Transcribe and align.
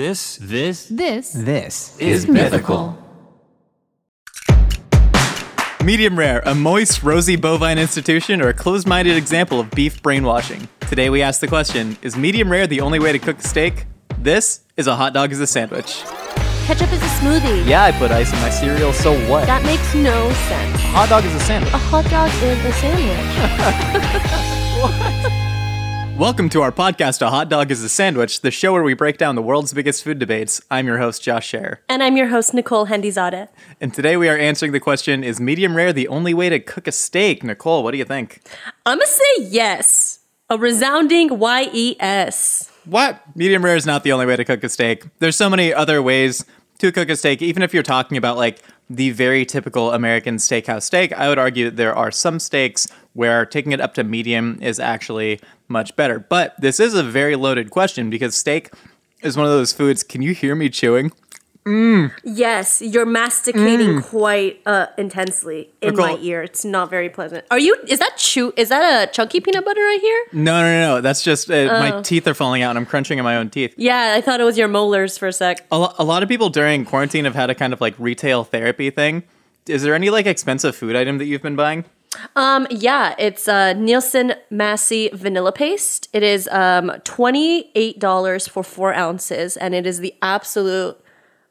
This, 0.00 0.38
this, 0.40 0.86
This 0.86 1.32
This 1.32 1.98
is 1.98 2.26
mythical. 2.26 2.96
Medium 5.84 6.18
rare, 6.18 6.40
a 6.46 6.54
moist, 6.54 7.02
rosy 7.02 7.36
bovine 7.36 7.78
institution, 7.78 8.40
or 8.40 8.48
a 8.48 8.54
closed 8.54 8.88
minded 8.88 9.18
example 9.18 9.60
of 9.60 9.70
beef 9.72 10.02
brainwashing? 10.02 10.66
Today 10.88 11.10
we 11.10 11.20
ask 11.20 11.42
the 11.42 11.48
question 11.48 11.98
Is 12.00 12.16
medium 12.16 12.50
rare 12.50 12.66
the 12.66 12.80
only 12.80 12.98
way 12.98 13.12
to 13.12 13.18
cook 13.18 13.40
a 13.40 13.46
steak? 13.46 13.84
This 14.16 14.62
is 14.78 14.86
a 14.86 14.96
hot 14.96 15.12
dog 15.12 15.32
as 15.32 15.40
a 15.40 15.46
sandwich. 15.46 16.00
Ketchup 16.64 16.90
is 16.94 17.02
a 17.02 17.10
smoothie. 17.20 17.66
Yeah, 17.68 17.84
I 17.84 17.92
put 17.92 18.10
ice 18.10 18.32
in 18.32 18.40
my 18.40 18.48
cereal, 18.48 18.94
so 18.94 19.12
what? 19.28 19.44
That 19.44 19.62
makes 19.66 19.94
no 19.94 20.32
sense. 20.32 20.76
A 20.76 20.78
hot 20.78 21.10
dog 21.10 21.26
is 21.26 21.34
a 21.34 21.40
sandwich. 21.40 21.74
A 21.74 21.76
hot 21.76 22.06
dog 22.06 22.30
is 22.42 22.64
a 22.64 22.72
sandwich. 25.20 25.30
Welcome 26.20 26.50
to 26.50 26.60
our 26.60 26.70
podcast, 26.70 27.22
A 27.22 27.30
Hot 27.30 27.48
Dog 27.48 27.70
is 27.70 27.82
a 27.82 27.88
Sandwich, 27.88 28.42
the 28.42 28.50
show 28.50 28.74
where 28.74 28.82
we 28.82 28.92
break 28.92 29.16
down 29.16 29.36
the 29.36 29.42
world's 29.42 29.72
biggest 29.72 30.04
food 30.04 30.18
debates. 30.18 30.60
I'm 30.70 30.86
your 30.86 30.98
host, 30.98 31.22
Josh 31.22 31.50
Scher. 31.50 31.78
and 31.88 32.02
I'm 32.02 32.14
your 32.14 32.26
host, 32.26 32.52
Nicole 32.52 32.88
Hendizadeh. 32.88 33.48
And 33.80 33.94
today 33.94 34.18
we 34.18 34.28
are 34.28 34.36
answering 34.36 34.72
the 34.72 34.80
question 34.80 35.24
Is 35.24 35.40
medium 35.40 35.74
rare 35.74 35.94
the 35.94 36.08
only 36.08 36.34
way 36.34 36.50
to 36.50 36.60
cook 36.60 36.86
a 36.86 36.92
steak? 36.92 37.42
Nicole, 37.42 37.82
what 37.82 37.92
do 37.92 37.96
you 37.96 38.04
think? 38.04 38.42
I'm 38.84 38.98
gonna 38.98 39.06
say 39.06 39.44
yes. 39.44 40.18
A 40.50 40.58
resounding 40.58 41.38
Y-E-S. 41.38 42.70
What? 42.84 43.22
Medium 43.34 43.64
rare 43.64 43.76
is 43.76 43.86
not 43.86 44.04
the 44.04 44.12
only 44.12 44.26
way 44.26 44.36
to 44.36 44.44
cook 44.44 44.62
a 44.62 44.68
steak. 44.68 45.06
There's 45.20 45.36
so 45.36 45.48
many 45.48 45.72
other 45.72 46.02
ways 46.02 46.44
to 46.80 46.92
cook 46.92 47.08
a 47.08 47.16
steak, 47.16 47.40
even 47.40 47.62
if 47.62 47.72
you're 47.72 47.82
talking 47.82 48.18
about 48.18 48.36
like 48.36 48.62
the 48.90 49.10
very 49.10 49.46
typical 49.46 49.92
American 49.92 50.36
steakhouse 50.36 50.82
steak. 50.82 51.14
I 51.14 51.30
would 51.30 51.38
argue 51.38 51.70
there 51.70 51.94
are 51.94 52.10
some 52.10 52.38
steaks 52.38 52.88
where 53.14 53.44
taking 53.46 53.72
it 53.72 53.80
up 53.80 53.94
to 53.94 54.04
medium 54.04 54.58
is 54.62 54.78
actually 54.78 55.40
much 55.68 55.94
better. 55.96 56.18
But 56.18 56.54
this 56.60 56.80
is 56.80 56.94
a 56.94 57.02
very 57.02 57.36
loaded 57.36 57.70
question 57.70 58.10
because 58.10 58.36
steak 58.36 58.70
is 59.22 59.36
one 59.36 59.46
of 59.46 59.52
those 59.52 59.72
foods. 59.72 60.02
Can 60.02 60.22
you 60.22 60.32
hear 60.34 60.54
me 60.54 60.68
chewing? 60.68 61.12
Yes, 62.24 62.82
you're 62.82 63.06
masticating 63.06 64.02
quite 64.02 64.60
uh, 64.66 64.86
intensely 64.98 65.70
in 65.80 65.94
my 65.94 66.16
ear. 66.20 66.42
It's 66.42 66.64
not 66.64 66.90
very 66.90 67.08
pleasant. 67.08 67.44
Are 67.50 67.58
you? 67.58 67.76
Is 67.86 67.98
that 68.00 68.16
chew? 68.16 68.52
Is 68.56 68.70
that 68.70 69.08
a 69.08 69.12
chunky 69.12 69.40
peanut 69.40 69.64
butter 69.64 69.80
right 69.80 70.00
here? 70.00 70.24
No, 70.32 70.60
no, 70.62 70.80
no, 70.80 70.94
no. 70.96 71.00
That's 71.00 71.22
just 71.22 71.50
uh, 71.50 71.66
my 71.66 72.00
teeth 72.02 72.26
are 72.26 72.34
falling 72.34 72.62
out 72.62 72.70
and 72.70 72.78
I'm 72.78 72.86
crunching 72.86 73.18
in 73.18 73.24
my 73.24 73.36
own 73.36 73.50
teeth. 73.50 73.74
Yeah, 73.76 74.14
I 74.16 74.20
thought 74.20 74.40
it 74.40 74.44
was 74.44 74.58
your 74.58 74.68
molars 74.68 75.16
for 75.18 75.28
a 75.28 75.32
sec. 75.32 75.64
A, 75.70 75.78
lo- 75.78 75.94
a 75.98 76.04
lot 76.04 76.22
of 76.22 76.28
people 76.28 76.48
during 76.48 76.84
quarantine 76.84 77.24
have 77.24 77.34
had 77.34 77.50
a 77.50 77.54
kind 77.54 77.72
of 77.72 77.80
like 77.80 77.94
retail 77.98 78.42
therapy 78.42 78.90
thing. 78.90 79.22
Is 79.66 79.82
there 79.82 79.94
any 79.94 80.10
like 80.10 80.26
expensive 80.26 80.74
food 80.74 80.96
item 80.96 81.18
that 81.18 81.26
you've 81.26 81.42
been 81.42 81.56
buying? 81.56 81.84
Um, 82.36 82.66
yeah, 82.70 83.14
it's 83.18 83.48
uh, 83.48 83.72
Nielsen 83.74 84.34
Massey 84.50 85.10
vanilla 85.12 85.52
paste. 85.52 86.08
It 86.12 86.22
is 86.22 86.48
um, 86.48 86.92
twenty 87.04 87.70
eight 87.74 87.98
dollars 87.98 88.48
for 88.48 88.62
four 88.62 88.92
ounces, 88.94 89.56
and 89.56 89.74
it 89.74 89.86
is 89.86 90.00
the 90.00 90.14
absolute 90.22 90.96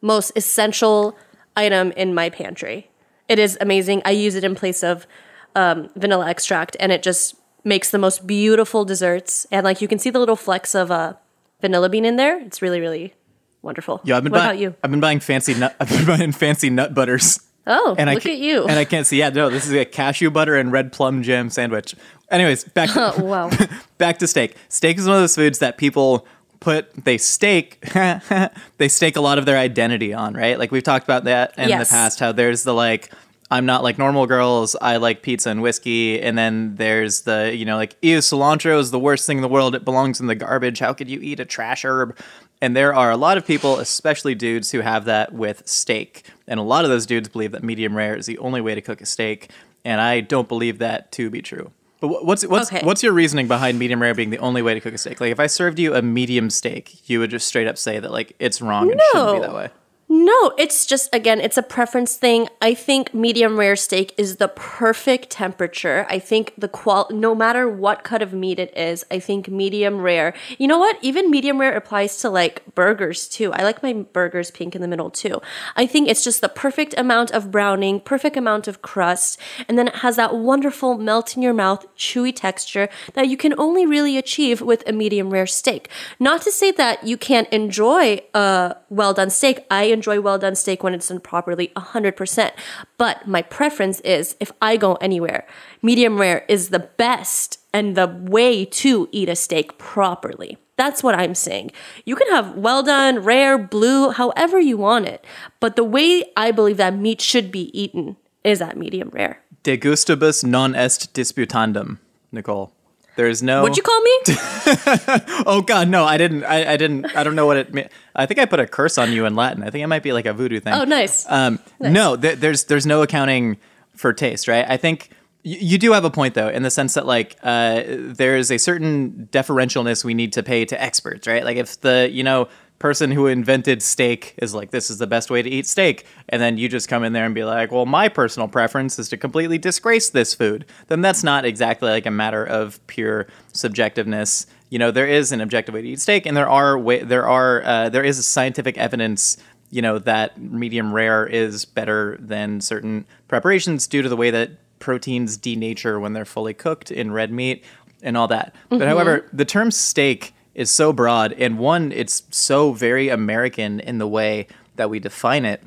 most 0.02 0.32
essential 0.36 1.18
item 1.56 1.92
in 1.94 2.14
my 2.14 2.30
pantry. 2.30 2.90
It 3.28 3.40
is 3.40 3.58
amazing. 3.62 4.02
I 4.06 4.12
use 4.12 4.36
it 4.36 4.44
in 4.44 4.56
place 4.56 4.84
of 4.84 5.08
um, 5.56 5.90
vanilla 5.96 6.28
extract, 6.30 6.76
and 6.80 6.92
it 6.92 7.04
just 7.04 7.36
makes 7.64 7.92
the 7.92 7.98
most 7.98 8.26
beautiful 8.26 8.86
desserts. 8.86 9.46
And 9.52 9.64
like 9.64 9.82
you 9.82 9.88
can 9.88 10.00
see 10.00 10.10
the 10.10 10.20
little 10.20 10.36
flecks 10.36 10.76
of 10.76 10.92
uh, 10.92 11.14
vanilla 11.62 11.90
bean 11.90 12.06
in 12.06 12.16
there. 12.16 12.40
It's 12.42 12.62
really, 12.62 12.80
really 12.80 13.14
wonderful. 13.62 14.02
Yeah, 14.04 14.18
I've 14.18 14.24
been 14.24 14.32
what 14.32 14.40
buying. 14.40 14.50
about 14.50 14.60
you? 14.60 14.76
I've 14.84 14.92
been 14.92 15.00
buying 15.00 15.20
fancy 15.20 15.54
nut. 15.54 15.76
I've 15.80 15.90
been 15.90 16.06
buying 16.06 16.32
fancy 16.32 16.70
nut 16.70 16.94
butters. 16.94 17.40
Oh, 17.70 17.96
And 17.98 18.10
I 18.10 18.16
look 18.16 18.24
ca- 18.24 18.32
at 18.34 18.40
you! 18.40 18.66
And 18.68 18.78
I 18.80 18.84
can't 18.84 19.06
see. 19.08 19.20
Yeah, 19.20 19.30
no, 19.30 19.50
this 19.50 19.66
is 19.68 19.74
a 19.74 19.86
cashew 19.86 20.30
butter 20.32 20.56
and 20.58 20.72
red 20.72 20.92
plum 20.92 21.24
jam 21.24 21.50
sandwich. 21.50 21.96
Anyways, 22.32 22.64
back 22.66 22.90
to, 22.92 23.14
Oh, 23.18 23.24
wow. 23.24 23.50
back 23.98 24.18
to 24.20 24.28
steak. 24.28 24.56
Steak 24.68 24.98
is 24.98 25.08
one 25.08 25.16
of 25.16 25.22
those 25.22 25.36
foods 25.36 25.60
that 25.60 25.78
people 25.78 26.28
put 26.60 26.92
they 27.06 27.18
stake 27.18 27.80
they 28.78 28.90
stake 28.90 29.16
a 29.16 29.22
lot 29.22 29.38
of 29.38 29.46
their 29.46 29.58
identity 29.58 30.14
on, 30.14 30.34
right? 30.34 30.60
Like 30.60 30.72
we've 30.72 30.84
talked 30.84 31.06
about 31.06 31.24
that 31.24 31.54
in 31.58 31.70
Yes. 31.70 31.88
the 31.90 31.94
past. 31.94 32.20
How 32.20 32.32
there's 32.34 32.64
the 32.64 32.74
like. 32.74 33.12
I'm 33.52 33.66
not 33.66 33.82
like 33.82 33.98
normal 33.98 34.28
girls. 34.28 34.76
I 34.80 34.98
like 34.98 35.24
pizza 35.24 35.50
and 35.50 35.64
whiskey. 35.64 36.22
And 36.22 36.38
then 36.38 36.76
there's 36.76 37.22
the, 37.22 37.52
you 37.52 37.66
know, 37.66 37.78
like, 37.78 37.96
ew, 38.04 38.20
cilantro 38.20 38.78
is 38.78 38.92
the 38.92 39.00
worst 39.00 39.26
thing 39.26 39.40
in 39.40 39.42
the 39.42 39.48
world. 39.48 39.74
It 39.74 39.84
belongs 39.84 40.20
in 40.20 40.28
the 40.28 40.36
garbage. 40.36 40.78
How 40.78 40.94
could 40.94 41.10
you 41.10 41.20
eat 41.20 41.40
a 41.40 41.46
trash 41.46 41.84
herb? 41.84 42.16
And 42.62 42.76
there 42.76 42.94
are 42.94 43.10
a 43.10 43.18
lot 43.18 43.38
of 43.38 43.46
people, 43.46 43.80
especially 43.80 44.36
dudes, 44.36 44.72
who 44.72 44.82
have 44.82 45.06
that 45.06 45.34
with 45.34 45.68
steak. 45.68 46.24
And 46.48 46.60
a 46.60 46.64
lot 46.64 46.84
of 46.84 46.90
those 46.90 47.06
dudes 47.06 47.30
believe 47.30 47.52
that 47.54 47.64
medium 47.64 47.96
rare 47.96 48.16
is 48.16 48.26
the 48.26 48.38
only 48.40 48.60
way 48.60 48.76
to 48.76 48.82
cook 48.82 49.00
a 49.02 49.06
steak. 49.06 49.50
And 49.86 50.02
I 50.02 50.20
don't 50.20 50.48
believe 50.48 50.80
that 50.80 51.12
to 51.14 51.30
be 51.30 51.42
true. 51.42 51.72
But 52.02 52.26
what's 52.26 52.46
what's 52.46 52.72
Okay. 52.72 52.86
what's 52.86 53.04
your 53.04 53.12
reasoning 53.12 53.48
behind 53.48 53.78
medium 53.78 54.02
rare 54.02 54.14
being 54.14 54.30
the 54.30 54.38
only 54.38 54.62
way 54.62 54.74
to 54.74 54.80
cook 54.80 54.94
a 54.94 54.98
steak? 54.98 55.20
Like 55.20 55.32
if 55.32 55.40
I 55.40 55.48
served 55.48 55.80
you 55.80 55.96
a 55.96 56.02
medium 56.02 56.50
steak, 56.50 57.10
you 57.10 57.20
would 57.20 57.30
just 57.30 57.48
straight 57.48 57.68
up 57.68 57.78
say 57.78 58.00
that 58.00 58.12
like 58.12 58.36
it's 58.40 58.62
wrong 58.62 58.90
and 58.92 59.02
shouldn't 59.12 59.36
be 59.36 59.42
that 59.42 59.54
way. 59.54 59.70
No, 60.12 60.54
it's 60.58 60.88
just 60.88 61.14
again, 61.14 61.40
it's 61.40 61.56
a 61.56 61.62
preference 61.62 62.16
thing. 62.16 62.50
I 62.64 62.74
think 62.74 63.14
medium 63.14 63.60
rare 63.60 63.76
steak 63.76 64.16
is 64.18 64.38
the 64.38 64.48
perfect 64.48 65.30
temperature. 65.30 66.08
I 66.10 66.18
think 66.18 66.54
the 66.58 66.68
qual 66.68 67.06
no 67.12 67.36
matter 67.36 67.70
what 67.70 68.04
cut 68.04 68.24
of 68.24 68.34
meat 68.34 68.58
it 68.58 68.76
is, 68.76 69.06
I 69.12 69.20
think 69.20 69.50
medium 69.50 70.02
rare. 70.02 70.34
You 70.58 70.68
know 70.68 70.80
what? 70.80 70.98
Even 71.04 71.30
medium 71.30 71.62
rare 71.62 71.78
applies 71.78 72.18
to 72.22 72.30
like 72.32 72.64
burgers 72.74 73.28
too. 73.28 73.54
I 73.54 73.62
like 73.62 73.84
my 73.84 73.94
burgers 73.94 74.50
pink 74.50 74.74
in 74.74 74.82
the 74.82 74.88
middle 74.88 75.12
too. 75.12 75.44
I 75.76 75.86
think 75.86 76.10
it's 76.10 76.24
just 76.24 76.42
the 76.42 76.50
perfect 76.50 76.96
amount 76.98 77.30
of 77.30 77.52
browning, 77.52 78.00
perfect 78.00 78.36
amount 78.36 78.68
of 78.68 78.82
crust, 78.82 79.40
and 79.68 79.78
then 79.78 79.90
it 79.90 79.98
has 79.98 80.16
that 80.16 80.36
wonderful 80.36 80.98
melt 80.98 81.36
in 81.36 81.44
your 81.44 81.54
mouth, 81.54 81.86
chewy 81.96 82.36
texture 82.36 82.90
that 83.14 83.28
you 83.28 83.38
can 83.38 83.54
only 83.60 83.86
really 83.86 84.18
achieve 84.18 84.60
with 84.60 84.82
a 84.88 84.92
medium 84.92 85.30
rare 85.30 85.46
steak. 85.46 85.88
Not 86.20 86.42
to 86.42 86.52
say 86.52 86.72
that 86.72 87.04
you 87.06 87.16
can't 87.16 87.48
enjoy 87.50 88.22
a 88.34 88.76
well 88.90 89.14
done 89.14 89.30
steak. 89.30 89.68
I 89.70 89.99
enjoy 90.00 90.22
well 90.22 90.40
done 90.40 90.56
steak 90.56 90.82
when 90.82 90.94
it's 90.94 91.10
done 91.10 91.20
properly 91.20 91.68
100%. 91.76 92.52
But 92.98 93.28
my 93.28 93.42
preference 93.42 94.00
is 94.02 94.38
if 94.40 94.52
I 94.62 94.78
go 94.78 94.96
anywhere, 94.96 95.46
medium 95.82 96.18
rare 96.18 96.46
is 96.48 96.70
the 96.70 96.88
best 97.06 97.60
and 97.74 97.98
the 97.98 98.08
way 98.08 98.64
to 98.84 99.10
eat 99.12 99.28
a 99.28 99.36
steak 99.36 99.78
properly. 99.78 100.58
That's 100.78 101.04
what 101.04 101.16
I'm 101.16 101.36
saying. 101.36 101.72
You 102.06 102.16
can 102.16 102.30
have 102.30 102.56
well 102.56 102.82
done, 102.82 103.20
rare, 103.20 103.58
blue, 103.58 104.12
however 104.12 104.58
you 104.62 104.78
want 104.78 105.06
it. 105.06 105.26
But 105.60 105.76
the 105.76 105.84
way 105.84 106.24
I 106.38 106.52
believe 106.52 106.78
that 106.78 106.96
meat 106.96 107.20
should 107.20 107.52
be 107.52 107.68
eaten 107.78 108.16
is 108.46 108.62
at 108.62 108.78
medium 108.78 109.10
rare. 109.10 109.44
De 109.64 109.78
gustibus 109.78 110.44
non 110.46 110.76
est 110.76 111.14
disputandum, 111.14 111.98
Nicole. 112.32 112.72
There 113.20 113.28
is 113.28 113.44
no. 113.44 113.62
What'd 113.64 113.76
you 113.76 113.84
call 113.84 114.00
me? 114.02 114.12
Oh 115.46 115.62
God, 115.62 115.90
no! 115.90 116.06
I 116.06 116.18
didn't. 116.18 116.46
I, 116.46 116.74
I 116.74 116.78
didn't. 116.78 117.06
I 117.18 117.24
don't 117.26 117.36
know 117.36 117.46
what 117.46 117.58
it. 117.58 117.74
meant. 117.74 117.92
I 118.16 118.26
think 118.26 118.40
I 118.40 118.46
put 118.46 118.62
a 118.62 118.66
curse 118.68 118.98
on 118.98 119.12
you 119.12 119.26
in 119.26 119.36
Latin. 119.36 119.62
I 119.62 119.70
think 119.70 119.84
it 119.84 119.88
might 119.88 120.04
be 120.04 120.14
like 120.14 120.26
a 120.26 120.32
voodoo 120.34 120.62
thing. 120.62 120.74
Oh, 120.74 120.86
nice. 120.86 121.26
Um, 121.30 121.60
No, 121.82 122.16
th- 122.16 122.40
there's 122.40 122.64
there's 122.66 122.86
no 122.86 123.02
accounting 123.02 123.58
for 123.94 124.14
taste, 124.14 124.48
right? 124.48 124.66
I 124.70 124.78
think 124.78 125.10
y- 125.44 125.58
you 125.60 125.78
do 125.78 125.92
have 125.92 126.06
a 126.06 126.10
point 126.10 126.34
though, 126.34 126.48
in 126.48 126.64
the 126.64 126.72
sense 126.72 126.94
that 126.94 127.06
like 127.06 127.36
uh, 127.44 127.84
there 127.88 128.38
is 128.38 128.52
a 128.52 128.58
certain 128.58 129.28
deferentialness 129.34 130.06
we 130.06 130.14
need 130.14 130.32
to 130.34 130.42
pay 130.44 130.64
to 130.64 130.82
experts, 130.82 131.28
right? 131.28 131.44
Like 131.44 131.58
if 131.58 131.82
the 131.82 132.08
you 132.10 132.24
know 132.24 132.48
person 132.80 133.12
who 133.12 133.28
invented 133.28 133.84
steak 133.84 134.34
is 134.38 134.54
like 134.54 134.72
this 134.72 134.90
is 134.90 134.98
the 134.98 135.08
best 135.08 135.30
way 135.30 135.42
to 135.42 135.50
eat 135.50 135.68
steak. 135.68 136.06
And 136.30 136.42
then 136.42 136.58
you 136.58 136.70
just 136.70 136.88
come 136.88 137.04
in 137.04 137.14
there 137.14 137.26
and 137.26 137.36
be 137.36 137.44
like 137.44 137.72
well 137.72 137.86
my 137.86 138.08
personal 138.08 138.48
preference 138.48 138.98
is 138.98 139.10
to 139.10 139.18
completely 139.18 139.58
disgrace 139.58 140.10
this 140.10 140.34
food. 140.34 140.66
Then 140.88 141.02
that's 141.02 141.24
not 141.24 141.46
exactly 141.46 141.90
like 141.90 142.06
a 142.06 142.12
matter 142.12 142.44
of 142.44 142.86
pure 142.88 143.28
subjectiveness. 143.54 144.46
You 144.70 144.80
know 144.80 144.92
there 144.92 145.08
is 145.08 145.32
an 145.32 145.42
objective 145.42 145.76
way 145.76 145.82
to 145.82 145.90
eat 145.90 146.00
steak 146.00 146.26
and 146.26 146.36
there 146.36 146.50
are 146.50 146.78
way, 146.78 147.04
there 147.04 147.28
are 147.28 147.64
uh, 147.64 147.90
there 147.90 148.04
is 148.04 148.26
scientific 148.26 148.78
evidence 148.78 149.38
you 149.70 149.82
know 149.82 150.00
that 150.00 150.40
medium 150.42 150.94
rare 150.94 151.28
is 151.28 151.66
better 151.66 152.18
than 152.20 152.62
certain 152.62 153.06
preparations 153.28 153.88
due 153.88 154.02
to 154.02 154.10
the 154.10 154.18
way 154.18 154.32
that 154.32 154.52
proteins 154.80 155.38
denature 155.38 156.00
when 156.00 156.14
they're 156.14 156.26
fully 156.26 156.54
cooked 156.54 156.90
in 156.90 157.12
red 157.12 157.32
meat 157.32 157.66
and 158.02 158.16
all 158.16 158.30
that. 158.30 158.56
But 158.70 158.88
however 158.88 159.28
the 159.34 159.44
term 159.44 159.72
steak 159.72 160.34
is 160.56 160.72
so 160.72 160.92
broad 160.92 161.34
and 161.34 161.60
one 161.60 161.92
it's 161.92 162.24
so 162.32 162.74
very 162.74 163.10
american 163.10 163.80
in 163.80 163.98
the 163.98 164.08
way 164.08 164.48
that 164.76 164.90
we 164.90 165.00
define 165.00 165.46
it 165.46 165.64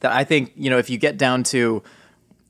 that 0.00 0.12
i 0.12 0.24
think 0.24 0.52
you 0.56 0.70
know 0.70 0.78
if 0.78 0.90
you 0.90 0.98
get 0.98 1.16
down 1.16 1.42
to 1.42 1.82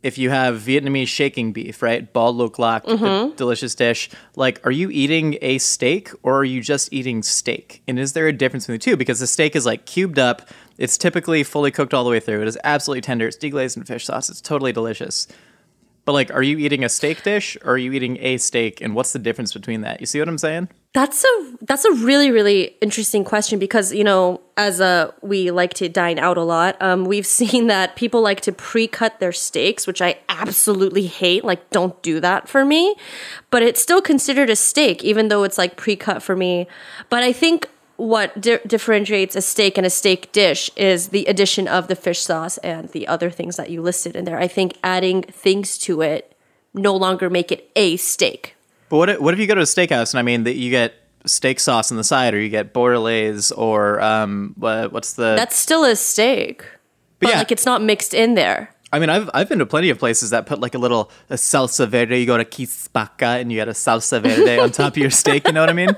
if 0.03 0.17
you 0.17 0.31
have 0.31 0.61
Vietnamese 0.61 1.09
shaking 1.09 1.53
beef, 1.53 1.83
right? 1.83 2.13
bò 2.13 2.35
lúc 2.35 2.59
lắc, 2.59 2.85
mm-hmm. 2.85 3.31
the 3.31 3.37
delicious 3.37 3.75
dish. 3.75 4.09
Like, 4.37 4.65
are 4.65 4.71
you 4.71 4.91
eating 4.91 5.37
a 5.43 5.59
steak 5.59 6.11
or 6.23 6.39
are 6.39 6.45
you 6.45 6.61
just 6.63 6.93
eating 6.93 7.23
steak? 7.23 7.83
And 7.89 7.99
is 7.99 8.13
there 8.13 8.29
a 8.29 8.33
difference 8.33 8.67
between 8.67 8.79
the 8.79 8.85
two? 8.85 8.97
Because 8.97 9.19
the 9.19 9.27
steak 9.27 9.57
is 9.57 9.67
like 9.67 9.87
cubed 9.87 10.19
up. 10.19 10.49
It's 10.79 10.97
typically 10.97 11.43
fully 11.43 11.73
cooked 11.73 11.93
all 11.93 12.05
the 12.05 12.11
way 12.11 12.21
through. 12.21 12.43
It 12.43 12.49
is 12.49 12.59
absolutely 12.63 13.01
tender. 13.01 13.27
It's 13.27 13.37
deglazed 13.37 13.77
in 13.77 13.85
fish 13.85 14.05
sauce. 14.05 14.31
It's 14.31 14.41
totally 14.41 14.73
delicious. 14.73 15.27
But 16.09 16.15
like, 16.15 16.33
are 16.33 16.43
you 16.43 16.57
eating 16.57 16.85
a 16.85 16.89
steak 16.89 17.23
dish 17.23 17.55
or 17.63 17.73
are 17.73 17.77
you 17.77 17.93
eating 17.93 18.17
a 18.23 18.39
steak? 18.39 18.81
And 18.81 18.95
what's 18.95 19.13
the 19.13 19.19
difference 19.19 19.53
between 19.53 19.83
that? 19.83 20.01
You 20.01 20.07
see 20.07 20.19
what 20.19 20.27
I'm 20.27 20.39
saying? 20.39 20.71
That's 20.95 21.23
a 21.23 21.57
that's 21.61 21.85
a 21.85 21.93
really 21.93 22.31
really 22.31 22.79
interesting 22.81 23.25
question 23.25 23.59
because 23.59 23.93
you 23.93 24.05
know 24.05 24.41
as 24.57 24.81
a 24.81 25.13
we 25.21 25.51
like 25.51 25.75
to 25.75 25.89
dine 25.91 26.19
out 26.19 26.39
a 26.39 26.43
lot. 26.43 26.81
Um, 26.81 27.05
we've 27.05 27.27
seen 27.41 27.67
that 27.67 27.95
people 27.95 28.23
like 28.23 28.41
to 28.41 28.53
pre-cut 28.53 29.21
their 29.21 29.33
steaks, 29.33 29.87
which 29.87 30.01
I 30.01 30.17
absolutely 30.31 31.09
hate. 31.09 31.45
Like, 31.45 31.69
don't 31.69 32.01
do 32.01 32.21
that 32.21 32.49
for 32.49 32.65
me. 32.65 32.97
But 33.51 33.63
it's 33.63 33.83
still 33.83 34.01
considered 34.01 34.49
a 34.49 34.57
steak, 34.57 35.05
even 35.05 35.29
though 35.29 35.43
it's 35.43 35.59
like 35.59 35.77
pre-cut 35.77 36.23
for 36.23 36.35
me. 36.35 36.69
But 37.11 37.23
I 37.23 37.35
think 37.35 37.69
what 37.99 38.41
di- 38.41 38.61
differentiates 38.65 39.35
a 39.37 39.43
steak 39.43 39.77
and 39.77 39.87
a 39.87 39.91
steak 39.91 40.31
dish 40.33 40.71
is 40.77 41.09
the 41.09 41.27
addition 41.27 41.69
of 41.69 41.89
the 41.89 41.97
fish 41.97 42.21
sauce 42.21 42.57
and 42.59 42.89
the 42.91 43.07
other 43.09 43.29
things 43.29 43.57
that 43.57 43.71
you 43.71 43.83
listed 43.83 44.15
in 44.17 44.25
there. 44.25 44.39
I 44.39 44.47
think 44.47 44.79
adding 44.83 45.23
things 45.23 45.77
to 45.79 46.01
it 46.01 46.35
no 46.73 46.95
longer 46.95 47.29
make 47.29 47.51
it 47.51 47.71
a 47.75 47.97
steak. 47.97 48.55
But 48.89 48.99
what 48.99 49.09
if, 49.11 49.21
what 49.21 49.35
if 49.35 49.41
you 49.41 49.49
go 49.49 49.57
to 49.57 49.63
a 49.63 49.65
steakhouse 49.65 50.13
and 50.13 50.21
I 50.21 50.23
mean 50.23 50.45
that 50.45 50.55
you 50.55 50.71
get 50.71 50.95
steak 51.27 51.59
sauce 51.59 51.91
on 51.91 51.97
the 51.97 52.05
side, 52.05 52.35
or 52.35 52.41
you 52.41 52.49
get 52.49 52.73
bordelaise, 52.73 53.53
or 53.57 54.01
um, 54.01 54.55
what, 54.57 54.93
what's 54.93 55.15
the? 55.15 55.35
That's 55.37 55.57
still 55.57 55.85
a 55.85 55.97
steak, 55.97 56.65
but 57.19 57.31
yeah. 57.31 57.39
like 57.39 57.53
it's 57.53 57.67
not 57.67 57.83
mixed 57.83 58.15
in 58.15 58.35
there. 58.35 58.75
I 58.93 58.99
mean, 58.99 59.11
I've 59.11 59.29
I've 59.35 59.49
been 59.49 59.59
to 59.59 59.67
plenty 59.67 59.91
of 59.91 59.99
places 59.99 60.31
that 60.31 60.47
put 60.47 60.61
like 60.61 60.75
a 60.75 60.79
little 60.79 61.11
a 61.31 61.35
salsa 61.35 61.87
verde. 61.87 62.19
You 62.19 62.27
go 62.27 62.37
to 62.39 62.45
Chi 62.45 62.63
Spacca 62.65 63.41
and 63.41 63.53
you 63.53 63.59
get 63.59 63.69
a 63.69 63.73
salsa 63.73 64.23
verde 64.23 64.59
on 64.59 64.71
top 64.71 64.93
of 64.95 64.99
your 64.99 65.11
steak. 65.11 65.47
You 65.47 65.53
know 65.53 65.61
what 65.61 65.69
I 65.71 65.75
mean? 65.75 65.91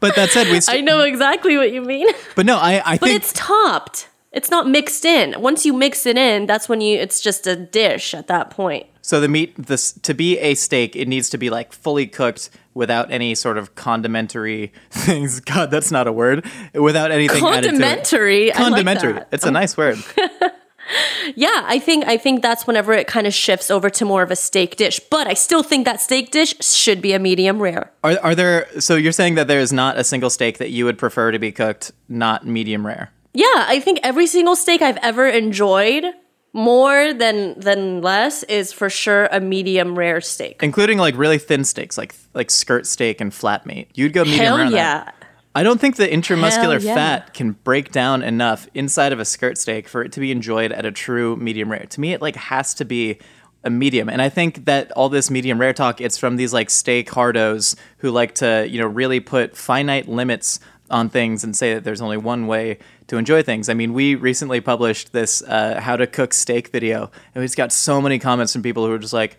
But 0.00 0.16
that 0.16 0.30
said, 0.30 0.48
we. 0.48 0.60
St- 0.60 0.78
I 0.78 0.80
know 0.80 1.00
exactly 1.00 1.56
what 1.56 1.72
you 1.72 1.82
mean, 1.82 2.08
but 2.34 2.46
no, 2.46 2.56
I 2.56 2.82
I 2.84 2.96
but 2.98 3.06
think 3.08 3.22
it's 3.22 3.32
topped. 3.34 4.08
It's 4.32 4.50
not 4.50 4.66
mixed 4.66 5.04
in. 5.04 5.40
Once 5.42 5.66
you 5.66 5.74
mix 5.74 6.06
it 6.06 6.16
in, 6.16 6.46
that's 6.46 6.68
when 6.68 6.80
you. 6.80 6.98
It's 6.98 7.20
just 7.20 7.46
a 7.46 7.54
dish 7.54 8.14
at 8.14 8.28
that 8.28 8.48
point. 8.50 8.86
so. 9.02 9.20
The 9.20 9.28
meat, 9.28 9.54
this 9.66 9.92
to 9.92 10.14
be 10.14 10.38
a 10.38 10.54
steak, 10.54 10.96
it 10.96 11.06
needs 11.08 11.28
to 11.30 11.38
be 11.38 11.50
like 11.50 11.72
fully 11.74 12.06
cooked 12.06 12.48
without 12.72 13.10
any 13.12 13.34
sort 13.34 13.58
of 13.58 13.74
condimentary 13.74 14.72
things. 14.90 15.40
God, 15.40 15.70
that's 15.70 15.90
not 15.90 16.06
a 16.06 16.12
word. 16.12 16.46
Without 16.74 17.10
anything 17.10 17.44
added 17.44 17.62
to 17.62 17.68
it. 17.68 17.70
Condimentary. 17.72 18.46
Like 18.46 18.54
Condimentary. 18.56 19.12
that. 19.12 19.28
It's 19.32 19.44
a 19.44 19.50
nice 19.50 19.76
word. 19.76 19.98
Yeah, 21.36 21.64
I 21.66 21.78
think 21.78 22.04
I 22.06 22.16
think 22.18 22.42
that's 22.42 22.66
whenever 22.66 22.92
it 22.92 23.06
kind 23.06 23.26
of 23.26 23.32
shifts 23.34 23.70
over 23.70 23.88
to 23.90 24.04
more 24.04 24.22
of 24.22 24.30
a 24.30 24.36
steak 24.36 24.76
dish. 24.76 25.00
But 25.10 25.26
I 25.26 25.34
still 25.34 25.62
think 25.62 25.84
that 25.84 26.00
steak 26.00 26.30
dish 26.30 26.54
should 26.60 27.00
be 27.00 27.12
a 27.12 27.18
medium 27.18 27.62
rare. 27.62 27.92
Are 28.04 28.18
are 28.22 28.34
there? 28.34 28.66
So 28.80 28.96
you're 28.96 29.12
saying 29.12 29.36
that 29.36 29.46
there 29.48 29.60
is 29.60 29.72
not 29.72 29.98
a 29.98 30.04
single 30.04 30.30
steak 30.30 30.58
that 30.58 30.70
you 30.70 30.84
would 30.84 30.98
prefer 30.98 31.30
to 31.30 31.38
be 31.38 31.52
cooked 31.52 31.92
not 32.08 32.46
medium 32.46 32.86
rare? 32.86 33.12
Yeah, 33.34 33.46
I 33.68 33.80
think 33.80 34.00
every 34.02 34.26
single 34.26 34.56
steak 34.56 34.82
I've 34.82 34.98
ever 34.98 35.26
enjoyed 35.28 36.04
more 36.52 37.14
than 37.14 37.58
than 37.58 38.02
less 38.02 38.42
is 38.44 38.72
for 38.72 38.90
sure 38.90 39.26
a 39.32 39.40
medium 39.40 39.96
rare 39.98 40.20
steak. 40.20 40.60
including 40.62 40.98
like 40.98 41.16
really 41.16 41.38
thin 41.38 41.64
steaks, 41.64 41.96
like 41.96 42.14
like 42.34 42.50
skirt 42.50 42.86
steak 42.86 43.20
and 43.20 43.32
flat 43.32 43.64
meat. 43.64 43.88
You'd 43.94 44.12
go 44.12 44.24
medium 44.24 44.40
Hell 44.44 44.56
rare. 44.58 44.66
on 44.66 44.72
that. 44.72 45.14
I 45.54 45.62
don't 45.62 45.80
think 45.80 45.96
the 45.96 46.08
intramuscular 46.08 46.82
yeah. 46.82 46.94
fat 46.94 47.34
can 47.34 47.52
break 47.52 47.92
down 47.92 48.22
enough 48.22 48.68
inside 48.72 49.12
of 49.12 49.20
a 49.20 49.24
skirt 49.24 49.58
steak 49.58 49.86
for 49.86 50.02
it 50.02 50.12
to 50.12 50.20
be 50.20 50.30
enjoyed 50.32 50.72
at 50.72 50.86
a 50.86 50.90
true 50.90 51.36
medium 51.36 51.70
rare. 51.70 51.86
To 51.86 52.00
me, 52.00 52.12
it 52.12 52.22
like 52.22 52.36
has 52.36 52.72
to 52.74 52.84
be 52.84 53.18
a 53.64 53.70
medium, 53.70 54.08
and 54.08 54.20
I 54.20 54.28
think 54.28 54.64
that 54.64 54.90
all 54.92 55.08
this 55.08 55.30
medium 55.30 55.60
rare 55.60 55.72
talk 55.72 56.00
it's 56.00 56.18
from 56.18 56.36
these 56.36 56.52
like 56.52 56.70
steak 56.70 57.10
hardos 57.10 57.76
who 57.98 58.10
like 58.10 58.34
to 58.36 58.66
you 58.68 58.80
know 58.80 58.86
really 58.86 59.20
put 59.20 59.56
finite 59.56 60.08
limits 60.08 60.58
on 60.90 61.08
things 61.08 61.44
and 61.44 61.56
say 61.56 61.74
that 61.74 61.84
there's 61.84 62.00
only 62.00 62.16
one 62.16 62.46
way 62.46 62.78
to 63.06 63.16
enjoy 63.16 63.42
things. 63.42 63.68
I 63.68 63.74
mean, 63.74 63.92
we 63.92 64.14
recently 64.14 64.60
published 64.60 65.12
this 65.12 65.42
uh, 65.42 65.80
how 65.80 65.96
to 65.96 66.06
cook 66.06 66.32
steak 66.32 66.68
video, 66.68 67.10
and 67.34 67.40
we 67.40 67.44
just 67.44 67.56
got 67.56 67.72
so 67.72 68.00
many 68.00 68.18
comments 68.18 68.52
from 68.52 68.62
people 68.62 68.84
who 68.84 68.90
were 68.90 68.98
just 68.98 69.12
like. 69.12 69.36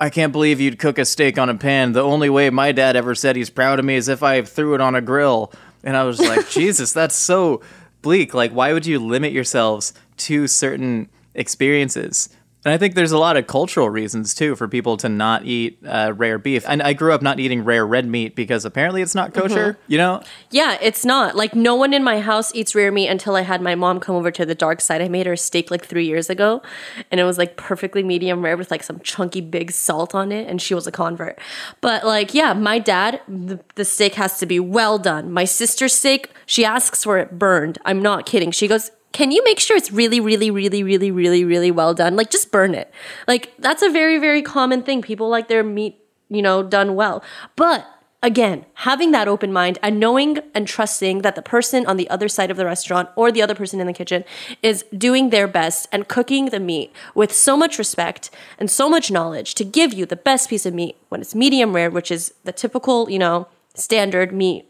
I 0.00 0.10
can't 0.10 0.32
believe 0.32 0.60
you'd 0.60 0.78
cook 0.78 0.98
a 0.98 1.04
steak 1.04 1.38
on 1.38 1.48
a 1.48 1.54
pan. 1.54 1.92
The 1.92 2.02
only 2.02 2.28
way 2.28 2.50
my 2.50 2.72
dad 2.72 2.96
ever 2.96 3.14
said 3.14 3.36
he's 3.36 3.50
proud 3.50 3.78
of 3.78 3.84
me 3.84 3.94
is 3.94 4.08
if 4.08 4.22
I 4.22 4.42
threw 4.42 4.74
it 4.74 4.80
on 4.80 4.94
a 4.94 5.00
grill. 5.00 5.52
And 5.84 5.96
I 5.96 6.04
was 6.04 6.18
like, 6.28 6.48
Jesus, 6.50 6.92
that's 6.92 7.14
so 7.14 7.62
bleak. 8.02 8.34
Like, 8.34 8.52
why 8.52 8.72
would 8.72 8.86
you 8.86 8.98
limit 8.98 9.32
yourselves 9.32 9.92
to 10.18 10.46
certain 10.48 11.08
experiences? 11.34 12.28
And 12.64 12.72
I 12.72 12.78
think 12.78 12.94
there's 12.94 13.12
a 13.12 13.18
lot 13.18 13.36
of 13.36 13.46
cultural 13.46 13.90
reasons 13.90 14.34
too 14.34 14.54
for 14.54 14.68
people 14.68 14.96
to 14.98 15.08
not 15.08 15.44
eat 15.44 15.78
uh, 15.84 16.12
rare 16.16 16.38
beef. 16.38 16.64
And 16.68 16.80
I 16.80 16.92
grew 16.92 17.12
up 17.12 17.20
not 17.20 17.40
eating 17.40 17.64
rare 17.64 17.84
red 17.84 18.06
meat 18.06 18.36
because 18.36 18.64
apparently 18.64 19.02
it's 19.02 19.14
not 19.14 19.34
kosher. 19.34 19.78
You 19.88 19.98
know, 19.98 20.22
Yeah, 20.50 20.78
it's 20.80 21.04
not. 21.04 21.34
Like 21.34 21.54
no 21.54 21.74
one 21.74 21.92
in 21.92 22.04
my 22.04 22.20
house 22.20 22.54
eats 22.54 22.74
rare 22.74 22.92
meat 22.92 23.08
until 23.08 23.34
I 23.34 23.40
had 23.40 23.60
my 23.62 23.74
mom 23.74 23.98
come 23.98 24.14
over 24.14 24.30
to 24.30 24.46
the 24.46 24.54
dark 24.54 24.80
side. 24.80 25.02
I 25.02 25.08
made 25.08 25.26
her 25.26 25.32
a 25.32 25.36
steak 25.36 25.70
like 25.70 25.84
3 25.84 26.06
years 26.06 26.30
ago 26.30 26.62
and 27.10 27.20
it 27.20 27.24
was 27.24 27.36
like 27.36 27.56
perfectly 27.56 28.02
medium 28.04 28.42
rare 28.44 28.56
with 28.56 28.70
like 28.70 28.84
some 28.84 29.00
chunky 29.00 29.40
big 29.40 29.72
salt 29.72 30.14
on 30.14 30.30
it 30.30 30.48
and 30.48 30.62
she 30.62 30.74
was 30.74 30.86
a 30.86 30.92
convert. 30.92 31.40
But 31.80 32.04
like 32.04 32.32
yeah, 32.32 32.52
my 32.52 32.78
dad 32.78 33.20
the, 33.26 33.58
the 33.74 33.84
steak 33.84 34.14
has 34.14 34.38
to 34.38 34.46
be 34.46 34.60
well 34.60 34.98
done. 34.98 35.32
My 35.32 35.44
sister's 35.44 35.94
steak, 35.94 36.30
she 36.46 36.64
asks 36.64 37.02
for 37.02 37.18
it 37.18 37.38
burned. 37.38 37.78
I'm 37.84 38.00
not 38.00 38.24
kidding. 38.24 38.52
She 38.52 38.68
goes 38.68 38.90
can 39.12 39.30
you 39.30 39.42
make 39.44 39.60
sure 39.60 39.76
it's 39.76 39.92
really, 39.92 40.20
really, 40.20 40.50
really, 40.50 40.82
really, 40.82 41.10
really, 41.10 41.44
really 41.44 41.70
well 41.70 41.94
done? 41.94 42.16
Like, 42.16 42.30
just 42.30 42.50
burn 42.50 42.74
it. 42.74 42.92
Like, 43.28 43.52
that's 43.58 43.82
a 43.82 43.90
very, 43.90 44.18
very 44.18 44.42
common 44.42 44.82
thing. 44.82 45.02
People 45.02 45.28
like 45.28 45.48
their 45.48 45.62
meat, 45.62 45.98
you 46.28 46.42
know, 46.42 46.62
done 46.62 46.94
well. 46.94 47.22
But 47.56 47.86
again, 48.22 48.64
having 48.74 49.10
that 49.10 49.28
open 49.28 49.52
mind 49.52 49.78
and 49.82 49.98
knowing 49.98 50.38
and 50.54 50.66
trusting 50.66 51.22
that 51.22 51.34
the 51.34 51.42
person 51.42 51.84
on 51.86 51.96
the 51.96 52.08
other 52.08 52.28
side 52.28 52.50
of 52.50 52.56
the 52.56 52.64
restaurant 52.64 53.08
or 53.16 53.32
the 53.32 53.42
other 53.42 53.54
person 53.54 53.80
in 53.80 53.86
the 53.86 53.92
kitchen 53.92 54.24
is 54.62 54.84
doing 54.96 55.30
their 55.30 55.48
best 55.48 55.88
and 55.92 56.08
cooking 56.08 56.46
the 56.46 56.60
meat 56.60 56.92
with 57.14 57.32
so 57.32 57.56
much 57.56 57.78
respect 57.78 58.30
and 58.58 58.70
so 58.70 58.88
much 58.88 59.10
knowledge 59.10 59.54
to 59.54 59.64
give 59.64 59.92
you 59.92 60.06
the 60.06 60.16
best 60.16 60.48
piece 60.48 60.64
of 60.64 60.72
meat 60.72 60.96
when 61.08 61.20
it's 61.20 61.34
medium 61.34 61.74
rare, 61.74 61.90
which 61.90 62.10
is 62.10 62.32
the 62.44 62.52
typical, 62.52 63.10
you 63.10 63.18
know, 63.18 63.48
standard 63.74 64.32
meat 64.32 64.66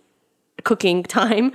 cooking 0.64 1.02
time. 1.20 1.52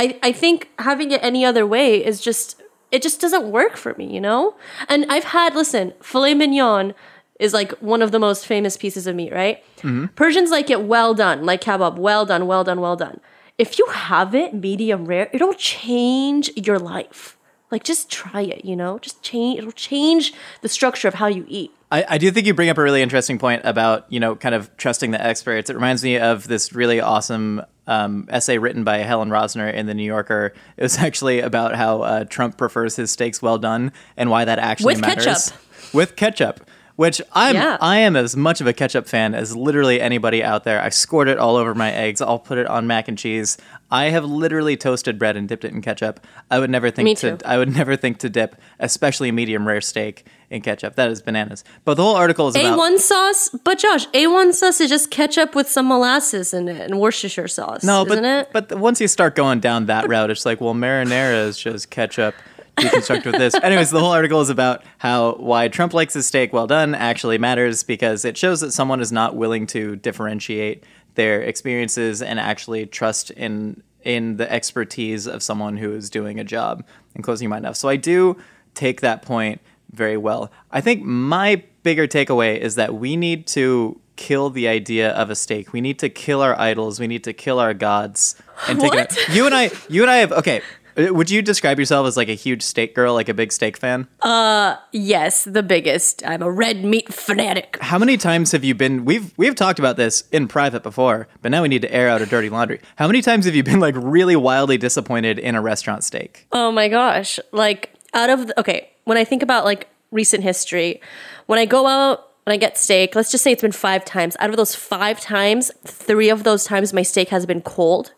I, 0.00 0.18
I 0.22 0.32
think 0.32 0.70
having 0.78 1.10
it 1.10 1.22
any 1.22 1.44
other 1.44 1.66
way 1.66 2.02
is 2.02 2.22
just 2.22 2.62
it 2.90 3.02
just 3.02 3.20
doesn't 3.20 3.52
work 3.52 3.76
for 3.76 3.94
me, 3.94 4.12
you 4.12 4.20
know? 4.20 4.56
And 4.88 5.04
I've 5.10 5.24
had 5.24 5.54
listen, 5.54 5.92
filet 6.00 6.32
mignon 6.32 6.94
is 7.38 7.52
like 7.52 7.72
one 7.82 8.00
of 8.00 8.10
the 8.10 8.18
most 8.18 8.46
famous 8.46 8.78
pieces 8.78 9.06
of 9.06 9.14
meat, 9.14 9.30
right? 9.30 9.62
Mm-hmm. 9.78 10.06
Persians 10.16 10.50
like 10.50 10.70
it 10.70 10.84
well 10.84 11.12
done, 11.12 11.44
like 11.44 11.60
kebab, 11.60 11.96
well 11.96 12.24
done, 12.24 12.46
well 12.46 12.64
done, 12.64 12.80
well 12.80 12.96
done. 12.96 13.20
If 13.58 13.78
you 13.78 13.86
have 13.88 14.34
it 14.34 14.54
medium 14.54 15.04
rare, 15.04 15.28
it'll 15.34 15.52
change 15.52 16.50
your 16.56 16.78
life. 16.78 17.36
Like 17.70 17.84
just 17.84 18.10
try 18.10 18.40
it, 18.40 18.64
you 18.64 18.76
know? 18.76 18.98
Just 19.00 19.22
change 19.22 19.58
it'll 19.58 19.70
change 19.72 20.32
the 20.62 20.68
structure 20.70 21.08
of 21.08 21.14
how 21.14 21.26
you 21.26 21.44
eat. 21.46 21.72
I, 21.92 22.06
I 22.08 22.18
do 22.18 22.30
think 22.30 22.46
you 22.46 22.54
bring 22.54 22.70
up 22.70 22.78
a 22.78 22.82
really 22.82 23.02
interesting 23.02 23.38
point 23.38 23.62
about 23.64 24.10
you 24.10 24.18
know 24.18 24.34
kind 24.34 24.54
of 24.54 24.74
trusting 24.78 25.10
the 25.10 25.22
experts. 25.22 25.68
It 25.68 25.74
reminds 25.74 26.02
me 26.02 26.18
of 26.18 26.48
this 26.48 26.72
really 26.72 27.00
awesome 27.00 27.62
um, 27.90 28.26
essay 28.30 28.56
written 28.56 28.84
by 28.84 28.98
Helen 28.98 29.28
Rosner 29.30 29.72
in 29.72 29.86
the 29.86 29.94
New 29.94 30.04
Yorker. 30.04 30.54
It 30.76 30.82
was 30.82 30.96
actually 31.06 31.40
about 31.40 31.74
how 31.74 32.02
uh, 32.02 32.24
Trump 32.24 32.56
prefers 32.56 32.96
his 32.96 33.10
steaks 33.10 33.42
well 33.42 33.58
done 33.58 33.92
and 34.16 34.30
why 34.30 34.44
that 34.44 34.58
actually 34.58 34.94
With 34.94 35.00
matters 35.02 35.50
ketchup. 35.50 35.94
with 35.94 36.16
ketchup. 36.16 36.60
Which 37.00 37.22
I'm 37.32 37.54
Yeah. 37.54 37.78
I 37.80 37.96
am 38.00 38.14
as 38.14 38.36
much 38.36 38.60
of 38.60 38.66
a 38.66 38.74
ketchup 38.74 39.08
fan 39.08 39.34
as 39.34 39.56
literally 39.56 40.02
anybody 40.02 40.44
out 40.44 40.64
there. 40.64 40.82
I 40.82 40.90
scored 40.90 41.28
it 41.28 41.38
all 41.38 41.56
over 41.56 41.74
my 41.74 41.90
eggs. 41.90 42.20
I'll 42.20 42.38
put 42.38 42.58
it 42.58 42.66
on 42.66 42.86
mac 42.86 43.08
and 43.08 43.16
cheese. 43.16 43.56
I 43.90 44.10
have 44.10 44.26
literally 44.26 44.76
toasted 44.76 45.18
bread 45.18 45.34
and 45.34 45.48
dipped 45.48 45.64
it 45.64 45.72
in 45.72 45.80
ketchup. 45.80 46.20
I 46.50 46.58
would 46.58 46.68
never 46.68 46.90
think 46.90 47.16
to. 47.20 47.38
I 47.46 47.56
would 47.56 47.74
never 47.74 47.96
think 47.96 48.18
to 48.18 48.28
dip, 48.28 48.54
especially 48.78 49.30
a 49.30 49.32
medium 49.32 49.66
rare 49.66 49.80
steak 49.80 50.26
in 50.50 50.60
ketchup. 50.60 50.96
That 50.96 51.10
is 51.10 51.22
bananas. 51.22 51.64
But 51.86 51.94
the 51.94 52.02
whole 52.02 52.16
article 52.16 52.48
is 52.48 52.54
about 52.54 52.78
A1 52.78 52.98
sauce, 52.98 53.48
but 53.64 53.78
Josh, 53.78 54.06
A1 54.08 54.52
sauce 54.52 54.82
is 54.82 54.90
just 54.90 55.10
ketchup 55.10 55.54
with 55.54 55.70
some 55.70 55.88
molasses 55.88 56.52
in 56.52 56.68
it 56.68 56.82
and 56.82 57.00
Worcestershire 57.00 57.48
sauce, 57.48 57.82
no, 57.82 58.04
but 58.04 58.18
isn't 58.18 58.24
it? 58.26 58.50
but 58.52 58.78
once 58.78 59.00
you 59.00 59.08
start 59.08 59.34
going 59.34 59.60
down 59.60 59.86
that 59.86 60.06
route, 60.06 60.30
it's 60.30 60.44
like 60.44 60.60
well, 60.60 60.74
marinara 60.74 61.46
is 61.46 61.56
just 61.56 61.88
ketchup 61.88 62.34
deconstructed 62.80 63.26
with 63.26 63.36
this. 63.36 63.54
Anyways, 63.62 63.90
the 63.90 64.00
whole 64.00 64.10
article 64.12 64.40
is 64.40 64.50
about 64.50 64.82
how 64.98 65.34
why 65.34 65.68
Trump 65.68 65.94
likes 65.94 66.14
his 66.14 66.26
steak 66.26 66.52
well 66.52 66.66
done 66.66 66.94
actually 66.94 67.38
matters 67.38 67.82
because 67.82 68.24
it 68.24 68.36
shows 68.36 68.60
that 68.60 68.72
someone 68.72 69.00
is 69.00 69.12
not 69.12 69.36
willing 69.36 69.66
to 69.68 69.96
differentiate 69.96 70.84
their 71.14 71.42
experiences 71.42 72.22
and 72.22 72.38
actually 72.40 72.86
trust 72.86 73.30
in 73.32 73.82
in 74.02 74.36
the 74.38 74.50
expertise 74.50 75.26
of 75.26 75.42
someone 75.42 75.76
who 75.76 75.92
is 75.92 76.08
doing 76.08 76.40
a 76.40 76.44
job 76.44 76.84
and 77.14 77.22
closing 77.22 77.46
your 77.46 77.50
mind 77.50 77.66
off. 77.66 77.76
So 77.76 77.88
I 77.88 77.96
do 77.96 78.36
take 78.74 79.00
that 79.02 79.22
point 79.22 79.60
very 79.92 80.16
well. 80.16 80.50
I 80.70 80.80
think 80.80 81.02
my 81.02 81.62
bigger 81.82 82.06
takeaway 82.06 82.58
is 82.58 82.76
that 82.76 82.94
we 82.94 83.16
need 83.16 83.46
to 83.48 84.00
kill 84.16 84.50
the 84.50 84.68
idea 84.68 85.10
of 85.12 85.30
a 85.30 85.34
steak. 85.34 85.72
We 85.72 85.80
need 85.80 85.98
to 85.98 86.08
kill 86.08 86.42
our 86.42 86.58
idols. 86.60 87.00
We 87.00 87.06
need 87.06 87.24
to 87.24 87.32
kill 87.32 87.58
our 87.58 87.74
gods 87.74 88.36
and 88.68 88.78
take 88.78 88.92
What? 88.92 89.16
it. 89.16 89.34
You 89.34 89.46
and 89.46 89.54
I 89.54 89.70
you 89.88 90.02
and 90.02 90.10
I 90.10 90.16
have 90.16 90.32
okay. 90.32 90.62
Uh, 90.96 91.12
Would 91.14 91.30
you 91.30 91.42
describe 91.42 91.78
yourself 91.78 92.06
as 92.06 92.16
like 92.16 92.28
a 92.28 92.34
huge 92.34 92.62
steak 92.62 92.94
girl, 92.94 93.14
like 93.14 93.28
a 93.28 93.34
big 93.34 93.52
steak 93.52 93.76
fan? 93.76 94.08
Uh, 94.20 94.76
yes, 94.92 95.44
the 95.44 95.62
biggest. 95.62 96.22
I'm 96.26 96.42
a 96.42 96.50
red 96.50 96.84
meat 96.84 97.12
fanatic. 97.12 97.78
How 97.80 97.98
many 97.98 98.16
times 98.16 98.52
have 98.52 98.64
you 98.64 98.74
been? 98.74 99.04
We've 99.04 99.32
we've 99.36 99.54
talked 99.54 99.78
about 99.78 99.96
this 99.96 100.24
in 100.32 100.48
private 100.48 100.82
before, 100.82 101.28
but 101.42 101.50
now 101.50 101.62
we 101.62 101.68
need 101.68 101.82
to 101.82 101.92
air 101.92 102.08
out 102.08 102.22
a 102.22 102.26
dirty 102.26 102.48
laundry. 102.48 102.80
How 102.96 103.06
many 103.06 103.22
times 103.22 103.44
have 103.44 103.54
you 103.54 103.62
been 103.62 103.80
like 103.80 103.94
really 103.96 104.36
wildly 104.36 104.78
disappointed 104.78 105.38
in 105.38 105.54
a 105.54 105.60
restaurant 105.60 106.04
steak? 106.04 106.46
Oh 106.52 106.70
my 106.72 106.88
gosh. 106.88 107.38
Like, 107.52 107.94
out 108.14 108.30
of 108.30 108.48
the, 108.48 108.60
okay, 108.60 108.90
when 109.04 109.18
I 109.18 109.24
think 109.24 109.42
about 109.42 109.64
like 109.64 109.88
recent 110.10 110.42
history, 110.42 111.00
when 111.46 111.58
I 111.58 111.66
go 111.66 111.86
out, 111.86 112.28
when 112.44 112.54
I 112.54 112.56
get 112.56 112.78
steak, 112.78 113.14
let's 113.14 113.30
just 113.30 113.44
say 113.44 113.52
it's 113.52 113.62
been 113.62 113.72
five 113.72 114.04
times. 114.04 114.36
Out 114.40 114.50
of 114.50 114.56
those 114.56 114.74
five 114.74 115.20
times, 115.20 115.70
three 115.84 116.30
of 116.30 116.44
those 116.44 116.64
times 116.64 116.92
my 116.92 117.02
steak 117.02 117.28
has 117.28 117.46
been 117.46 117.60
cold. 117.60 118.12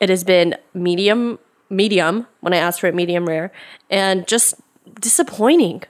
It 0.00 0.08
has 0.08 0.24
been 0.24 0.56
medium, 0.74 1.38
medium 1.74 2.26
when 2.40 2.52
I 2.52 2.58
asked 2.58 2.80
for 2.80 2.86
it 2.86 2.94
medium 2.94 3.26
rare, 3.26 3.52
and 3.90 4.26
just 4.26 4.54
disappointing. 5.00 5.82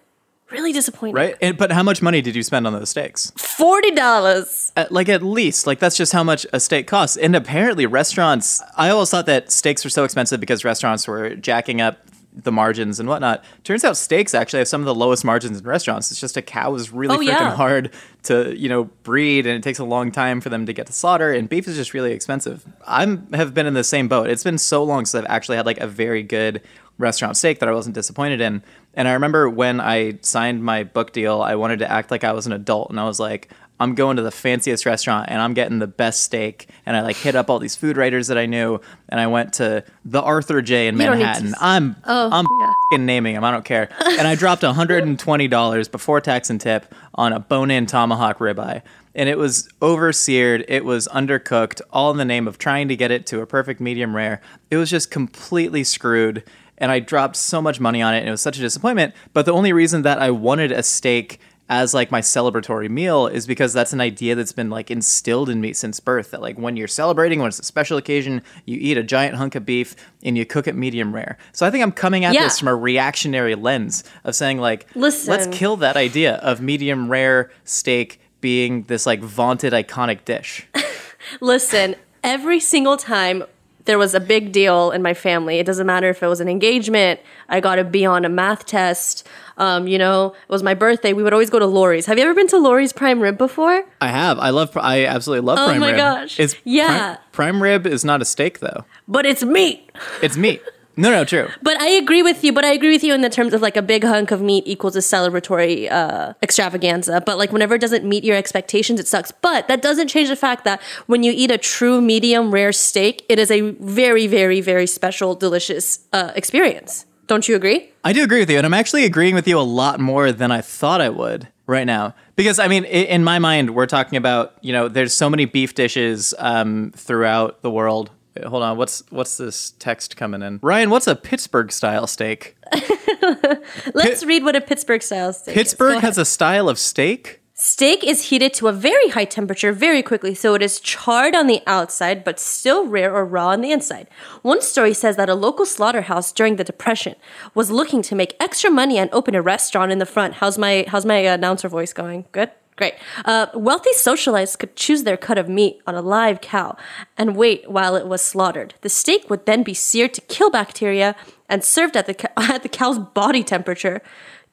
Really 0.50 0.72
disappointing. 0.72 1.16
right? 1.16 1.36
And, 1.40 1.56
but 1.56 1.72
how 1.72 1.82
much 1.82 2.00
money 2.00 2.20
did 2.20 2.36
you 2.36 2.42
spend 2.42 2.66
on 2.66 2.74
those 2.74 2.90
steaks? 2.90 3.32
Forty 3.36 3.90
dollars. 3.90 4.70
At, 4.76 4.92
like 4.92 5.08
at 5.08 5.22
least, 5.22 5.66
like 5.66 5.78
that's 5.80 5.96
just 5.96 6.12
how 6.12 6.22
much 6.22 6.46
a 6.52 6.60
steak 6.60 6.86
costs. 6.86 7.16
And 7.16 7.34
apparently, 7.34 7.86
restaurants. 7.86 8.62
I 8.76 8.90
always 8.90 9.10
thought 9.10 9.26
that 9.26 9.50
steaks 9.50 9.82
were 9.84 9.90
so 9.90 10.04
expensive 10.04 10.40
because 10.40 10.64
restaurants 10.64 11.08
were 11.08 11.34
jacking 11.34 11.80
up 11.80 11.98
the 12.34 12.50
margins 12.50 12.98
and 12.98 13.08
whatnot. 13.08 13.44
Turns 13.62 13.84
out 13.84 13.96
steaks 13.96 14.34
actually 14.34 14.58
have 14.58 14.68
some 14.68 14.80
of 14.80 14.86
the 14.86 14.94
lowest 14.94 15.24
margins 15.24 15.60
in 15.60 15.64
restaurants. 15.64 16.10
It's 16.10 16.20
just 16.20 16.36
a 16.36 16.42
cow 16.42 16.74
is 16.74 16.90
really 16.92 17.14
Oh, 17.14 17.18
freaking 17.20 17.26
yeah. 17.28 17.54
hard 17.54 17.90
to 18.24 18.58
you 18.58 18.68
know 18.68 18.84
breed, 19.04 19.46
and 19.46 19.56
it 19.56 19.62
takes 19.62 19.78
a 19.78 19.84
long 19.84 20.10
time 20.10 20.40
for 20.40 20.48
them 20.48 20.66
to 20.66 20.72
get 20.72 20.86
to 20.86 20.92
slaughter. 20.92 21.32
And 21.32 21.48
beef 21.48 21.68
is 21.68 21.76
just 21.76 21.94
really 21.94 22.12
expensive. 22.12 22.64
I'm 22.86 23.30
have 23.32 23.54
been 23.54 23.66
in 23.66 23.74
the 23.74 23.84
same 23.84 24.08
boat. 24.08 24.28
It's 24.28 24.44
been 24.44 24.58
so 24.58 24.82
long 24.82 25.06
since 25.06 25.24
I've 25.24 25.30
actually 25.30 25.56
had 25.56 25.66
like 25.66 25.78
a 25.78 25.86
very 25.86 26.22
good 26.22 26.60
restaurant 26.98 27.36
steak 27.36 27.58
that 27.58 27.68
I 27.68 27.72
wasn't 27.72 27.94
disappointed 27.94 28.40
in. 28.40 28.62
And 28.94 29.08
I 29.08 29.12
remember 29.14 29.48
when 29.50 29.80
I 29.80 30.18
signed 30.22 30.62
my 30.64 30.84
book 30.84 31.12
deal, 31.12 31.42
I 31.42 31.56
wanted 31.56 31.80
to 31.80 31.90
act 31.90 32.10
like 32.10 32.22
I 32.24 32.32
was 32.32 32.46
an 32.46 32.52
adult, 32.52 32.90
and 32.90 32.98
I 32.98 33.04
was 33.04 33.20
like. 33.20 33.48
I'm 33.80 33.94
going 33.96 34.16
to 34.16 34.22
the 34.22 34.30
fanciest 34.30 34.86
restaurant 34.86 35.28
and 35.30 35.42
I'm 35.42 35.52
getting 35.52 35.80
the 35.80 35.86
best 35.88 36.22
steak. 36.22 36.68
And 36.86 36.96
I 36.96 37.00
like 37.02 37.16
hit 37.16 37.34
up 37.34 37.50
all 37.50 37.58
these 37.58 37.74
food 37.74 37.96
writers 37.96 38.28
that 38.28 38.38
I 38.38 38.46
knew. 38.46 38.80
And 39.08 39.18
I 39.20 39.26
went 39.26 39.52
to 39.54 39.82
the 40.04 40.22
Arthur 40.22 40.62
J 40.62 40.86
in 40.86 40.94
to 40.94 40.98
Manhattan. 40.98 41.48
s- 41.48 41.54
I'm 41.60 41.96
Oh, 42.04 42.30
I'm 42.32 42.46
yeah. 42.92 42.98
naming 43.04 43.34
him. 43.34 43.42
I 43.44 43.50
don't 43.50 43.64
care. 43.64 43.88
And 44.18 44.28
I 44.28 44.36
dropped 44.36 44.62
$120 44.62 45.90
before 45.90 46.20
tax 46.20 46.50
and 46.50 46.60
tip 46.60 46.92
on 47.14 47.32
a 47.32 47.40
bone-in 47.40 47.86
tomahawk 47.86 48.38
ribeye. 48.38 48.82
And 49.14 49.28
it 49.28 49.38
was 49.38 49.68
over-seared. 49.82 50.64
It 50.68 50.84
was 50.84 51.06
undercooked, 51.08 51.80
all 51.92 52.10
in 52.10 52.16
the 52.16 52.24
name 52.24 52.48
of 52.48 52.58
trying 52.58 52.88
to 52.88 52.96
get 52.96 53.10
it 53.10 53.26
to 53.26 53.40
a 53.40 53.46
perfect 53.46 53.80
medium 53.80 54.14
rare. 54.14 54.40
It 54.70 54.76
was 54.76 54.90
just 54.90 55.10
completely 55.10 55.84
screwed. 55.84 56.42
And 56.78 56.90
I 56.90 56.98
dropped 56.98 57.36
so 57.36 57.62
much 57.62 57.78
money 57.78 58.02
on 58.02 58.14
it, 58.14 58.18
and 58.18 58.28
it 58.28 58.32
was 58.32 58.40
such 58.40 58.58
a 58.58 58.60
disappointment. 58.60 59.14
But 59.32 59.46
the 59.46 59.52
only 59.52 59.72
reason 59.72 60.02
that 60.02 60.18
I 60.18 60.30
wanted 60.32 60.72
a 60.72 60.82
steak 60.82 61.38
as 61.68 61.94
like 61.94 62.10
my 62.10 62.20
celebratory 62.20 62.90
meal 62.90 63.26
is 63.26 63.46
because 63.46 63.72
that's 63.72 63.92
an 63.94 64.00
idea 64.00 64.34
that's 64.34 64.52
been 64.52 64.68
like 64.68 64.90
instilled 64.90 65.48
in 65.48 65.60
me 65.60 65.72
since 65.72 65.98
birth 65.98 66.30
that 66.30 66.42
like 66.42 66.58
when 66.58 66.76
you're 66.76 66.86
celebrating 66.86 67.38
when 67.38 67.48
it's 67.48 67.58
a 67.58 67.64
special 67.64 67.96
occasion 67.96 68.42
you 68.66 68.76
eat 68.80 68.98
a 68.98 69.02
giant 69.02 69.34
hunk 69.36 69.54
of 69.54 69.64
beef 69.64 69.96
and 70.22 70.36
you 70.36 70.44
cook 70.44 70.66
it 70.68 70.74
medium 70.76 71.14
rare 71.14 71.38
so 71.52 71.66
i 71.66 71.70
think 71.70 71.82
i'm 71.82 71.90
coming 71.92 72.24
at 72.24 72.34
Yeah. 72.34 72.44
this 72.44 72.58
from 72.58 72.68
a 72.68 72.74
reactionary 72.76 73.54
lens 73.54 74.04
of 74.24 74.34
saying 74.34 74.58
like 74.58 74.86
Listen. 74.94 75.30
let's 75.30 75.46
kill 75.56 75.76
that 75.78 75.96
idea 75.96 76.34
of 76.36 76.60
medium 76.60 77.10
rare 77.10 77.50
steak 77.64 78.20
being 78.42 78.82
this 78.82 79.06
like 79.06 79.20
vaunted 79.22 79.72
iconic 79.72 80.24
dish 80.26 80.66
Listen, 81.40 81.96
every 82.22 82.60
single 82.60 82.98
time 82.98 83.44
there 83.86 83.98
was 83.98 84.14
a 84.14 84.20
big 84.20 84.52
deal 84.52 84.90
in 84.90 85.02
my 85.02 85.14
family, 85.14 85.58
it 85.58 85.66
doesn't 85.66 85.86
matter 85.86 86.08
if 86.08 86.22
it 86.22 86.26
was 86.26 86.40
an 86.40 86.48
engagement, 86.48 87.20
I 87.48 87.60
got 87.60 87.76
to 87.76 87.84
be 87.84 88.06
on 88.06 88.24
a 88.24 88.28
math 88.28 88.64
test, 88.66 89.26
um, 89.58 89.86
you 89.86 89.98
know, 89.98 90.28
it 90.28 90.48
was 90.52 90.62
my 90.62 90.74
birthday, 90.74 91.12
we 91.12 91.22
would 91.22 91.32
always 91.32 91.50
go 91.50 91.58
to 91.58 91.66
Lawry's. 91.66 92.06
Have 92.06 92.16
you 92.18 92.24
ever 92.24 92.34
been 92.34 92.48
to 92.48 92.58
Lawry's 92.58 92.92
Prime 92.92 93.20
Rib 93.20 93.36
before? 93.38 93.84
i 94.00 94.08
have 94.08 94.38
i 94.38 94.50
love 94.50 94.76
i 94.76 95.04
absolutely 95.06 95.44
love 95.46 95.56
prime 95.58 95.68
rib. 95.68 95.76
Oh 95.76 95.78
prime 95.78 95.80
my 95.80 95.90
rib 95.92 96.20
gosh. 96.20 96.40
It's 96.40 96.56
Yeah. 96.64 97.16
prime, 97.16 97.18
prime 97.32 97.62
rib 97.62 97.86
is 97.86 98.04
not 98.04 98.20
a 98.20 98.24
steak 98.24 98.58
though 98.60 98.84
But 99.08 99.26
it's 99.26 99.42
meat. 99.44 99.90
it's 100.22 100.36
meat 100.36 100.62
no 100.96 101.10
no 101.10 101.24
true 101.24 101.48
But 101.62 101.80
I 101.80 101.88
agree 101.88 102.22
with 102.22 102.44
you. 102.44 102.52
But 102.52 102.64
I 102.64 102.72
agree 102.72 102.90
with 102.90 103.02
you 103.02 103.14
in 103.14 103.20
the 103.20 103.30
terms 103.30 103.52
of 103.52 103.62
like 103.62 103.76
a 103.76 103.82
big 103.82 104.04
hunk 104.04 104.30
of 104.30 104.40
meat 104.40 104.64
equals 104.66 104.96
a 104.96 105.00
celebratory 105.00 105.90
uh, 105.90 106.34
extravaganza. 106.42 107.22
But 107.24 107.38
like 107.38 107.52
whenever 107.52 107.74
it 107.74 107.80
doesn't 107.80 108.04
meet 108.04 108.24
your 108.24 108.36
expectations, 108.36 109.00
it 109.00 109.08
sucks. 109.08 109.32
But 109.32 109.68
that 109.68 109.82
doesn't 109.82 110.08
change 110.08 110.28
the 110.28 110.36
fact 110.36 110.64
that 110.64 110.80
when 111.06 111.22
you 111.22 111.32
eat 111.34 111.50
a 111.50 111.58
true 111.58 112.00
medium 112.00 112.50
rare 112.50 112.72
steak, 112.72 113.24
it 113.28 113.38
is 113.38 113.50
a 113.50 113.60
very, 113.80 114.26
very, 114.26 114.60
very 114.60 114.86
special, 114.86 115.34
delicious 115.34 116.00
uh, 116.12 116.32
experience. 116.34 117.06
Don't 117.26 117.48
you 117.48 117.56
agree? 117.56 117.90
I 118.04 118.12
do 118.12 118.22
agree 118.22 118.40
with 118.40 118.50
you, 118.50 118.58
and 118.58 118.66
I'm 118.66 118.74
actually 118.74 119.04
agreeing 119.04 119.34
with 119.34 119.48
you 119.48 119.58
a 119.58 119.62
lot 119.62 119.98
more 119.98 120.30
than 120.30 120.50
I 120.52 120.60
thought 120.60 121.00
I 121.00 121.08
would 121.08 121.48
right 121.66 121.86
now. 121.86 122.14
Because 122.36 122.58
I 122.58 122.68
mean, 122.68 122.84
in 122.84 123.24
my 123.24 123.38
mind, 123.38 123.74
we're 123.74 123.86
talking 123.86 124.18
about 124.18 124.54
you 124.60 124.72
know, 124.72 124.88
there's 124.88 125.16
so 125.16 125.30
many 125.30 125.46
beef 125.46 125.74
dishes 125.74 126.34
um, 126.38 126.92
throughout 126.94 127.62
the 127.62 127.70
world. 127.70 128.10
Wait, 128.36 128.44
Hold 128.44 128.62
on, 128.62 128.76
what's 128.76 129.02
what's 129.10 129.36
this 129.36 129.72
text 129.78 130.16
coming 130.16 130.42
in? 130.42 130.58
Ryan, 130.62 130.90
what's 130.90 131.06
a 131.06 131.16
Pittsburgh 131.16 131.70
style 131.70 132.06
steak? 132.06 132.56
Let's 133.94 134.24
read 134.24 134.44
what 134.44 134.56
a 134.56 134.60
Pittsburgh 134.60 135.02
style 135.02 135.32
steak 135.32 135.54
Pittsburgh 135.54 135.92
ahead. 135.92 136.04
has 136.04 136.18
a 136.18 136.24
style 136.24 136.68
of 136.68 136.78
steak. 136.78 137.40
Steak 137.56 138.02
is 138.02 138.30
heated 138.30 138.52
to 138.54 138.66
a 138.66 138.72
very 138.72 139.10
high 139.10 139.24
temperature 139.24 139.72
very 139.72 140.02
quickly, 140.02 140.34
so 140.34 140.54
it 140.54 140.62
is 140.62 140.80
charred 140.80 141.36
on 141.36 141.46
the 141.46 141.62
outside 141.68 142.24
but 142.24 142.40
still 142.40 142.84
rare 142.84 143.14
or 143.14 143.24
raw 143.24 143.50
on 143.50 143.60
the 143.60 143.70
inside. 143.70 144.08
One 144.42 144.60
story 144.60 144.92
says 144.92 145.14
that 145.16 145.28
a 145.28 145.36
local 145.36 145.64
slaughterhouse 145.64 146.32
during 146.32 146.56
the 146.56 146.64
Depression 146.64 147.14
was 147.54 147.70
looking 147.70 148.02
to 148.02 148.16
make 148.16 148.34
extra 148.40 148.70
money 148.70 148.98
and 148.98 149.08
open 149.12 149.36
a 149.36 149.40
restaurant 149.42 149.92
in 149.92 149.98
the 149.98 150.06
front. 150.06 150.34
How's 150.34 150.58
my 150.58 150.84
how's 150.88 151.06
my 151.06 151.18
announcer 151.18 151.68
voice 151.68 151.92
going? 151.92 152.24
Good. 152.32 152.50
Great. 152.76 152.94
Uh, 153.24 153.46
wealthy 153.54 153.90
socialites 153.96 154.58
could 154.58 154.74
choose 154.74 155.04
their 155.04 155.16
cut 155.16 155.38
of 155.38 155.48
meat 155.48 155.80
on 155.86 155.94
a 155.94 156.02
live 156.02 156.40
cow 156.40 156.76
and 157.16 157.36
wait 157.36 157.70
while 157.70 157.94
it 157.94 158.08
was 158.08 158.20
slaughtered. 158.20 158.74
The 158.80 158.88
steak 158.88 159.30
would 159.30 159.46
then 159.46 159.62
be 159.62 159.74
seared 159.74 160.12
to 160.14 160.20
kill 160.22 160.50
bacteria 160.50 161.14
and 161.48 161.62
served 161.62 161.96
at 161.96 162.06
the 162.06 162.40
at 162.52 162.62
the 162.64 162.68
cow's 162.68 162.98
body 162.98 163.44
temperature, 163.44 164.02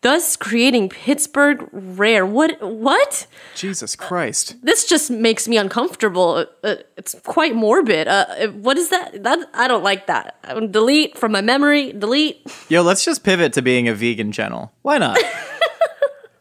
thus 0.01 0.35
creating 0.35 0.89
Pittsburgh 0.89 1.67
rare. 1.71 2.23
What? 2.23 2.61
What? 2.61 3.25
Jesus 3.55 3.95
Christ! 3.95 4.55
this 4.61 4.85
just 4.85 5.09
makes 5.09 5.47
me 5.47 5.57
uncomfortable. 5.57 6.45
Uh, 6.63 6.75
it's 6.97 7.15
quite 7.23 7.55
morbid. 7.55 8.07
Uh, 8.07 8.25
uh, 8.29 8.47
what 8.49 8.77
is 8.77 8.89
that? 8.89 9.23
That 9.23 9.39
I 9.55 9.67
don't 9.67 9.83
like 9.83 10.05
that. 10.05 10.35
Uh, 10.43 10.59
delete 10.59 11.17
from 11.17 11.31
my 11.31 11.41
memory. 11.41 11.91
Delete. 11.91 12.45
Yo, 12.69 12.83
let's 12.83 13.03
just 13.03 13.23
pivot 13.23 13.53
to 13.53 13.63
being 13.63 13.87
a 13.87 13.95
vegan 13.95 14.31
channel. 14.31 14.71
Why 14.83 14.99
not? 14.99 15.17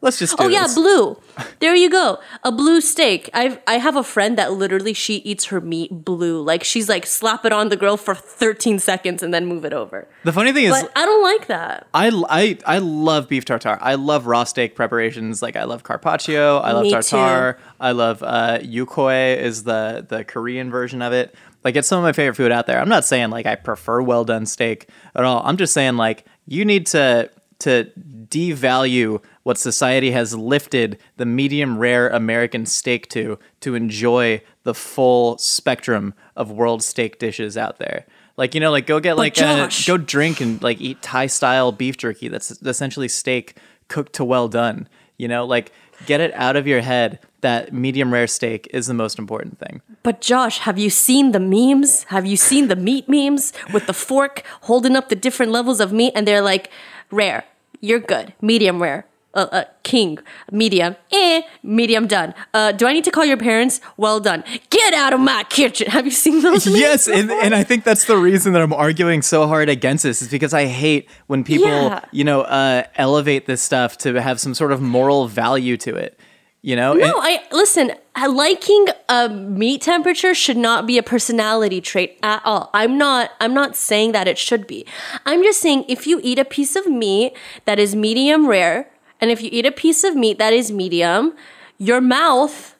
let's 0.01 0.19
just. 0.19 0.37
Do 0.37 0.43
Oh 0.43 0.47
yeah, 0.47 0.63
this. 0.63 0.75
blue. 0.75 1.17
There 1.59 1.75
you 1.75 1.89
go. 1.89 2.19
A 2.43 2.51
blue 2.51 2.81
steak. 2.81 3.29
I've 3.33 3.59
I 3.67 3.77
have 3.77 3.95
a 3.95 4.03
friend 4.03 4.37
that 4.37 4.53
literally 4.53 4.93
she 4.93 5.15
eats 5.17 5.45
her 5.45 5.61
meat 5.61 5.91
blue. 6.05 6.41
Like 6.41 6.63
she's 6.63 6.89
like 6.89 7.05
slap 7.05 7.45
it 7.45 7.53
on 7.53 7.69
the 7.69 7.77
grill 7.77 7.97
for 7.97 8.13
13 8.13 8.79
seconds 8.79 9.23
and 9.23 9.33
then 9.33 9.45
move 9.45 9.63
it 9.65 9.73
over. 9.73 10.07
the 10.23 10.33
funny 10.33 10.51
thing 10.51 10.65
is, 10.65 10.73
I 10.73 11.05
don't 11.05 11.23
like 11.23 11.47
that. 11.47 11.87
I, 11.93 12.11
I, 12.29 12.57
I 12.65 12.77
love 12.79 13.29
beef 13.29 13.45
tartare. 13.45 13.77
I 13.81 13.95
love 13.95 14.25
raw 14.27 14.43
steak 14.43 14.75
preparations. 14.75 15.41
Like 15.41 15.55
I 15.55 15.63
love 15.63 15.83
carpaccio. 15.83 16.59
I 16.59 16.71
love 16.73 16.83
Me 16.83 16.91
tartare. 16.91 17.57
I 17.79 17.91
love 17.91 18.21
uh, 18.23 18.59
yukhoe 18.59 19.37
is 19.37 19.63
the 19.63 20.05
the 20.07 20.23
Korean 20.23 20.69
version 20.69 21.01
of 21.01 21.13
it. 21.13 21.33
Like 21.63 21.75
it's 21.75 21.87
some 21.87 21.99
of 21.99 22.03
my 22.03 22.13
favorite 22.13 22.35
food 22.35 22.51
out 22.51 22.65
there. 22.67 22.79
I'm 22.79 22.89
not 22.89 23.05
saying 23.05 23.29
like 23.29 23.45
I 23.45 23.55
prefer 23.55 24.01
well 24.01 24.25
done 24.25 24.45
steak 24.45 24.89
at 25.15 25.23
all. 25.23 25.41
I'm 25.45 25.57
just 25.57 25.73
saying 25.73 25.95
like 25.97 26.25
you 26.47 26.65
need 26.65 26.87
to 26.87 27.29
to 27.59 27.91
devalue 28.27 29.21
what 29.43 29.57
society 29.57 30.11
has 30.11 30.35
lifted 30.35 30.99
the 31.17 31.25
medium 31.25 31.77
rare 31.77 32.09
American 32.09 32.65
steak 32.65 33.09
to 33.09 33.39
to 33.61 33.75
enjoy 33.75 34.41
the 34.63 34.73
full 34.73 35.37
spectrum 35.37 36.13
of 36.35 36.51
world 36.51 36.83
steak 36.83 37.19
dishes 37.19 37.57
out 37.57 37.79
there. 37.79 38.05
Like 38.37 38.53
you 38.55 38.61
know, 38.61 38.71
like 38.71 38.85
go 38.85 38.99
get 38.99 39.17
like 39.17 39.39
uh, 39.41 39.69
a, 39.69 39.85
go 39.85 39.97
drink 39.97 40.41
and 40.41 40.61
like 40.61 40.79
eat 40.79 41.01
Thai 41.01 41.27
style 41.27 41.71
beef 41.71 41.97
jerky 41.97 42.27
that's 42.27 42.51
essentially 42.51 43.07
steak 43.07 43.57
cooked 43.87 44.13
to 44.13 44.23
well 44.23 44.47
done. 44.47 44.87
You 45.17 45.27
know, 45.27 45.45
like 45.45 45.71
get 46.05 46.21
it 46.21 46.33
out 46.33 46.55
of 46.55 46.65
your 46.65 46.81
head 46.81 47.19
that 47.41 47.73
medium 47.73 48.13
rare 48.13 48.27
steak 48.27 48.67
is 48.71 48.87
the 48.87 48.93
most 48.93 49.19
important 49.19 49.59
thing. 49.59 49.81
But 50.03 50.21
Josh, 50.21 50.59
have 50.59 50.77
you 50.79 50.89
seen 50.89 51.31
the 51.31 51.39
memes? 51.39 52.03
Have 52.05 52.25
you 52.25 52.37
seen 52.37 52.67
the 52.67 52.75
meat 52.75 53.07
memes 53.09 53.53
with 53.73 53.87
the 53.87 53.93
fork 53.93 54.43
holding 54.61 54.95
up 54.95 55.09
the 55.09 55.15
different 55.15 55.51
levels 55.51 55.79
of 55.79 55.91
meat 55.91 56.13
and 56.15 56.27
they're 56.27 56.41
like 56.41 56.69
rare, 57.11 57.45
you're 57.79 57.99
good, 57.99 58.33
medium 58.41 58.81
rare, 58.81 59.05
uh, 59.33 59.47
uh, 59.51 59.63
king, 59.83 60.19
medium, 60.51 60.95
eh, 61.11 61.41
medium 61.63 62.07
done. 62.07 62.33
Uh, 62.53 62.71
do 62.71 62.85
I 62.87 62.93
need 62.93 63.03
to 63.05 63.11
call 63.11 63.25
your 63.25 63.37
parents? 63.37 63.79
Well 63.97 64.19
done. 64.19 64.43
Get 64.69 64.93
out 64.93 65.13
of 65.13 65.19
my 65.19 65.43
kitchen. 65.49 65.87
Have 65.91 66.05
you 66.05 66.11
seen 66.11 66.41
those? 66.41 66.67
Yes, 66.81 67.07
and, 67.07 67.31
and 67.31 67.53
I 67.55 67.63
think 67.63 67.83
that's 67.83 68.05
the 68.05 68.17
reason 68.17 68.53
that 68.53 68.61
I'm 68.61 68.73
arguing 68.73 69.21
so 69.21 69.47
hard 69.47 69.69
against 69.69 70.03
this 70.03 70.21
is 70.21 70.27
because 70.29 70.53
I 70.53 70.65
hate 70.65 71.07
when 71.27 71.43
people, 71.43 71.67
Yeah. 71.67 72.03
you 72.11 72.23
know, 72.23 72.41
uh, 72.41 72.83
elevate 72.95 73.45
this 73.45 73.61
stuff 73.61 73.97
to 73.99 74.21
have 74.21 74.39
some 74.39 74.53
sort 74.53 74.71
of 74.71 74.81
moral 74.81 75.27
value 75.27 75.77
to 75.77 75.95
it. 75.95 76.19
You 76.63 76.75
know, 76.75 76.93
No, 76.93 77.05
And- 77.05 77.13
I 77.17 77.41
listen. 77.51 77.93
Liking 78.27 78.85
a 79.09 79.29
meat 79.29 79.81
temperature 79.81 80.35
should 80.35 80.57
not 80.57 80.85
be 80.85 80.97
a 80.97 81.03
personality 81.03 81.79
trait 81.81 82.19
at 82.21 82.41
all. 82.45 82.69
I'm 82.73 82.97
not. 82.97 83.31
I'm 83.39 83.53
not 83.53 83.75
saying 83.75 84.11
that 84.11 84.27
it 84.27 84.37
should 84.37 84.67
be. 84.67 84.85
I'm 85.25 85.41
just 85.43 85.59
saying 85.61 85.85
if 85.87 86.05
you 86.05 86.19
eat 86.21 86.37
a 86.37 86.45
piece 86.45 86.75
of 86.75 86.85
meat 86.85 87.33
that 87.65 87.79
is 87.79 87.95
medium 87.95 88.47
rare, 88.47 88.89
and 89.21 89.29
if 89.29 89.41
you 89.41 89.49
eat 89.51 89.65
a 89.65 89.71
piece 89.71 90.03
of 90.03 90.15
meat 90.15 90.39
that 90.39 90.51
is 90.51 90.71
medium, 90.71 91.33
your 91.77 92.01
mouth 92.01 92.75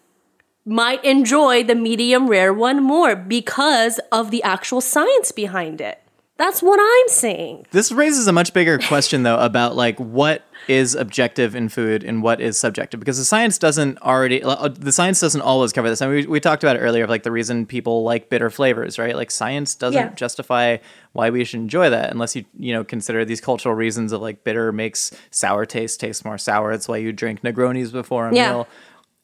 might 0.65 1.03
enjoy 1.05 1.63
the 1.63 1.75
medium 1.75 2.27
rare 2.27 2.53
one 2.53 2.83
more 2.83 3.15
because 3.15 4.00
of 4.12 4.31
the 4.31 4.43
actual 4.43 4.81
science 4.81 5.31
behind 5.31 5.79
it. 5.79 6.00
That's 6.41 6.63
what 6.63 6.79
I'm 6.81 7.07
saying. 7.07 7.67
This 7.69 7.91
raises 7.91 8.25
a 8.25 8.31
much 8.31 8.51
bigger 8.51 8.79
question, 8.79 9.21
though, 9.21 9.38
about 9.38 9.75
like 9.75 10.00
what 10.00 10.41
is 10.67 10.95
objective 10.95 11.55
in 11.55 11.69
food 11.69 12.03
and 12.03 12.24
what 12.24 12.41
is 12.41 12.57
subjective, 12.57 13.00
because 13.00 13.19
the 13.19 13.24
science 13.25 13.60
doesn't 13.60 14.01
already 14.01 14.41
uh, 14.41 14.67
the 14.69 14.91
science 14.91 15.19
doesn't 15.19 15.41
always 15.41 15.71
cover 15.71 15.88
this. 15.88 16.01
I 16.01 16.07
mean, 16.07 16.15
we, 16.15 16.25
we 16.25 16.39
talked 16.39 16.63
about 16.63 16.77
it 16.77 16.79
earlier 16.79 17.03
of 17.03 17.12
like 17.12 17.21
the 17.21 17.31
reason 17.31 17.67
people 17.67 18.01
like 18.03 18.29
bitter 18.29 18.50
flavors, 18.50 18.98
right? 18.98 19.15
Like 19.15 19.29
science 19.29 19.75
doesn't 19.75 20.01
Yeah. 20.01 20.15
justify 20.15 20.77
why 21.13 21.29
we 21.29 21.43
should 21.45 21.60
enjoy 21.60 21.91
that 21.91 22.10
unless 22.10 22.36
you 22.36 22.45
you 22.57 22.74
know 22.74 22.83
consider 22.83 23.24
these 23.24 23.39
cultural 23.41 23.75
reasons 23.75 24.12
of 24.12 24.21
like 24.21 24.43
bitter 24.43 24.71
makes 24.71 25.12
sour 25.29 25.67
taste 25.67 26.00
taste 26.00 26.25
more 26.25 26.39
sour. 26.39 26.71
It's 26.71 26.88
why 26.88 26.98
you 26.98 27.12
drink 27.13 27.43
Negronis 27.43 27.91
before 27.91 28.29
a 28.29 28.36
Yeah. 28.36 28.50
meal 28.50 28.67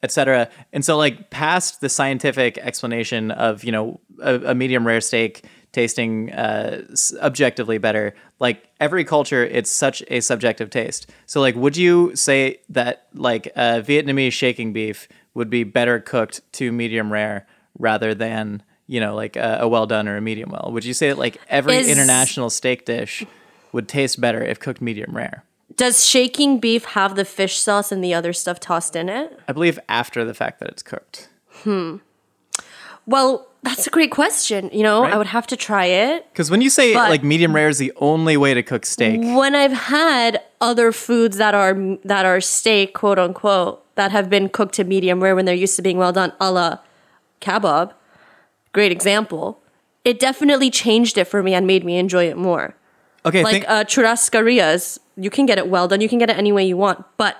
etc. 0.00 0.48
And 0.72 0.84
so, 0.84 0.96
like, 0.96 1.28
past 1.30 1.80
the 1.80 1.88
scientific 1.88 2.56
explanation 2.58 3.32
of 3.32 3.64
you 3.64 3.72
know 3.72 3.98
a, 4.22 4.36
a 4.50 4.54
medium 4.54 4.86
rare 4.86 5.00
steak 5.00 5.44
tasting 5.72 6.32
uh, 6.32 6.82
objectively 7.20 7.78
better, 7.78 8.14
like 8.38 8.68
every 8.80 9.04
culture, 9.04 9.44
it's 9.44 9.70
such 9.70 10.02
a 10.08 10.20
subjective 10.20 10.70
taste. 10.70 11.10
So, 11.26 11.40
like, 11.40 11.54
would 11.56 11.76
you 11.76 12.14
say 12.16 12.60
that 12.68 13.06
like 13.14 13.48
uh, 13.56 13.80
Vietnamese 13.84 14.32
shaking 14.32 14.72
beef 14.72 15.08
would 15.34 15.50
be 15.50 15.64
better 15.64 16.00
cooked 16.00 16.40
to 16.54 16.72
medium 16.72 17.12
rare 17.12 17.46
rather 17.78 18.14
than 18.14 18.62
you 18.86 19.00
know 19.00 19.14
like 19.14 19.36
a, 19.36 19.58
a 19.62 19.68
well 19.68 19.86
done 19.86 20.08
or 20.08 20.16
a 20.16 20.20
medium 20.20 20.50
well? 20.50 20.70
Would 20.72 20.84
you 20.84 20.94
say 20.94 21.08
that 21.08 21.18
like 21.18 21.40
every 21.48 21.76
Is- 21.76 21.88
international 21.88 22.50
steak 22.50 22.84
dish 22.84 23.24
would 23.72 23.88
taste 23.88 24.20
better 24.20 24.42
if 24.42 24.58
cooked 24.58 24.80
medium 24.80 25.16
rare? 25.16 25.44
Does 25.76 26.04
shaking 26.04 26.58
beef 26.58 26.84
have 26.86 27.14
the 27.14 27.24
fish 27.24 27.58
sauce 27.58 27.92
and 27.92 28.02
the 28.02 28.14
other 28.14 28.32
stuff 28.32 28.58
tossed 28.58 28.96
in 28.96 29.08
it? 29.08 29.38
I 29.46 29.52
believe 29.52 29.78
after 29.88 30.24
the 30.24 30.34
fact 30.34 30.58
that 30.60 30.68
it's 30.70 30.82
cooked. 30.82 31.28
Hmm. 31.62 31.96
Well, 33.06 33.47
that's 33.62 33.86
a 33.86 33.90
great 33.90 34.10
question. 34.10 34.70
You 34.72 34.82
know, 34.82 35.02
Right. 35.02 35.12
I 35.14 35.18
would 35.18 35.26
have 35.26 35.46
to 35.48 35.56
try 35.56 35.86
it. 35.86 36.26
Because 36.32 36.50
when 36.50 36.60
you 36.60 36.70
say 36.70 36.94
like 36.94 37.22
medium 37.22 37.54
rare 37.54 37.68
is 37.68 37.78
the 37.78 37.92
only 37.96 38.36
way 38.36 38.54
to 38.54 38.62
cook 38.62 38.86
steak, 38.86 39.20
When 39.20 39.54
I've 39.54 39.72
had 39.72 40.40
other 40.60 40.92
foods 40.92 41.36
that 41.38 41.54
are 41.54 41.74
that 42.04 42.24
are 42.24 42.40
steak, 42.40 42.94
quote 42.94 43.18
unquote, 43.18 43.82
that 43.96 44.12
have 44.12 44.30
been 44.30 44.48
cooked 44.48 44.74
to 44.76 44.84
medium 44.84 45.22
rare 45.22 45.34
when 45.34 45.44
they're 45.44 45.54
used 45.54 45.76
to 45.76 45.82
being 45.82 45.98
well 45.98 46.12
done, 46.12 46.32
a 46.40 46.50
la 46.50 46.78
kebab, 47.40 47.92
great 48.72 48.92
example. 48.92 49.60
It 50.04 50.18
definitely 50.20 50.70
changed 50.70 51.18
it 51.18 51.24
for 51.26 51.42
me 51.42 51.52
and 51.54 51.66
made 51.66 51.84
me 51.84 51.98
enjoy 51.98 52.28
it 52.28 52.36
more. 52.36 52.74
okay, 53.26 53.42
like 53.42 53.52
think, 53.52 53.64
uh, 53.68 53.84
churrascarias, 53.84 54.98
you 55.16 55.28
can 55.30 55.44
get 55.44 55.58
it 55.58 55.68
well 55.68 55.88
done. 55.88 56.00
You 56.00 56.08
can 56.08 56.18
get 56.18 56.30
it 56.30 56.38
any 56.38 56.52
way 56.52 56.66
you 56.66 56.76
want, 56.76 57.04
but 57.16 57.36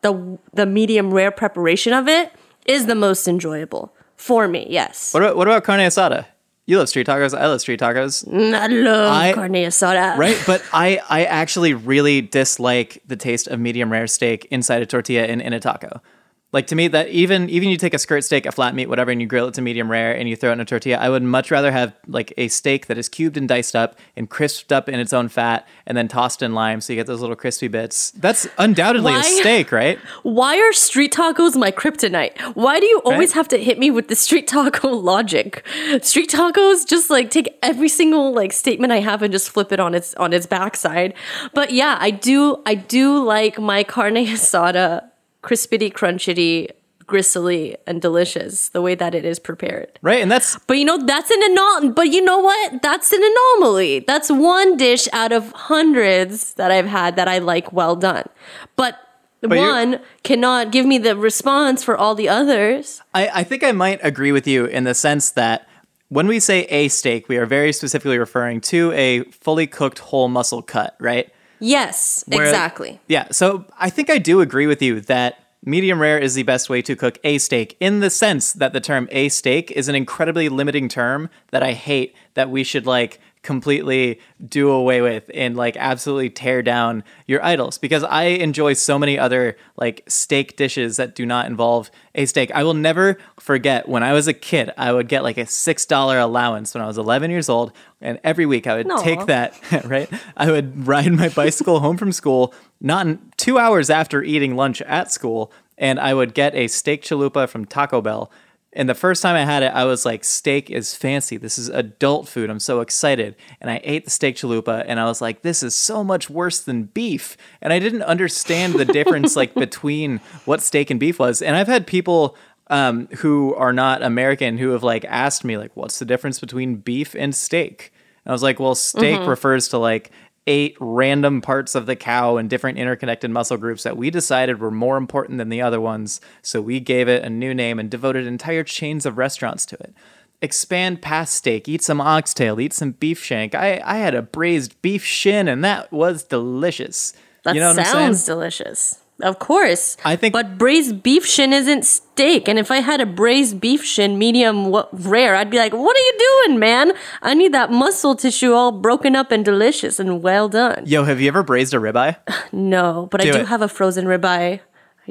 the 0.00 0.38
the 0.54 0.66
medium 0.66 1.12
rare 1.12 1.30
preparation 1.30 1.92
of 1.92 2.08
it 2.08 2.32
is 2.66 2.86
the 2.86 2.94
most 2.94 3.28
enjoyable 3.28 3.92
for 4.18 4.46
me. 4.46 4.66
Yes, 4.68 5.14
what 5.14 5.22
about 5.22 5.36
what 5.36 5.48
about 5.48 5.64
carne 5.64 5.80
asada? 5.80 6.26
You 6.66 6.76
love 6.78 6.90
street 6.90 7.06
tacos. 7.06 7.32
I 7.36 7.46
love 7.46 7.62
street 7.62 7.80
tacos. 7.80 8.28
Mm, 8.28 8.52
I 8.52 8.66
love 8.66 9.12
I- 9.12 9.32
carne 9.32 9.54
asada. 9.64 10.16
Right, 10.18 10.38
but 10.46 10.62
I 10.74 11.00
I 11.08 11.24
actually 11.24 11.72
really 11.72 12.20
dislike 12.20 13.02
the 13.06 13.16
taste 13.16 13.46
of 13.48 13.58
medium 13.58 13.90
rare 13.90 14.06
steak 14.06 14.46
inside 14.50 14.82
a 14.82 14.86
tortilla 14.86 15.24
in, 15.24 15.40
in 15.40 15.54
a 15.54 15.60
taco. 15.60 16.02
Like 16.50 16.66
to 16.68 16.74
me, 16.74 16.88
that 16.88 17.08
even 17.08 17.50
even 17.50 17.68
you 17.68 17.76
take 17.76 17.92
a 17.92 17.98
skirt 17.98 18.24
steak, 18.24 18.46
a 18.46 18.52
flat 18.52 18.74
meat, 18.74 18.88
whatever, 18.88 19.10
and 19.10 19.20
you 19.20 19.26
grill 19.26 19.48
it 19.48 19.54
to 19.54 19.60
medium 19.60 19.90
rare 19.90 20.16
and 20.16 20.26
you 20.30 20.34
throw 20.34 20.48
it 20.48 20.54
in 20.54 20.60
a 20.60 20.64
tortilla, 20.64 20.96
I 20.96 21.10
would 21.10 21.22
much 21.22 21.50
rather 21.50 21.70
have 21.70 21.92
like 22.06 22.32
a 22.38 22.48
steak 22.48 22.86
that 22.86 22.96
is 22.96 23.06
cubed 23.06 23.36
and 23.36 23.46
diced 23.46 23.76
up 23.76 23.98
and 24.16 24.30
crisped 24.30 24.72
up 24.72 24.88
in 24.88 24.98
its 24.98 25.12
own 25.12 25.28
fat 25.28 25.68
and 25.84 25.94
then 25.96 26.08
tossed 26.08 26.40
in 26.40 26.54
lime, 26.54 26.80
so 26.80 26.94
you 26.94 26.96
get 26.98 27.06
those 27.06 27.20
little 27.20 27.36
crispy 27.36 27.68
bits. 27.68 28.12
That's 28.12 28.48
undoubtedly 28.56 29.12
Why? 29.12 29.20
a 29.20 29.22
steak, 29.24 29.72
right? 29.72 29.98
Why 30.22 30.56
are 30.58 30.72
street 30.72 31.12
tacos 31.12 31.54
my 31.54 31.70
kryptonite? 31.70 32.40
Why 32.54 32.80
do 32.80 32.86
you 32.86 33.02
always 33.04 33.30
Right? 33.30 33.34
have 33.34 33.48
to 33.48 33.58
hit 33.58 33.78
me 33.78 33.90
with 33.90 34.08
the 34.08 34.16
street 34.16 34.46
taco 34.48 34.88
logic? 35.12 35.66
Street 36.00 36.30
tacos 36.30 36.88
just 36.88 37.10
like 37.10 37.30
take 37.30 37.58
every 37.62 37.90
single 37.90 38.32
like 38.32 38.54
statement 38.54 38.90
I 38.90 39.00
have 39.00 39.20
and 39.20 39.30
just 39.32 39.50
flip 39.50 39.70
it 39.70 39.80
on 39.80 39.94
its 39.94 40.14
on 40.14 40.32
its 40.32 40.46
backside. 40.46 41.12
But 41.52 41.72
yeah, 41.74 41.98
I 42.00 42.10
do 42.10 42.62
I 42.64 42.74
do 42.74 43.22
like 43.22 43.58
my 43.58 43.84
carne 43.84 44.14
asada 44.26 45.10
crispity, 45.42 45.92
crunchity, 45.92 46.70
gristly, 47.06 47.76
and 47.86 48.02
delicious 48.02 48.68
the 48.68 48.82
way 48.82 48.94
that 48.94 49.14
it 49.14 49.24
is 49.24 49.38
prepared. 49.38 49.98
Right, 50.02 50.20
and 50.20 50.30
that's 50.30 50.58
But 50.66 50.78
you 50.78 50.84
know 50.84 50.98
that's 51.04 51.30
an 51.30 51.40
anom- 51.50 51.94
But 51.94 52.08
you 52.12 52.22
know 52.22 52.38
what? 52.38 52.82
That's 52.82 53.12
an 53.12 53.20
anomaly. 53.22 54.00
That's 54.00 54.30
one 54.30 54.76
dish 54.76 55.08
out 55.12 55.32
of 55.32 55.50
hundreds 55.52 56.54
that 56.54 56.70
I've 56.70 56.86
had 56.86 57.16
that 57.16 57.26
I 57.26 57.38
like 57.38 57.72
well 57.72 57.96
done. 57.96 58.28
But, 58.76 58.98
you're- 59.42 59.58
one 59.58 60.00
cannot 60.22 60.70
give 60.70 60.84
me 60.84 60.98
the 60.98 61.16
response 61.16 61.82
for 61.82 61.96
all 61.96 62.14
the 62.14 62.28
others. 62.28 63.00
I, 63.14 63.28
I 63.28 63.44
think 63.44 63.64
I 63.64 63.72
might 63.72 64.00
agree 64.02 64.32
with 64.32 64.46
you 64.46 64.66
in 64.66 64.84
the 64.84 64.94
sense 64.94 65.30
that 65.30 65.66
when 66.10 66.26
we 66.26 66.40
say 66.40 66.64
a 66.64 66.88
steak, 66.88 67.28
we 67.28 67.36
are 67.36 67.46
very 67.46 67.72
specifically 67.72 68.18
referring 68.18 68.60
to 68.62 68.92
a 68.92 69.24
fully 69.24 69.66
cooked 69.66 69.98
whole 69.98 70.28
muscle 70.28 70.62
cut, 70.62 70.96
right? 71.00 71.30
Yes, 71.60 72.24
Where- 72.26 72.44
exactly. 72.44 73.00
Yeah, 73.08 73.28
so 73.30 73.64
I 73.78 73.90
think 73.90 74.10
I 74.10 74.18
do 74.18 74.40
agree 74.40 74.66
with 74.66 74.82
you 74.82 75.00
that 75.02 75.38
medium 75.64 76.00
rare 76.00 76.18
is 76.18 76.34
the 76.34 76.44
best 76.44 76.70
way 76.70 76.80
to 76.82 76.94
cook 76.94 77.18
a 77.24 77.38
steak 77.38 77.76
in 77.80 78.00
the 78.00 78.10
sense 78.10 78.52
that 78.52 78.72
the 78.72 78.80
term 78.80 79.08
a 79.10 79.28
steak 79.28 79.70
is 79.72 79.88
an 79.88 79.94
incredibly 79.94 80.48
limiting 80.48 80.88
term 80.88 81.28
that 81.50 81.62
I 81.62 81.72
hate 81.72 82.14
that 82.34 82.48
we 82.50 82.62
should 82.62 82.86
like 82.86 83.20
completely 83.48 84.20
do 84.46 84.70
away 84.70 85.00
with 85.00 85.30
and 85.32 85.56
like 85.56 85.74
absolutely 85.78 86.28
tear 86.28 86.60
down 86.60 87.02
your 87.26 87.42
idols 87.42 87.78
because 87.78 88.04
I 88.04 88.24
enjoy 88.24 88.74
so 88.74 88.98
many 88.98 89.18
other 89.18 89.56
like 89.78 90.04
steak 90.06 90.54
dishes 90.58 90.98
that 90.98 91.14
do 91.14 91.24
not 91.24 91.46
involve 91.46 91.90
a 92.14 92.26
steak. 92.26 92.50
I 92.52 92.62
will 92.62 92.74
never 92.74 93.16
forget 93.40 93.88
when 93.88 94.02
I 94.02 94.12
was 94.12 94.28
a 94.28 94.34
kid, 94.34 94.70
I 94.76 94.92
would 94.92 95.08
get 95.08 95.22
like 95.22 95.38
a 95.38 95.46
$6 95.46 96.22
allowance 96.22 96.74
when 96.74 96.82
I 96.82 96.86
was 96.86 96.98
11 96.98 97.30
years 97.30 97.48
old 97.48 97.72
and 98.02 98.20
every 98.22 98.44
week 98.44 98.66
I 98.66 98.76
would 98.76 98.90
Aw. 98.90 99.02
take 99.02 99.24
that, 99.24 99.58
right? 99.86 100.10
I 100.36 100.50
would 100.50 100.86
ride 100.86 101.14
my 101.14 101.30
bicycle 101.30 101.80
home 101.80 101.96
from 101.96 102.12
school, 102.12 102.52
not 102.82 103.06
two 103.38 103.58
hours 103.58 103.88
after 103.88 104.22
eating 104.22 104.56
lunch 104.56 104.82
at 104.82 105.10
school, 105.10 105.50
and 105.78 105.98
I 105.98 106.12
would 106.12 106.34
get 106.34 106.54
a 106.54 106.68
steak 106.68 107.00
chalupa 107.00 107.48
from 107.48 107.64
Taco 107.64 108.02
Bell. 108.02 108.30
And 108.74 108.88
the 108.88 108.94
first 108.94 109.22
time 109.22 109.34
I 109.34 109.44
had 109.44 109.62
it, 109.62 109.72
I 109.72 109.84
was 109.84 110.04
like, 110.04 110.24
steak 110.24 110.70
is 110.70 110.94
fancy. 110.94 111.38
This 111.38 111.58
is 111.58 111.68
adult 111.70 112.28
food. 112.28 112.50
I'm 112.50 112.60
so 112.60 112.80
excited. 112.80 113.34
And 113.60 113.70
I 113.70 113.80
ate 113.82 114.04
the 114.04 114.10
steak 114.10 114.36
chalupa 114.36 114.84
and 114.86 115.00
I 115.00 115.06
was 115.06 115.22
like, 115.22 115.40
this 115.40 115.62
is 115.62 115.74
so 115.74 116.04
much 116.04 116.28
worse 116.28 116.60
than 116.60 116.84
beef. 116.84 117.36
And 117.62 117.72
I 117.72 117.78
didn't 117.78 118.02
understand 118.02 118.74
the 118.74 118.84
difference 118.84 119.36
like 119.36 119.54
between 119.54 120.20
what 120.44 120.60
steak 120.60 120.90
and 120.90 121.00
beef 121.00 121.18
was. 121.18 121.40
And 121.40 121.56
I've 121.56 121.66
had 121.66 121.86
people 121.86 122.36
um, 122.66 123.06
who 123.18 123.54
are 123.54 123.72
not 123.72 124.02
American 124.02 124.58
who 124.58 124.70
have 124.70 124.82
like 124.82 125.06
asked 125.06 125.44
me 125.44 125.56
like, 125.56 125.74
what's 125.74 125.98
the 125.98 126.04
difference 126.04 126.38
between 126.38 126.76
beef 126.76 127.14
and 127.14 127.34
steak? 127.34 127.90
And 128.24 128.32
I 128.32 128.34
was 128.34 128.42
like, 128.42 128.60
well, 128.60 128.74
steak 128.74 129.26
refers 129.26 129.68
to 129.68 129.78
like 129.78 130.10
eight 130.48 130.76
random 130.80 131.42
parts 131.42 131.74
of 131.74 131.84
the 131.84 131.94
cow 131.94 132.38
and 132.38 132.48
different 132.48 132.78
interconnected 132.78 133.30
muscle 133.30 133.58
groups 133.58 133.82
that 133.82 133.98
we 133.98 134.08
decided 134.10 134.58
were 134.58 134.70
more 134.70 134.96
important 134.96 135.36
than 135.36 135.50
the 135.50 135.60
other 135.60 135.80
ones. 135.80 136.22
So 136.40 136.62
we 136.62 136.80
gave 136.80 137.06
it 137.06 137.22
a 137.22 137.28
new 137.28 137.52
name 137.52 137.78
and 137.78 137.90
devoted 137.90 138.26
entire 138.26 138.64
chains 138.64 139.04
of 139.04 139.18
restaurants 139.18 139.66
to 139.66 139.76
it. 139.76 139.94
Expand 140.40 141.02
past 141.02 141.34
steak, 141.34 141.68
eat 141.68 141.82
some 141.82 142.00
oxtail, 142.00 142.58
eat 142.60 142.72
some 142.72 142.92
beef 142.92 143.22
shank. 143.22 143.54
I, 143.54 143.82
I 143.84 143.98
had 143.98 144.14
a 144.14 144.22
braised 144.22 144.80
beef 144.80 145.04
shin 145.04 145.48
and 145.48 145.62
that 145.64 145.92
was 145.92 146.22
delicious. 146.22 147.12
That 147.42 147.54
you 147.54 147.60
know 147.60 147.74
sounds 147.74 148.24
delicious. 148.24 149.00
Of 149.20 149.38
course. 149.40 149.96
I 150.04 150.14
think- 150.16 150.32
But 150.32 150.58
braised 150.58 151.02
beef 151.02 151.26
shin 151.26 151.52
isn't 151.52 151.84
steak. 151.84 152.46
And 152.48 152.58
if 152.58 152.70
I 152.70 152.78
had 152.80 153.00
a 153.00 153.06
braised 153.06 153.60
beef 153.60 153.84
shin 153.84 154.16
medium 154.18 154.72
rare, 154.92 155.34
I'd 155.34 155.50
be 155.50 155.58
like, 155.58 155.72
what 155.72 155.96
are 155.96 156.00
you 156.00 156.14
doing, 156.46 156.58
man? 156.60 156.92
I 157.22 157.34
need 157.34 157.52
that 157.52 157.70
muscle 157.72 158.14
tissue 158.14 158.52
all 158.52 158.70
broken 158.70 159.16
up 159.16 159.32
and 159.32 159.44
delicious 159.44 159.98
and 159.98 160.22
well 160.22 160.48
done. 160.48 160.84
Yo, 160.86 161.02
have 161.04 161.20
you 161.20 161.26
ever 161.28 161.42
braised 161.42 161.74
a 161.74 161.78
ribeye? 161.78 162.16
No, 162.52 163.08
but 163.10 163.20
Do 163.20 163.28
I 163.28 163.32
do 163.32 163.38
it. 163.40 163.46
have 163.48 163.60
a 163.62 163.68
frozen 163.68 164.06
ribeye. 164.06 164.60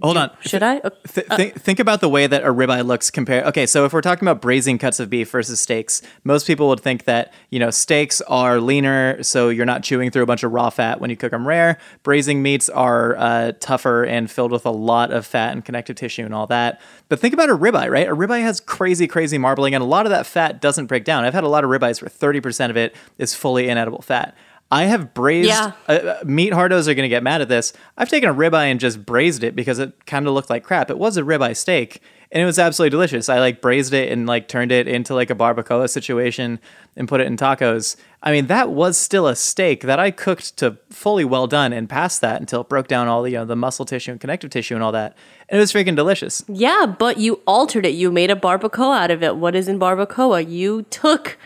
Hold 0.03 0.15
do- 0.15 0.21
on. 0.21 0.31
Should 0.41 0.63
I? 0.63 0.77
Uh, 0.77 0.89
Th- 1.07 1.27
think, 1.27 1.61
think 1.61 1.79
about 1.79 2.01
the 2.01 2.09
way 2.09 2.27
that 2.27 2.43
a 2.43 2.53
ribeye 2.53 2.85
looks 2.85 3.09
compared. 3.09 3.45
Okay, 3.45 3.65
so 3.65 3.85
if 3.85 3.93
we're 3.93 4.01
talking 4.01 4.27
about 4.27 4.41
braising 4.41 4.77
cuts 4.77 4.99
of 4.99 5.09
beef 5.09 5.31
versus 5.31 5.59
steaks, 5.59 6.01
most 6.23 6.45
people 6.47 6.67
would 6.69 6.79
think 6.79 7.05
that 7.05 7.33
you 7.49 7.59
know 7.59 7.69
steaks 7.69 8.21
are 8.21 8.59
leaner, 8.59 9.21
so 9.23 9.49
you're 9.49 9.65
not 9.65 9.83
chewing 9.83 10.11
through 10.11 10.23
a 10.23 10.25
bunch 10.25 10.43
of 10.43 10.51
raw 10.51 10.69
fat 10.69 10.99
when 11.01 11.09
you 11.09 11.17
cook 11.17 11.31
them 11.31 11.47
rare. 11.47 11.77
Braising 12.03 12.41
meats 12.41 12.69
are 12.69 13.15
uh, 13.17 13.51
tougher 13.59 14.03
and 14.03 14.29
filled 14.29 14.51
with 14.51 14.65
a 14.65 14.71
lot 14.71 15.11
of 15.11 15.25
fat 15.25 15.53
and 15.53 15.63
connective 15.65 15.95
tissue 15.95 16.23
and 16.25 16.33
all 16.33 16.47
that. 16.47 16.79
But 17.09 17.19
think 17.19 17.33
about 17.33 17.49
a 17.49 17.57
ribeye, 17.57 17.89
right? 17.89 18.07
A 18.07 18.15
ribeye 18.15 18.41
has 18.41 18.59
crazy, 18.59 19.07
crazy 19.07 19.37
marbling, 19.37 19.73
and 19.73 19.81
a 19.81 19.87
lot 19.87 20.05
of 20.05 20.09
that 20.11 20.25
fat 20.25 20.61
doesn't 20.61 20.87
break 20.87 21.05
down. 21.05 21.23
I've 21.23 21.33
had 21.33 21.43
a 21.43 21.49
lot 21.49 21.63
of 21.63 21.69
ribeyes 21.69 22.01
where 22.01 22.09
30% 22.09 22.69
of 22.69 22.77
it 22.77 22.95
is 23.17 23.33
fully 23.33 23.69
inedible 23.69 24.01
fat. 24.01 24.35
I 24.71 24.83
have 24.85 25.13
braised 25.13 25.47
Yeah. 25.49 25.71
uh, 25.87 25.91
uh, 25.91 26.19
meat 26.25 26.51
hardos 26.53 26.87
are 26.87 26.93
going 26.93 27.03
to 27.03 27.09
get 27.09 27.23
mad 27.23 27.41
at 27.41 27.47
this. 27.47 27.71
I've 27.97 28.09
taken 28.09 28.29
a 28.29 28.33
ribeye 28.33 28.65
and 28.65 28.79
just 28.79 29.05
braised 29.05 29.43
it 29.43 29.55
because 29.55 29.79
it 29.79 30.05
kind 30.05 30.27
of 30.27 30.33
looked 30.33 30.49
like 30.49 30.63
crap. 30.63 30.89
It 30.89 30.97
was 30.97 31.15
a 31.17 31.21
ribeye 31.21 31.55
steak, 31.55 32.01
and 32.31 32.43
it 32.43 32.45
was 32.45 32.59
absolutely 32.59 32.91
delicious. 32.91 33.29
I 33.29 33.39
like 33.39 33.61
braised 33.61 33.93
it 33.93 34.11
and 34.11 34.27
like 34.27 34.47
turned 34.47 34.71
it 34.71 34.87
into 34.87 35.13
like 35.13 35.29
a 35.29 35.35
barbacoa 35.35 35.89
situation 35.89 36.59
and 36.95 37.07
put 37.07 37.21
it 37.21 37.27
in 37.27 37.37
tacos. 37.37 37.95
I 38.21 38.31
mean, 38.31 38.47
that 38.47 38.71
was 38.71 38.97
still 38.97 39.27
a 39.27 39.35
steak 39.35 39.83
that 39.83 39.99
I 39.99 40.09
cooked 40.11 40.57
to 40.57 40.77
fully 40.89 41.23
well 41.23 41.45
done 41.45 41.71
and 41.71 41.87
past 41.87 42.19
that 42.21 42.41
until 42.41 42.61
it 42.61 42.69
broke 42.69 42.87
down 42.87 43.07
all 43.07 43.21
the 43.21 43.31
you 43.31 43.37
know 43.37 43.45
the 43.45 43.55
muscle 43.55 43.85
tissue 43.85 44.11
and 44.11 44.19
connective 44.19 44.49
tissue 44.49 44.73
and 44.73 44.83
all 44.83 44.91
that. 44.91 45.15
And 45.49 45.57
it 45.57 45.61
was 45.61 45.71
freaking 45.71 45.95
delicious. 45.95 46.43
Yeah, 46.49 46.85
but 46.85 47.19
you 47.19 47.41
altered 47.47 47.85
it. 47.85 47.91
You 47.91 48.11
made 48.11 48.29
a 48.29 48.35
barbacoa 48.35 49.03
out 49.03 49.11
of 49.11 49.23
it. 49.23 49.37
What 49.37 49.55
is 49.55 49.69
in 49.69 49.79
barbacoa? 49.79 50.49
You 50.49 50.81
took, 50.89 51.37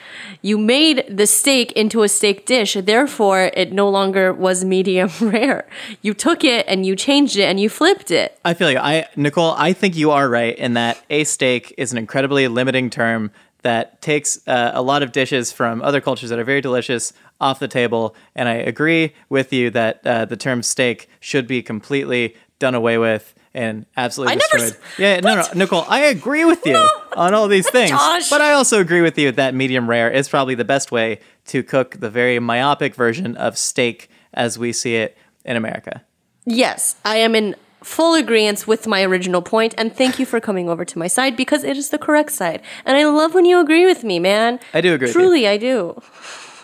you 0.42 0.58
made 0.58 1.06
the 1.08 1.28
steak 1.28 1.72
into 1.74 2.02
a 2.02 2.10
steak 2.10 2.48
dish. 2.48 2.74
Therefore, 2.74 3.52
it 3.54 3.72
no 3.74 3.88
longer 3.88 4.34
was 4.34 4.66
medium 4.66 5.12
rare. 5.22 5.68
You 6.02 6.16
took 6.16 6.44
it 6.44 6.66
and 6.68 6.84
you 6.84 6.96
changed 6.96 7.38
it 7.38 7.44
and 7.44 7.60
you 7.60 7.70
flipped 7.70 8.10
it. 8.10 8.40
I 8.44 8.56
feel 8.56 8.68
like 8.68 8.78
I 8.78 9.08
Nicole, 9.16 9.52
I 9.52 9.74
think 9.74 9.96
you 9.96 10.10
are 10.10 10.28
right 10.28 10.58
in 10.72 10.76
that 10.76 11.04
a 11.10 11.26
steak 11.26 11.74
is 11.78 11.92
an 11.92 11.98
incredibly 11.98 12.48
limiting 12.48 12.90
term 12.90 13.30
that 13.62 14.02
takes 14.02 14.40
uh, 14.48 14.72
a 14.74 14.82
lot 14.82 15.04
of 15.04 15.12
dishes 15.12 15.52
from 15.52 15.82
other 15.82 16.00
cultures 16.00 16.30
that 16.30 16.40
are 16.40 16.46
very 16.46 16.62
delicious 16.62 17.12
off 17.42 17.60
the 17.60 17.68
table. 17.68 18.16
And 18.36 18.48
I 18.48 18.54
agree 18.54 19.14
with 19.28 19.52
you 19.52 19.70
that 19.72 20.00
uh, 20.08 20.24
the 20.26 20.38
term 20.38 20.64
steak 20.64 21.10
should 21.20 21.46
be 21.46 21.62
completely 21.62 22.36
done 22.58 22.74
away 22.74 22.98
with 22.98 23.36
and 23.54 23.86
absolutely 23.98 24.36
I 24.36 24.38
destroyed. 24.38 24.62
s- 24.62 24.78
yeah, 24.98 25.20
no, 25.20 25.36
no, 25.36 25.44
Nicole, 25.56 25.84
I 25.90 26.04
agree 26.06 26.46
with 26.46 26.66
you 26.66 26.78
on 27.18 27.34
all 27.34 27.50
these 27.50 27.70
things. 27.78 27.90
Josh. 27.92 28.30
But 28.30 28.40
I 28.40 28.54
also 28.54 28.80
agree 28.80 29.02
with 29.02 29.18
you 29.18 29.34
that 29.34 29.54
medium 29.54 29.90
rare 29.90 30.10
is 30.10 30.30
probably 30.30 30.56
the 30.56 30.64
best 30.64 30.90
way 30.90 31.20
to 31.48 31.64
cook 31.64 32.00
the 32.00 32.10
very 32.10 32.40
myopic 32.40 32.96
version 32.96 33.36
of 33.36 33.58
steak 33.58 34.10
as 34.34 34.58
we 34.58 34.72
see 34.72 34.96
it 34.96 35.18
in 35.44 35.58
America. 35.58 36.02
Yes, 36.46 36.96
I 37.04 37.18
am 37.18 37.36
in 37.36 37.58
full 37.84 38.16
agreement 38.16 38.68
with 38.68 38.88
my 38.88 39.04
original 39.04 39.42
point, 39.42 39.74
and 39.78 39.96
thank 39.96 40.20
you 40.20 40.26
for 40.26 40.40
coming 40.40 40.70
over 40.70 40.86
to 40.86 41.00
my 41.00 41.08
side 41.08 41.36
because 41.36 41.64
it 41.64 41.78
is 41.78 41.90
the 41.90 41.98
correct 41.98 42.32
side. 42.32 42.62
And 42.86 42.98
I 42.98 43.06
love 43.06 43.34
when 43.34 43.46
you 43.46 43.60
agree 43.60 43.86
with 43.86 44.04
me, 44.04 44.20
man. 44.20 44.60
I 44.74 44.82
do 44.82 44.94
agree. 44.94 45.12
Truly, 45.12 45.48
I 45.48 45.58
do. 45.58 46.02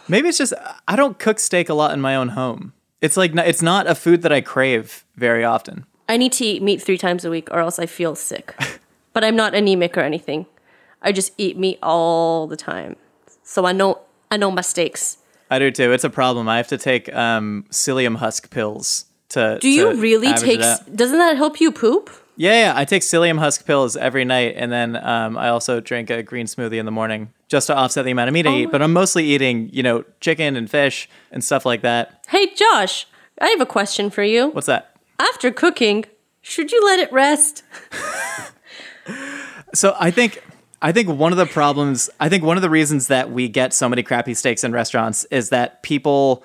Maybe 0.08 0.30
it's 0.30 0.38
just 0.38 0.54
I 0.88 0.96
don't 0.96 1.20
cook 1.20 1.40
steak 1.40 1.70
a 1.70 1.74
lot 1.74 1.92
in 1.92 2.02
my 2.02 2.16
own 2.16 2.30
home. 2.30 2.74
It's 3.02 3.18
like 3.18 3.36
it's 3.36 3.62
not 3.62 3.88
a 3.88 3.96
food 3.96 4.22
that 4.22 4.32
I 4.32 4.42
crave 4.42 5.06
very 5.16 5.44
often. 5.44 5.86
I 6.10 6.18
need 6.18 6.32
to 6.34 6.46
eat 6.46 6.64
meat 6.64 6.82
three 6.82 6.98
times 6.98 7.26
a 7.26 7.30
week, 7.30 7.50
or 7.52 7.60
else 7.60 7.80
I 7.80 7.86
feel 7.86 8.16
sick. 8.16 8.56
but 9.14 9.24
I'm 9.24 9.36
not 9.36 9.54
anemic 9.54 9.98
or 9.98 10.02
anything. 10.02 10.46
I 11.02 11.12
just 11.12 11.34
eat 11.38 11.58
meat 11.58 11.80
all 11.84 12.48
the 12.48 12.58
time, 12.58 12.96
so 13.44 13.66
I 13.66 13.72
know 13.72 14.00
I 14.32 14.38
know 14.38 14.52
my 14.52 14.62
steaks. 14.62 15.18
I 15.50 15.60
do 15.60 15.72
too. 15.72 15.92
It's 15.92 16.04
a 16.04 16.10
problem. 16.10 16.50
I 16.50 16.58
have 16.58 16.68
to 16.68 16.78
take 16.78 17.14
um, 17.14 17.66
psyllium 17.70 18.18
husk 18.18 18.50
pills 18.50 19.07
to. 19.30 19.58
Do 19.60 19.70
you 19.70 19.94
to 19.94 20.02
really 20.02 20.34
take? 20.34 20.60
Doesn't 20.94 21.18
that 21.18 21.38
help 21.38 21.60
you 21.60 21.72
poop? 21.72 22.10
Yeah, 22.36 22.66
yeah. 22.66 22.74
I 22.76 22.86
take 22.86 23.02
psyllium 23.02 23.40
husk 23.40 23.66
pills 23.66 23.98
every 23.98 24.24
night, 24.24 24.54
and 24.58 24.72
then 24.72 24.96
um, 24.96 25.38
I 25.38 25.50
also 25.50 25.80
drink 25.80 26.10
a 26.10 26.22
green 26.22 26.46
smoothie 26.46 26.78
in 26.78 26.86
the 26.86 26.92
morning 26.92 27.34
just 27.48 27.68
to 27.68 27.76
offset 27.76 28.06
the 28.06 28.12
amount 28.12 28.28
of 28.28 28.34
meat 28.34 28.46
I 28.46 28.52
Oh 28.52 28.58
eat. 28.58 28.72
But 28.72 28.82
I'm 28.82 28.94
mostly 28.94 29.26
eating, 29.26 29.70
you 29.74 29.82
know, 29.82 30.04
chicken 30.22 30.56
and 30.56 30.70
fish 30.70 31.10
and 31.32 31.44
stuff 31.44 31.66
like 31.66 31.82
that. 31.82 32.24
Hey, 32.28 32.54
Josh, 32.54 33.08
I 33.42 33.48
have 33.48 33.62
a 33.62 33.66
question 33.66 34.10
for 34.10 34.24
you. 34.24 34.50
What's 34.50 34.68
that? 34.68 34.96
After 35.20 35.50
cooking, 35.52 36.06
should 36.42 36.72
you 36.72 36.86
let 36.86 37.00
it 37.00 37.12
rest? 37.12 37.64
So 39.74 39.96
I 40.00 40.12
think 40.12 40.42
I 40.82 40.92
think 40.92 41.10
one 41.10 41.32
of 41.32 41.38
the 41.38 41.46
problems, 41.46 42.10
I 42.20 42.30
think 42.30 42.44
one 42.44 42.58
of 42.58 42.62
the 42.62 42.70
reasons 42.70 43.08
that 43.08 43.32
we 43.32 43.48
get 43.48 43.74
so 43.74 43.90
many 43.90 44.04
crappy 44.04 44.34
steaks 44.34 44.64
in 44.64 44.72
restaurants 44.72 45.26
is 45.26 45.50
that 45.50 45.84
people 45.84 46.44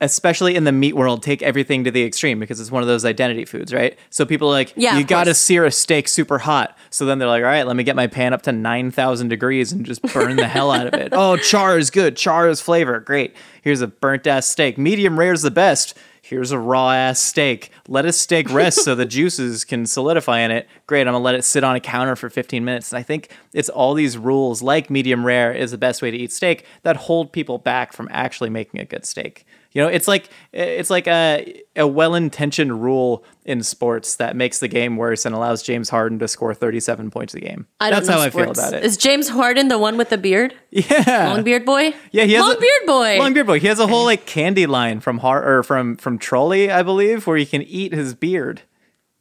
especially 0.00 0.54
in 0.54 0.64
the 0.64 0.72
meat 0.72 0.94
world 0.94 1.22
take 1.22 1.42
everything 1.42 1.84
to 1.84 1.90
the 1.90 2.04
extreme 2.04 2.38
because 2.38 2.60
it's 2.60 2.70
one 2.70 2.82
of 2.82 2.88
those 2.88 3.04
identity 3.04 3.44
foods, 3.44 3.72
right? 3.72 3.98
So 4.10 4.26
people 4.26 4.48
are 4.48 4.52
like 4.52 4.72
Yeah, 4.76 4.98
you 4.98 5.04
got 5.04 5.24
to 5.24 5.34
sear 5.34 5.64
a 5.64 5.70
steak 5.70 6.08
super 6.08 6.38
hot. 6.38 6.76
So 6.90 7.06
then 7.06 7.18
they're 7.18 7.28
like, 7.28 7.42
"All 7.42 7.48
right, 7.48 7.66
let 7.66 7.76
me 7.76 7.84
get 7.84 7.96
my 7.96 8.06
pan 8.06 8.32
up 8.32 8.42
to 8.42 8.52
9,000 8.52 9.28
degrees 9.28 9.72
and 9.72 9.84
just 9.86 10.02
burn 10.02 10.36
the 10.36 10.48
hell 10.48 10.70
out 10.70 10.86
of 10.86 10.94
it." 10.94 11.12
Oh, 11.18 11.36
char 11.36 11.78
is 11.78 11.90
good. 11.90 12.16
Char 12.16 12.48
is 12.48 12.60
flavor. 12.60 13.00
Great. 13.00 13.34
Here's 13.62 13.80
a 13.80 13.86
burnt 13.86 14.26
ass 14.26 14.46
steak. 14.46 14.76
Medium 14.76 15.18
rare 15.18 15.32
is 15.32 15.42
the 15.42 15.50
best. 15.50 15.96
Here's 16.20 16.50
a 16.50 16.58
raw 16.58 16.90
ass 16.90 17.20
steak. 17.20 17.70
Let 17.86 18.04
a 18.04 18.12
steak 18.12 18.50
rest 18.50 18.82
so 18.82 18.96
the 18.96 19.06
juices 19.16 19.64
can 19.64 19.86
solidify 19.86 20.40
in 20.40 20.50
it. 20.50 20.68
Great. 20.88 21.06
I'm 21.06 21.14
to 21.14 21.18
let 21.18 21.36
it 21.36 21.44
sit 21.44 21.62
on 21.62 21.76
a 21.76 21.80
counter 21.80 22.16
for 22.16 22.28
15 22.28 22.64
minutes. 22.64 22.92
And 22.92 22.98
I 22.98 23.04
think 23.04 23.30
it's 23.54 23.68
all 23.68 23.94
these 23.94 24.18
rules, 24.18 24.60
like 24.60 24.90
medium 24.90 25.24
rare 25.24 25.52
is 25.52 25.70
the 25.70 25.78
best 25.78 26.02
way 26.02 26.10
to 26.10 26.16
eat 26.16 26.32
steak, 26.32 26.66
that 26.82 26.96
hold 26.96 27.32
people 27.32 27.58
back 27.58 27.92
from 27.92 28.08
actually 28.10 28.50
making 28.50 28.80
a 28.80 28.84
good 28.84 29.06
steak. 29.06 29.46
You 29.76 29.82
know, 29.82 29.88
it's 29.88 30.08
like 30.08 30.30
it's 30.54 30.88
like 30.88 31.06
a, 31.06 31.62
a 31.76 31.86
well-intentioned 31.86 32.82
rule 32.82 33.22
in 33.44 33.62
sports 33.62 34.16
that 34.16 34.34
makes 34.34 34.58
the 34.58 34.68
game 34.68 34.96
worse 34.96 35.26
and 35.26 35.34
allows 35.34 35.62
James 35.62 35.90
Harden 35.90 36.18
to 36.20 36.28
score 36.28 36.54
37 36.54 37.10
points 37.10 37.34
a 37.34 37.40
game. 37.40 37.66
I 37.78 37.90
That's 37.90 38.08
how 38.08 38.18
I 38.22 38.30
feel 38.30 38.44
sports. 38.44 38.58
about 38.58 38.72
it. 38.72 38.84
Is 38.84 38.96
James 38.96 39.28
Harden 39.28 39.68
the 39.68 39.76
one 39.78 39.98
with 39.98 40.08
the 40.08 40.16
beard? 40.16 40.54
yeah. 40.70 41.28
Long 41.28 41.42
beard 41.44 41.66
boy? 41.66 41.92
Yeah, 42.10 42.24
he 42.24 42.32
has 42.32 42.40
Long 42.40 42.56
a- 42.56 42.58
beard 42.58 42.86
boy. 42.86 43.18
Long 43.18 43.34
beard 43.34 43.46
boy. 43.46 43.60
He 43.60 43.66
has 43.66 43.78
a 43.78 43.86
whole 43.86 44.04
like 44.12 44.24
candy 44.24 44.64
line 44.64 45.00
from 45.00 45.18
Har 45.18 45.46
or 45.58 45.62
from 45.62 45.96
from 45.96 46.18
Trolli, 46.18 46.70
I 46.72 46.82
believe, 46.82 47.26
where 47.26 47.36
you 47.36 47.44
can 47.44 47.60
eat 47.60 47.92
his 47.92 48.14
beard. 48.14 48.62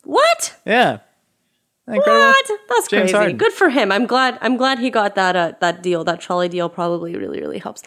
What? 0.05 0.55
Yeah. 0.65 0.99
Incredible. 1.87 2.17
What? 2.17 2.51
That's 2.67 2.87
James 2.87 3.01
crazy. 3.03 3.13
Harden. 3.13 3.37
Good 3.37 3.53
for 3.53 3.69
him. 3.69 3.91
I'm 3.91 4.07
glad. 4.07 4.39
I'm 4.41 4.57
glad 4.57 4.79
he 4.79 4.89
got 4.89 5.13
that 5.15 5.35
uh, 5.35 5.53
that 5.59 5.83
deal. 5.83 6.03
That 6.03 6.19
Trolli 6.19 6.49
deal 6.49 6.67
probably 6.67 7.15
really 7.15 7.39
really 7.39 7.59
helps. 7.59 7.83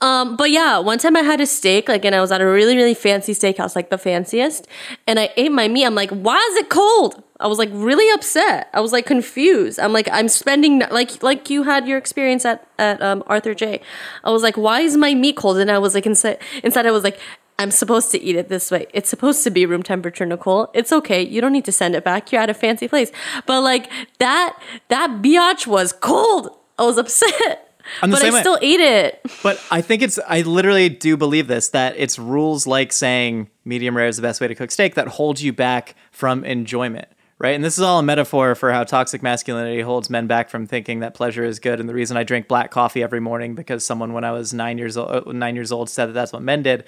Um, 0.00 0.36
but 0.36 0.50
yeah, 0.50 0.78
one 0.78 0.96
time 0.96 1.16
I 1.16 1.20
had 1.20 1.38
a 1.38 1.44
steak, 1.44 1.86
like, 1.86 2.06
and 2.06 2.14
I 2.14 2.22
was 2.22 2.32
at 2.32 2.40
a 2.40 2.46
really 2.46 2.76
really 2.76 2.94
fancy 2.94 3.34
steakhouse, 3.34 3.76
like 3.76 3.90
the 3.90 3.98
fanciest, 3.98 4.66
and 5.06 5.20
I 5.20 5.30
ate 5.36 5.52
my 5.52 5.68
meat. 5.68 5.84
I'm 5.84 5.94
like, 5.94 6.10
why 6.10 6.38
is 6.52 6.56
it 6.56 6.70
cold? 6.70 7.22
I 7.40 7.46
was 7.46 7.58
like 7.58 7.68
really 7.72 8.10
upset. 8.14 8.70
I 8.72 8.80
was 8.80 8.90
like 8.90 9.04
confused. 9.04 9.78
I'm 9.78 9.92
like, 9.92 10.08
I'm 10.10 10.28
spending 10.28 10.78
like 10.90 11.22
like 11.22 11.50
you 11.50 11.64
had 11.64 11.86
your 11.86 11.98
experience 11.98 12.46
at 12.46 12.66
at 12.78 13.02
um, 13.02 13.22
Arthur 13.26 13.52
J. 13.52 13.82
I 14.24 14.30
was 14.30 14.42
like, 14.42 14.56
why 14.56 14.80
is 14.80 14.96
my 14.96 15.12
meat 15.12 15.36
cold? 15.36 15.58
And 15.58 15.70
I 15.70 15.76
was 15.76 15.94
like 15.94 16.06
inside 16.06 16.38
inside 16.64 16.86
I 16.86 16.90
was 16.90 17.04
like. 17.04 17.18
I'm 17.58 17.70
supposed 17.70 18.10
to 18.12 18.20
eat 18.20 18.36
it 18.36 18.48
this 18.48 18.70
way. 18.70 18.86
It's 18.92 19.08
supposed 19.08 19.44
to 19.44 19.50
be 19.50 19.66
room 19.66 19.82
temperature, 19.82 20.26
Nicole. 20.26 20.70
It's 20.74 20.92
okay. 20.92 21.22
You 21.22 21.40
don't 21.40 21.52
need 21.52 21.64
to 21.66 21.72
send 21.72 21.94
it 21.94 22.04
back. 22.04 22.32
You're 22.32 22.42
at 22.42 22.50
a 22.50 22.54
fancy 22.54 22.88
place. 22.88 23.12
But 23.46 23.62
like 23.62 23.90
that, 24.18 24.58
that 24.88 25.22
biatch 25.22 25.66
was 25.66 25.92
cold. 25.92 26.56
I 26.78 26.84
was 26.84 26.98
upset. 26.98 27.68
But 28.00 28.22
I 28.22 28.30
way. 28.30 28.40
still 28.40 28.58
ate 28.62 28.80
it. 28.80 29.20
But 29.42 29.62
I 29.70 29.80
think 29.80 30.02
it's 30.02 30.18
I 30.26 30.42
literally 30.42 30.88
do 30.88 31.16
believe 31.16 31.46
this 31.46 31.68
that 31.70 31.94
it's 31.96 32.18
rules 32.18 32.66
like 32.66 32.92
saying 32.92 33.50
medium 33.64 33.96
rare 33.96 34.06
is 34.06 34.16
the 34.16 34.22
best 34.22 34.40
way 34.40 34.48
to 34.48 34.54
cook 34.54 34.70
steak 34.70 34.94
that 34.94 35.08
holds 35.08 35.42
you 35.42 35.52
back 35.52 35.94
from 36.10 36.44
enjoyment. 36.44 37.08
Right? 37.38 37.56
And 37.56 37.64
this 37.64 37.76
is 37.76 37.82
all 37.82 37.98
a 37.98 38.04
metaphor 38.04 38.54
for 38.54 38.70
how 38.72 38.84
toxic 38.84 39.20
masculinity 39.20 39.80
holds 39.80 40.08
men 40.08 40.28
back 40.28 40.48
from 40.48 40.68
thinking 40.68 41.00
that 41.00 41.14
pleasure 41.14 41.42
is 41.42 41.58
good. 41.58 41.80
And 41.80 41.88
the 41.88 41.94
reason 41.94 42.16
I 42.16 42.22
drink 42.22 42.46
black 42.46 42.70
coffee 42.70 43.02
every 43.02 43.18
morning 43.18 43.56
because 43.56 43.84
someone 43.84 44.12
when 44.12 44.22
I 44.22 44.30
was 44.30 44.54
nine 44.54 44.78
years 44.78 44.96
old, 44.96 45.34
nine 45.34 45.56
years 45.56 45.72
old 45.72 45.90
said 45.90 46.06
that 46.06 46.12
that's 46.12 46.32
what 46.32 46.42
men 46.42 46.62
did. 46.62 46.84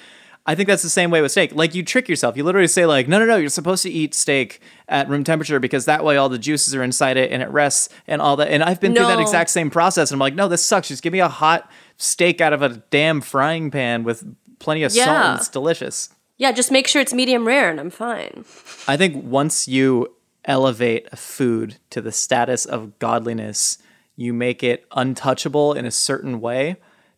I 0.46 0.54
think 0.54 0.66
that's 0.68 0.83
the 0.83 0.90
same 0.90 1.11
way 1.11 1.22
with 1.22 1.33
steak. 1.33 1.54
Like 1.54 1.74
you 1.74 1.83
trick 1.83 2.07
yourself. 2.09 2.37
You 2.37 2.44
literally 2.44 2.68
say 2.68 2.85
like, 2.85 3.09
no, 3.09 3.18
no, 3.18 3.24
no, 3.24 3.37
you're 3.37 3.48
supposed 3.48 3.83
to 3.85 3.90
eat 3.90 4.14
steak 4.14 4.61
at 4.88 5.09
room 5.09 5.24
temperature 5.24 5.59
because 5.59 5.87
that 5.87 6.04
way 6.04 6.18
all 6.18 6.28
the 6.28 6.38
juices 6.38 6.74
are 6.74 6.83
inside 6.83 7.16
it 7.16 7.33
and 7.33 7.42
it 7.42 7.48
rests 7.48 7.88
and 8.07 8.20
all 8.20 8.37
that. 8.37 8.48
And 8.48 8.62
I've 8.62 8.78
been 8.80 8.94
through 8.94 9.07
that 9.07 9.20
exact 9.20 9.48
same 9.50 9.70
process. 9.70 10.11
And 10.11 10.16
I'm 10.16 10.20
like, 10.20 10.35
no, 10.35 10.46
this 10.48 10.64
sucks. 10.64 10.88
Just 10.88 11.02
give 11.02 11.14
me 11.14 11.20
a 11.20 11.28
hot 11.28 11.70
steak 11.96 12.42
out 12.42 12.52
of 12.52 12.61
a 12.61 12.68
damn 12.90 13.22
frying 13.22 13.70
pan 13.70 14.04
with 14.04 14.22
plenty 14.59 14.83
of 14.83 14.92
salt 14.92 15.07
Yeah. 15.07 15.30
and 15.30 15.40
it's 15.40 15.48
delicious. 15.48 16.11
Yeah, 16.37 16.52
just 16.52 16.70
make 16.70 16.88
sure 16.88 17.00
it's 17.00 17.14
medium 17.14 17.46
rare 17.46 17.70
and 17.70 17.80
I'm 17.80 17.90
fine. 17.90 18.44
I 18.87 18.96
think 18.98 19.24
once 19.24 19.66
you 19.66 20.14
elevate 20.44 21.07
a 21.11 21.16
food 21.16 21.76
to 21.88 22.02
the 22.02 22.12
status 22.12 22.66
of 22.66 22.98
godliness, 22.98 23.78
you 24.14 24.35
make 24.35 24.62
it 24.62 24.85
untouchable 24.94 25.72
in 25.72 25.87
a 25.87 25.90
certain 25.90 26.40
way 26.40 26.76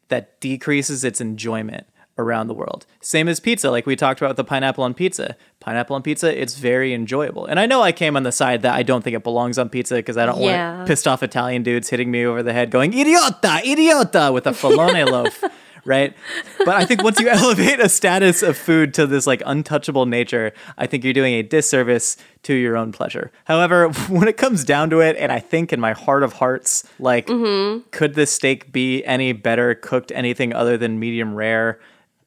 that 0.08 0.40
decreases 0.40 1.02
its 1.02 1.20
enjoyment 1.20 1.86
around 2.18 2.46
the 2.48 2.55
world. 2.55 2.87
Same 3.00 3.29
as 3.29 3.40
pizza, 3.40 3.70
like 3.70 3.87
we 3.87 3.96
talked 3.96 4.20
about 4.20 4.31
with 4.31 4.37
the 4.38 4.44
pineapple 4.44 4.85
on 4.85 4.94
pizza. 4.94 5.37
Pineapple 5.61 5.96
on 5.96 6.02
pizza, 6.02 6.40
it's 6.40 6.57
very 6.57 6.94
enjoyable. 6.94 7.44
And 7.46 7.61
I 7.61 7.66
know 7.66 7.83
I 7.83 7.92
came 7.92 8.16
on 8.16 8.22
the 8.22 8.33
side 8.33 8.62
that 8.62 8.74
I 8.74 8.83
don't 8.83 9.02
think 9.02 9.14
it 9.16 9.22
belongs 9.22 9.59
on 9.59 9.68
pizza 9.68 9.96
because 9.96 10.16
I 10.16 10.26
don't 10.26 10.40
Yeah. 10.40 10.76
want 10.76 10.88
pissed 10.88 11.07
off 11.07 11.22
Italian 11.22 11.62
dudes 11.62 11.90
hitting 11.90 12.11
me 12.11 12.24
over 12.24 12.42
the 12.42 12.52
head 12.52 12.70
going, 12.70 12.92
idiota, 12.92 13.61
idiota, 13.62 14.33
with 14.33 14.46
a 14.46 14.52
filone 14.52 15.05
loaf. 15.11 15.44
Right. 15.85 16.14
But 16.59 16.70
I 16.70 16.85
think 16.85 17.05
once 17.05 17.20
you 17.20 17.29
elevate 17.31 17.79
a 17.79 17.88
status 17.88 18.42
of 18.42 18.57
food 18.57 18.92
to 18.94 19.07
this 19.07 19.24
like 19.24 19.40
untouchable 19.46 20.05
nature, 20.05 20.52
I 20.76 20.87
think 20.88 21.05
you're 21.05 21.12
doing 21.12 21.35
a 21.35 21.42
disservice 21.44 22.16
to 22.42 22.55
your 22.55 22.76
own 22.76 22.90
pleasure. 22.90 23.31
However, 23.44 23.88
when 24.09 24.26
it 24.26 24.37
comes 24.37 24.64
down 24.64 24.90
to 24.90 25.00
it, 25.00 25.16
and 25.16 25.31
I 25.31 25.38
think 25.38 25.72
in 25.72 25.79
my 25.79 25.92
heart 25.92 26.24
of 26.24 26.33
hearts, 26.35 26.88
like, 26.98 27.29
mm-hmm. 27.29 27.88
could 27.92 28.14
this 28.14 28.33
steak 28.33 28.72
be 28.72 29.05
any 29.05 29.33
better 29.33 29.76
cooked 29.76 30.11
anything 30.12 30.52
other 30.52 30.76
than 30.76 30.98
medium 30.98 31.35
rare 31.37 31.79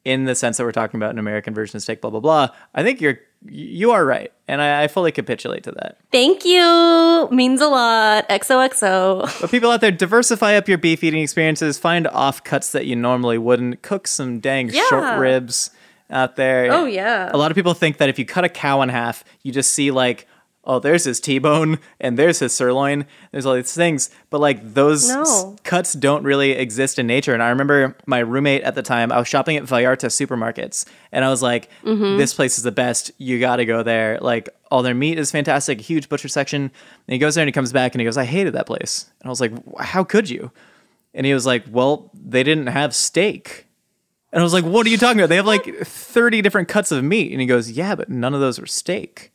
in 0.09 0.25
the 0.25 0.33
sense 0.35 0.57
that 0.57 0.63
we're 0.63 0.71
talking 0.71 0.97
about 0.99 1.11
an 1.11 1.19
American 1.19 1.53
version 1.53 1.77
of 1.77 1.83
steak, 1.83 2.01
blah, 2.01 2.09
blah, 2.09 2.19
blah? 2.19 2.49
I 2.73 2.83
think 2.83 2.99
you're, 2.99 3.19
you 3.45 3.91
are 3.91 4.03
right. 4.03 4.31
And 4.47 4.61
I, 4.61 4.83
I 4.83 4.87
fully 4.87 5.11
capitulate 5.11 5.63
to 5.63 5.71
that. 5.73 5.97
Thank 6.11 6.45
you. 6.45 7.29
Means 7.31 7.61
a 7.61 7.67
lot. 7.67 8.27
XOXO. 8.29 9.41
But 9.41 9.51
people 9.51 9.71
out 9.71 9.81
there, 9.81 9.91
diversify 9.91 10.55
up 10.55 10.67
your 10.67 10.77
beef 10.77 11.03
eating 11.03 11.21
experiences. 11.21 11.77
Find 11.77 12.05
offcuts 12.07 12.71
that 12.71 12.85
you 12.85 12.95
normally 12.95 13.37
wouldn't. 13.37 13.81
Cook 13.81 14.07
some 14.07 14.39
dang 14.39 14.69
Yeah. 14.69 14.83
short 14.89 15.19
ribs 15.19 15.71
out 16.09 16.35
there. 16.35 16.71
Oh, 16.71 16.85
yeah. 16.85 17.29
A 17.31 17.37
lot 17.37 17.51
of 17.51 17.55
people 17.55 17.73
think 17.73 17.97
that 17.97 18.09
if 18.09 18.17
you 18.17 18.25
cut 18.25 18.43
a 18.43 18.49
cow 18.49 18.81
in 18.81 18.89
half, 18.89 19.23
you 19.43 19.51
just 19.51 19.73
see 19.73 19.91
like 19.91 20.27
oh, 20.69 20.77
there's 20.79 21.03
his 21.05 21.19
T-bone 21.19 21.79
and 21.99 22.17
there's 22.17 22.37
his 22.39 22.53
sirloin. 22.53 23.05
There's 23.31 23.45
all 23.45 23.55
these 23.55 23.73
things, 23.73 24.09
but 24.29 24.39
like 24.39 24.75
those 24.75 25.09
No. 25.09 25.21
s- 25.21 25.45
cuts 25.63 25.93
don't 25.93 26.23
really 26.23 26.51
exist 26.51 26.99
in 26.99 27.07
nature. 27.07 27.33
And 27.33 27.41
I 27.41 27.49
remember 27.49 27.97
my 28.05 28.19
roommate 28.19 28.61
at 28.61 28.75
the 28.75 28.83
time. 28.83 29.11
I 29.11 29.17
was 29.17 29.27
shopping 29.27 29.57
at 29.57 29.63
Vallarta 29.63 30.07
supermarkets, 30.09 30.85
and 31.11 31.25
I 31.25 31.29
was 31.29 31.41
like, 31.41 31.69
mm-hmm. 31.83 32.17
"This 32.17 32.33
place 32.35 32.57
is 32.57 32.63
the 32.63 32.71
best. 32.71 33.11
You 33.17 33.39
got 33.39 33.55
to 33.55 33.65
go 33.65 33.81
there. 33.81 34.19
Like 34.21 34.47
all 34.69 34.83
their 34.83 34.93
meat 34.93 35.17
is 35.17 35.31
fantastic. 35.31 35.81
Huge 35.81 36.07
butcher 36.07 36.27
section." 36.27 36.61
And 36.61 36.71
he 37.13 37.17
goes 37.17 37.33
there 37.35 37.41
and 37.41 37.47
he 37.49 37.53
comes 37.53 37.73
back 37.73 37.95
and 37.95 37.99
he 38.01 38.05
goes, 38.05 38.17
"I 38.17 38.25
hated 38.25 38.53
that 38.53 38.67
place." 38.67 39.09
And 39.21 39.27
I 39.27 39.29
was 39.31 39.41
like, 39.41 39.51
"How 39.79 40.03
could 40.03 40.29
you?" 40.29 40.51
And 41.15 41.25
he 41.25 41.33
was 41.33 41.45
like, 41.47 41.63
"Well, 41.71 42.11
they 42.13 42.43
didn't 42.43 42.67
have 42.67 42.93
steak." 42.93 43.65
And 44.31 44.39
I 44.39 44.43
was 44.43 44.53
like, 44.53 44.63
"What 44.65 44.85
are 44.85 44.89
you 44.91 44.97
talking 44.97 45.19
about? 45.19 45.29
They 45.29 45.37
have 45.37 45.47
like 45.47 45.65
30 45.83 46.43
different 46.43 46.67
cuts 46.67 46.91
of 46.91 47.03
meat." 47.03 47.31
And 47.31 47.41
he 47.41 47.47
goes, 47.47 47.71
"Yeah, 47.71 47.95
but 47.95 48.09
none 48.09 48.35
of 48.35 48.39
those 48.39 48.59
were 48.59 48.67
steak." 48.67 49.31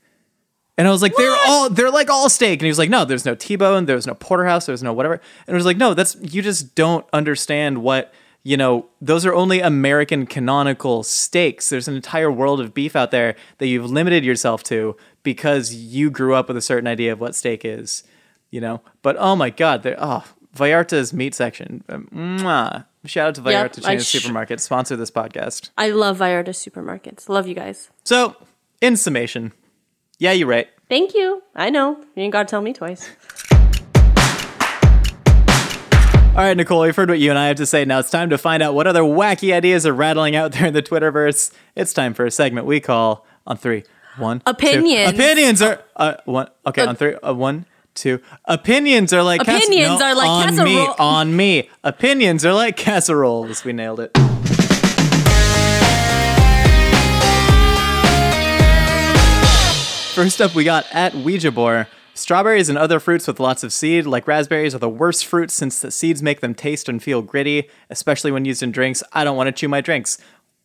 And 0.76 0.88
I 0.88 0.90
was 0.90 1.02
like, 1.02 1.14
"They're 1.16 1.36
all 1.46 1.70
they're 1.70 1.90
like 1.90 2.10
all 2.10 2.28
steak." 2.28 2.60
And 2.60 2.62
he 2.62 2.68
was 2.68 2.78
like, 2.78 2.90
"No, 2.90 3.04
there's 3.04 3.24
no 3.24 3.34
T-bone, 3.34 3.86
there's 3.86 4.06
no 4.06 4.14
porterhouse, 4.14 4.66
there's 4.66 4.82
no 4.82 4.92
whatever." 4.92 5.20
And 5.46 5.54
I 5.54 5.56
was 5.56 5.66
like, 5.66 5.76
"No, 5.76 5.94
that's 5.94 6.16
you 6.20 6.42
just 6.42 6.74
don't 6.74 7.06
understand 7.12 7.78
what, 7.82 8.12
you 8.42 8.56
know, 8.56 8.86
those 9.00 9.24
are 9.24 9.34
only 9.34 9.60
American 9.60 10.26
canonical 10.26 11.02
steaks. 11.04 11.68
There's 11.68 11.86
an 11.86 11.94
entire 11.94 12.30
world 12.30 12.60
of 12.60 12.74
beef 12.74 12.96
out 12.96 13.10
there 13.12 13.36
that 13.58 13.68
you've 13.68 13.88
limited 13.90 14.24
yourself 14.24 14.62
to 14.64 14.96
because 15.22 15.72
you 15.74 16.10
grew 16.10 16.34
up 16.34 16.48
with 16.48 16.56
a 16.56 16.62
certain 16.62 16.86
idea 16.88 17.12
of 17.12 17.20
what 17.20 17.34
steak 17.34 17.64
is, 17.64 18.02
you 18.50 18.60
know? 18.60 18.82
But 19.02 19.16
oh 19.18 19.36
my 19.36 19.50
god, 19.50 19.84
they're 19.84 19.96
oh, 19.98 20.24
Vallarta's 20.56 21.12
meat 21.12 21.34
section. 21.34 21.84
Um, 21.88 22.08
mwah. 22.12 22.86
Shout 23.06 23.28
out 23.28 23.34
to 23.34 23.42
Yep, 23.42 23.72
Vallarta 23.72 23.86
I 23.86 23.94
Chain 23.96 24.00
sh- 24.00 24.22
Supermarket. 24.22 24.60
Sponsor 24.60 24.96
this 24.96 25.10
podcast. 25.10 25.70
I 25.76 25.90
love 25.90 26.18
Vallarta 26.18 26.48
supermarkets. 26.50 27.28
Love 27.28 27.46
you 27.46 27.54
guys. 27.54 27.90
So, 28.02 28.34
in 28.80 28.96
summation, 28.96 29.52
yeah, 30.18 30.32
you're 30.32 30.48
right. 30.48 30.68
Thank 30.88 31.14
you. 31.14 31.42
I 31.54 31.70
know. 31.70 31.96
You 32.14 32.22
ain't 32.22 32.32
gotta 32.32 32.48
tell 32.48 32.60
me 32.62 32.72
twice. 32.72 33.08
All 36.36 36.40
right, 36.40 36.56
Nicole, 36.56 36.84
you've 36.84 36.96
heard 36.96 37.08
what 37.08 37.20
you 37.20 37.30
and 37.30 37.38
I 37.38 37.46
have 37.46 37.58
to 37.58 37.66
say. 37.66 37.84
Now 37.84 38.00
it's 38.00 38.10
time 38.10 38.30
to 38.30 38.38
find 38.38 38.60
out 38.60 38.74
what 38.74 38.88
other 38.88 39.02
wacky 39.02 39.54
ideas 39.54 39.86
are 39.86 39.92
rattling 39.92 40.34
out 40.34 40.50
there 40.50 40.66
in 40.66 40.74
the 40.74 40.82
Twitterverse. 40.82 41.52
It's 41.76 41.92
time 41.92 42.12
for 42.12 42.26
a 42.26 42.30
segment 42.30 42.66
we 42.66 42.80
call 42.80 43.24
on 43.46 43.56
three, 43.56 43.84
one, 44.16 44.42
Opinions. 44.44 45.12
Opinions 45.12 45.62
are 45.62 45.80
uh, 45.94 46.14
one. 46.24 46.48
Okay, 46.66 46.84
on 46.84 46.96
three, 46.96 47.14
uh, 47.14 47.32
one, 47.32 47.66
two. 47.94 48.20
Opinions 48.46 49.12
are 49.12 49.22
like 49.22 49.42
cas- 49.44 49.64
Opinions 49.64 50.00
no, 50.00 50.06
are 50.06 50.14
like 50.16 50.28
on 50.28 50.64
me, 50.64 50.78
on 50.98 51.36
me. 51.36 51.70
Opinions 51.84 52.44
are 52.44 52.52
like 52.52 52.76
casseroles. 52.76 53.64
We 53.64 53.72
nailed 53.72 54.00
it. 54.00 54.10
First 60.14 60.40
up, 60.40 60.54
we 60.54 60.62
got 60.62 60.86
at 60.92 61.12
Ouija 61.12 61.50
Boar. 61.50 61.88
Strawberries 62.14 62.68
and 62.68 62.78
other 62.78 63.00
fruits 63.00 63.26
with 63.26 63.40
lots 63.40 63.64
of 63.64 63.72
seed, 63.72 64.06
like 64.06 64.28
raspberries, 64.28 64.72
are 64.72 64.78
the 64.78 64.88
worst 64.88 65.26
fruits 65.26 65.54
since 65.54 65.80
the 65.80 65.90
seeds 65.90 66.22
make 66.22 66.38
them 66.38 66.54
taste 66.54 66.88
and 66.88 67.02
feel 67.02 67.20
gritty, 67.20 67.68
especially 67.90 68.30
when 68.30 68.44
used 68.44 68.62
in 68.62 68.70
drinks. 68.70 69.02
I 69.12 69.24
don't 69.24 69.36
want 69.36 69.48
to 69.48 69.52
chew 69.52 69.66
my 69.66 69.80
drinks. 69.80 70.18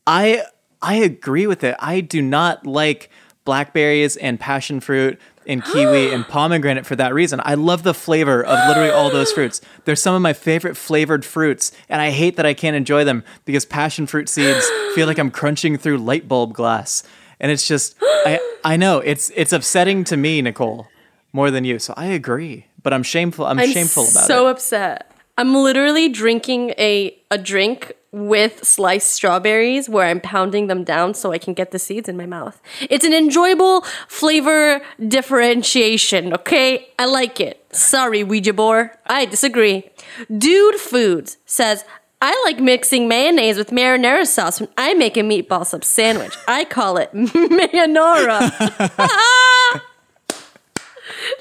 I 0.05 0.43
I 0.83 0.97
agree 0.97 1.47
with 1.47 1.63
it. 1.63 1.75
I 1.79 1.99
do 2.01 2.21
not 2.21 2.67
like 2.67 3.09
blackberries 3.43 4.17
and 4.17 4.39
passion 4.39 4.81
fruit 4.81 5.19
and 5.47 5.65
kiwi 5.65 6.13
and 6.13 6.27
pomegranate 6.29 6.85
for 6.85 6.95
that 6.97 7.15
reason. 7.15 7.41
I 7.43 7.55
love 7.55 7.81
the 7.81 7.95
flavor 7.95 8.45
of 8.45 8.67
literally 8.67 8.91
all 8.91 9.09
those 9.09 9.31
fruits. 9.31 9.61
They're 9.83 9.95
some 9.95 10.13
of 10.13 10.21
my 10.21 10.33
favorite 10.33 10.77
flavored 10.77 11.25
fruits, 11.25 11.71
and 11.89 11.99
I 11.99 12.11
hate 12.11 12.35
that 12.35 12.45
I 12.45 12.53
can't 12.53 12.75
enjoy 12.75 13.03
them 13.03 13.23
because 13.45 13.65
passion 13.65 14.05
fruit 14.05 14.29
seeds 14.29 14.69
feel 14.93 15.07
like 15.07 15.17
I'm 15.17 15.31
crunching 15.31 15.75
through 15.75 15.97
light 15.97 16.27
bulb 16.27 16.53
glass. 16.53 17.01
And 17.39 17.51
it's 17.51 17.67
just 17.67 17.95
I 18.01 18.39
I 18.63 18.77
know 18.77 18.99
it's 18.99 19.31
it's 19.35 19.53
upsetting 19.53 20.03
to 20.05 20.17
me, 20.17 20.41
Nicole, 20.41 20.87
more 21.33 21.51
than 21.51 21.63
you. 21.63 21.79
So 21.79 21.93
I 21.95 22.07
agree, 22.07 22.67
but 22.81 22.93
I'm 22.93 23.03
shameful. 23.03 23.45
I'm, 23.45 23.59
I'm 23.59 23.71
shameful 23.71 24.03
about 24.03 24.25
so 24.25 24.47
it. 24.47 24.51
upset. 24.51 25.11
I'm 25.37 25.55
literally 25.55 26.09
drinking 26.09 26.71
a 26.71 27.17
a 27.31 27.37
drink 27.37 27.93
with 28.11 28.63
sliced 28.63 29.11
strawberries 29.11 29.87
where 29.87 30.07
I'm 30.07 30.19
pounding 30.19 30.67
them 30.67 30.83
down 30.83 31.13
so 31.13 31.31
I 31.31 31.37
can 31.37 31.53
get 31.53 31.71
the 31.71 31.79
seeds 31.79 32.09
in 32.09 32.17
my 32.17 32.25
mouth. 32.25 32.59
It's 32.89 33.05
an 33.05 33.13
enjoyable 33.13 33.81
flavor 34.07 34.81
differentiation, 35.07 36.33
okay? 36.33 36.89
I 36.97 37.05
like 37.05 37.39
it. 37.39 37.63
Sorry, 37.71 38.23
Ouija 38.23 38.53
board. 38.53 38.89
I 39.05 39.25
disagree. 39.25 39.89
Dude 40.35 40.75
Foods 40.75 41.37
says, 41.45 41.85
I 42.21 42.41
like 42.45 42.59
mixing 42.59 43.07
mayonnaise 43.07 43.57
with 43.57 43.69
marinara 43.71 44.25
sauce 44.27 44.59
when 44.59 44.69
I 44.77 44.93
make 44.93 45.15
a 45.15 45.21
meatball 45.21 45.65
sub 45.65 45.85
sandwich. 45.85 46.35
I 46.47 46.65
call 46.65 46.97
it 46.97 47.11
mayonara. 47.13 48.39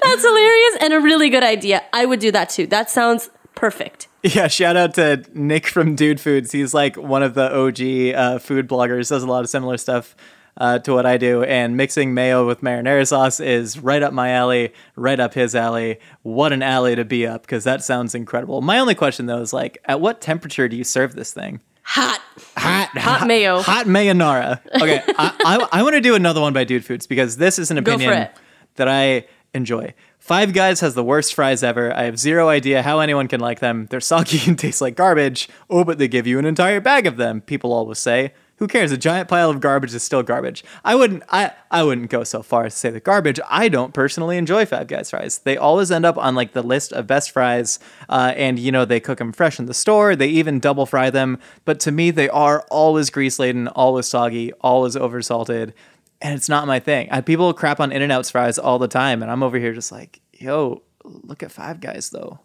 That's 0.03 0.23
hilarious 0.23 0.77
and 0.81 0.93
a 0.93 0.99
really 0.99 1.29
good 1.29 1.43
idea. 1.43 1.83
I 1.91 2.05
would 2.05 2.19
do 2.19 2.31
that 2.31 2.49
too. 2.49 2.65
That 2.67 2.89
sounds 2.89 3.29
perfect. 3.55 4.07
Yeah, 4.23 4.47
shout 4.47 4.77
out 4.77 4.93
to 4.95 5.23
Nick 5.33 5.67
from 5.67 5.95
Dude 5.95 6.19
Foods. 6.19 6.51
He's 6.51 6.73
like 6.73 6.95
one 6.95 7.23
of 7.23 7.33
the 7.33 7.53
OG 7.53 8.15
uh, 8.15 8.39
food 8.39 8.67
bloggers. 8.67 9.09
Does 9.09 9.23
a 9.23 9.27
lot 9.27 9.43
of 9.43 9.49
similar 9.49 9.77
stuff 9.77 10.15
uh, 10.59 10.79
to 10.79 10.93
what 10.93 11.05
I 11.05 11.17
do. 11.17 11.43
And 11.43 11.77
mixing 11.77 12.13
mayo 12.13 12.45
with 12.45 12.61
marinara 12.61 13.07
sauce 13.07 13.39
is 13.39 13.79
right 13.79 14.03
up 14.03 14.13
my 14.13 14.31
alley, 14.31 14.73
right 14.95 15.19
up 15.19 15.33
his 15.33 15.55
alley. 15.55 15.99
What 16.21 16.53
an 16.53 16.61
alley 16.61 16.95
to 16.95 17.05
be 17.05 17.25
up 17.25 17.41
because 17.43 17.63
that 17.63 17.83
sounds 17.83 18.13
incredible. 18.13 18.61
My 18.61 18.79
only 18.79 18.95
question 18.95 19.25
though 19.25 19.41
is 19.41 19.53
like, 19.53 19.77
at 19.85 20.01
what 20.01 20.21
temperature 20.21 20.67
do 20.67 20.75
you 20.75 20.83
serve 20.83 21.15
this 21.15 21.33
thing? 21.33 21.61
Hot. 21.83 22.21
Hot, 22.55 22.89
Hot 22.97 23.27
mayo. 23.27 23.61
Hot 23.61 23.87
mayonara. 23.87 24.61
Okay, 24.75 25.01
I, 25.17 25.33
I, 25.43 25.79
I 25.79 25.83
want 25.83 25.95
to 25.95 26.01
do 26.01 26.13
another 26.13 26.39
one 26.39 26.53
by 26.53 26.63
Dude 26.63 26.85
Foods 26.85 27.07
because 27.07 27.37
this 27.37 27.57
is 27.57 27.71
an 27.71 27.77
opinion 27.79 28.27
that 28.75 28.87
I 28.87 29.25
enjoy. 29.53 29.93
Five 30.19 30.53
Guys 30.53 30.81
has 30.81 30.93
the 30.93 31.03
worst 31.03 31.33
fries 31.33 31.63
ever. 31.63 31.91
I 31.95 32.03
have 32.03 32.19
zero 32.19 32.49
idea 32.49 32.83
how 32.83 32.99
anyone 32.99 33.27
can 33.27 33.39
like 33.39 33.59
them. 33.59 33.87
They're 33.89 33.99
soggy 34.01 34.39
and 34.47 34.59
taste 34.59 34.81
like 34.81 34.95
garbage. 34.95 35.49
Oh, 35.69 35.83
but 35.83 35.97
they 35.97 36.07
give 36.07 36.27
you 36.27 36.37
an 36.37 36.45
entire 36.45 36.79
bag 36.79 37.07
of 37.07 37.17
them. 37.17 37.41
People 37.41 37.73
always 37.73 37.97
say. 37.97 38.33
Who 38.59 38.67
cares? 38.67 38.91
A 38.91 38.97
giant 38.97 39.29
pile 39.29 39.49
of 39.49 39.61
garbage 39.61 39.93
is 39.93 40.03
still 40.03 40.21
garbage. 40.21 40.63
I 40.83 40.93
wouldn't. 40.93 41.23
I 41.29 41.53
I 41.71 41.83
wouldn't 41.83 42.09
go 42.09 42.23
so 42.25 42.43
far 42.43 42.65
as 42.65 42.73
to 42.73 42.79
say 42.79 42.89
the 42.89 42.99
garbage. 42.99 43.39
I 43.49 43.69
don't 43.69 43.93
personally 43.93 44.37
enjoy 44.37 44.65
Five 44.65 44.87
Guys 44.87 45.09
fries. 45.09 45.39
They 45.39 45.55
always 45.55 45.91
end 45.91 46.05
up 46.05 46.17
on 46.17 46.35
like 46.35 46.51
the 46.51 46.61
list 46.61 46.91
of 46.91 47.07
best 47.07 47.31
fries, 47.31 47.79
uh, 48.09 48.33
and 48.35 48.59
you 48.59 48.71
know 48.71 48.83
they 48.83 48.99
cook 48.99 49.19
them 49.19 49.31
fresh 49.31 49.59
in 49.59 49.65
the 49.65 49.73
store. 49.73 50.15
They 50.15 50.27
even 50.27 50.59
double 50.59 50.85
fry 50.85 51.09
them. 51.09 51.39
But 51.63 51.79
to 51.81 51.91
me, 51.91 52.11
they 52.11 52.27
are 52.29 52.65
always 52.69 53.09
grease 53.09 53.39
laden, 53.39 53.69
always 53.69 54.07
soggy, 54.07 54.51
always 54.61 54.95
oversalted 54.95 55.73
and 56.21 56.35
it's 56.35 56.49
not 56.49 56.67
my 56.67 56.79
thing. 56.79 57.07
I, 57.11 57.21
people 57.21 57.53
crap 57.53 57.79
on 57.79 57.93
In 57.93 58.01
and 58.01 58.11
Out's 58.11 58.31
fries 58.31 58.59
all 58.59 58.77
the 58.77 58.89
time, 58.89 59.21
and 59.21 59.31
I'm 59.31 59.41
over 59.41 59.57
here 59.57 59.73
just 59.73 59.89
like, 59.89 60.19
yo, 60.33 60.83
look 61.05 61.43
at 61.43 61.51
Five 61.51 61.79
Guys 61.79 62.09
though. 62.09 62.39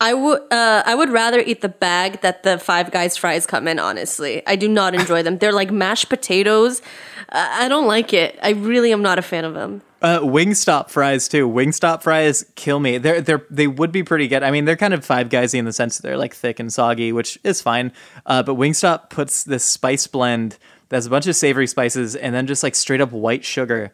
I 0.00 0.12
would 0.12 0.42
uh, 0.52 0.82
I 0.84 0.94
would 0.94 1.10
rather 1.10 1.40
eat 1.40 1.62
the 1.62 1.68
bag 1.68 2.20
that 2.20 2.42
the 2.42 2.58
Five 2.58 2.90
Guys 2.90 3.16
fries 3.16 3.46
come 3.46 3.66
in. 3.66 3.78
Honestly, 3.78 4.46
I 4.46 4.56
do 4.56 4.68
not 4.68 4.94
enjoy 4.94 5.22
them. 5.22 5.38
They're 5.38 5.52
like 5.52 5.70
mashed 5.70 6.08
potatoes. 6.08 6.82
Uh, 7.28 7.48
I 7.50 7.68
don't 7.68 7.86
like 7.86 8.12
it. 8.12 8.38
I 8.42 8.50
really 8.50 8.92
am 8.92 9.02
not 9.02 9.18
a 9.18 9.22
fan 9.22 9.44
of 9.44 9.54
them. 9.54 9.82
Uh, 10.02 10.20
Wingstop 10.20 10.90
fries 10.90 11.28
too. 11.28 11.48
Wingstop 11.48 12.02
fries 12.02 12.44
kill 12.54 12.78
me. 12.78 12.98
They're 12.98 13.22
they're 13.22 13.46
they 13.48 13.66
would 13.66 13.90
be 13.90 14.02
pretty 14.02 14.28
good. 14.28 14.42
I 14.42 14.50
mean, 14.50 14.66
they're 14.66 14.76
kind 14.76 14.92
of 14.92 15.04
Five 15.04 15.30
Guysy 15.30 15.58
in 15.58 15.64
the 15.64 15.72
sense 15.72 15.96
that 15.96 16.02
they're 16.02 16.18
like 16.18 16.34
thick 16.34 16.60
and 16.60 16.70
soggy, 16.70 17.12
which 17.12 17.38
is 17.42 17.62
fine. 17.62 17.92
Uh, 18.26 18.42
but 18.42 18.56
Wingstop 18.56 19.08
puts 19.08 19.44
this 19.44 19.64
spice 19.64 20.06
blend 20.06 20.58
that's 20.88 21.06
a 21.06 21.10
bunch 21.10 21.26
of 21.26 21.34
savory 21.34 21.66
spices 21.66 22.14
and 22.14 22.34
then 22.34 22.46
just 22.46 22.62
like 22.62 22.74
straight 22.74 23.00
up 23.00 23.12
white 23.12 23.44
sugar. 23.44 23.92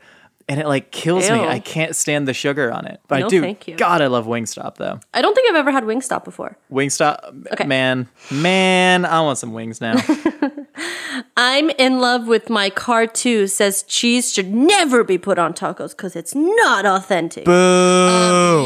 And 0.53 0.61
it 0.61 0.67
like 0.67 0.91
kills 0.91 1.31
me. 1.31 1.41
I 1.41 1.61
can't 1.61 1.97
stand 1.97 2.29
the 2.29 2.35
sugar 2.35 2.71
on 2.71 2.85
it. 2.87 3.01
But 3.09 3.23
I 3.23 3.29
do. 3.29 3.41
thank 3.41 3.67
you. 3.67 3.75
God, 3.75 4.03
I 4.03 4.09
love 4.09 4.27
Wingstop 4.27 4.75
though. 4.77 5.01
I 5.15 5.23
don't 5.23 5.33
think 5.35 5.49
I've 5.49 5.57
ever 5.57 5.71
had 5.71 5.85
Wingstop 5.85 6.25
before. 6.25 6.59
Wingstop, 6.71 7.47
Okay. 7.55 7.65
man, 7.65 8.07
man, 8.31 9.07
I 9.07 9.23
want 9.23 9.39
some 9.39 9.55
wings 9.55 9.81
now. 9.81 9.95
I'm 11.37 11.71
in 11.71 12.01
love 12.01 12.27
with 12.27 12.51
my 12.51 12.69
car 12.71 13.07
too. 13.07 13.47
Says 13.47 13.83
cheese 13.85 14.33
should 14.33 14.53
never 14.53 15.05
be 15.05 15.17
put 15.19 15.39
on 15.39 15.53
tacos 15.55 15.91
because 15.91 16.17
it's 16.17 16.35
not 16.35 16.85
authentic. 16.85 17.45
Boo! 17.45 17.53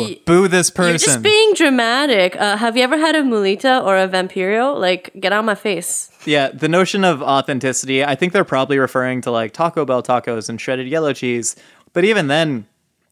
y- 0.09 0.20
Boo 0.25 0.49
this 0.49 0.70
person. 0.70 0.88
You're 0.90 0.94
person. 0.94 1.12
just 1.14 1.22
being 1.22 1.55
dramatic. 1.55 2.37
Uh, 2.37 2.57
have 2.57 2.77
you 2.77 2.83
ever 2.83 2.99
had 2.99 3.14
a 3.14 3.22
mulita 3.22 3.85
or 3.85 3.96
a 3.96 4.09
vampiro? 4.09 4.77
Like, 4.79 5.12
get 5.20 5.33
out 5.33 5.40
of 5.40 5.44
my 5.44 5.55
face. 5.55 6.11
yeah, 6.25 6.49
the 6.51 6.68
notion 6.68 7.05
of 7.05 7.22
authenticity, 7.22 8.05
I 8.05 8.14
think 8.14 8.33
they're 8.33 8.44
probably 8.44 8.79
referring 8.79 9.20
to 9.22 9.31
like 9.31 9.53
Taco 9.53 9.85
Bell 9.85 10.03
tacos 10.03 10.49
and 10.49 10.61
shredded 10.61 10.88
yellow 10.88 11.12
cheese. 11.12 11.55
But 11.96 12.04
even 12.04 12.26
then, 12.26 12.66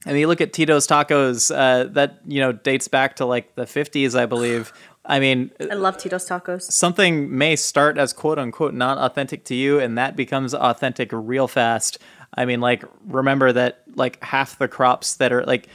I 0.05 0.11
mean, 0.11 0.19
you 0.19 0.27
look 0.27 0.43
at 0.43 0.53
Tito's 0.53 0.87
tacos, 0.87 1.51
uh, 1.51 1.85
that, 1.95 2.21
you 2.27 2.39
know, 2.39 2.53
dates 2.53 2.87
back 2.87 3.17
to 3.17 3.25
like 3.25 3.55
the 3.55 3.63
50s, 3.63 4.15
I 4.15 4.27
believe. 4.27 4.75
I 5.07 5.21
mean, 5.21 5.51
I 5.59 5.73
love 5.73 5.97
Tito's 5.97 6.29
tacos. 6.29 6.65
something 6.71 7.35
may 7.35 7.57
start 7.57 7.97
as 7.97 8.13
quote 8.13 8.39
unquote 8.39 8.75
not 8.75 8.99
authentic 8.99 9.47
to 9.47 9.55
you 9.55 9.81
and 9.81 9.97
that 9.97 10.17
becomes 10.17 10.53
authentic 10.53 11.09
real 11.13 11.49
fast. 11.49 11.97
I 12.35 12.45
mean, 12.45 12.61
like, 12.61 12.85
remember 13.07 13.53
that 13.53 13.85
like 13.95 14.23
half 14.23 14.59
the 14.59 14.69
crops 14.69 15.17
that 15.17 15.33
are 15.33 15.47
like 15.47 15.69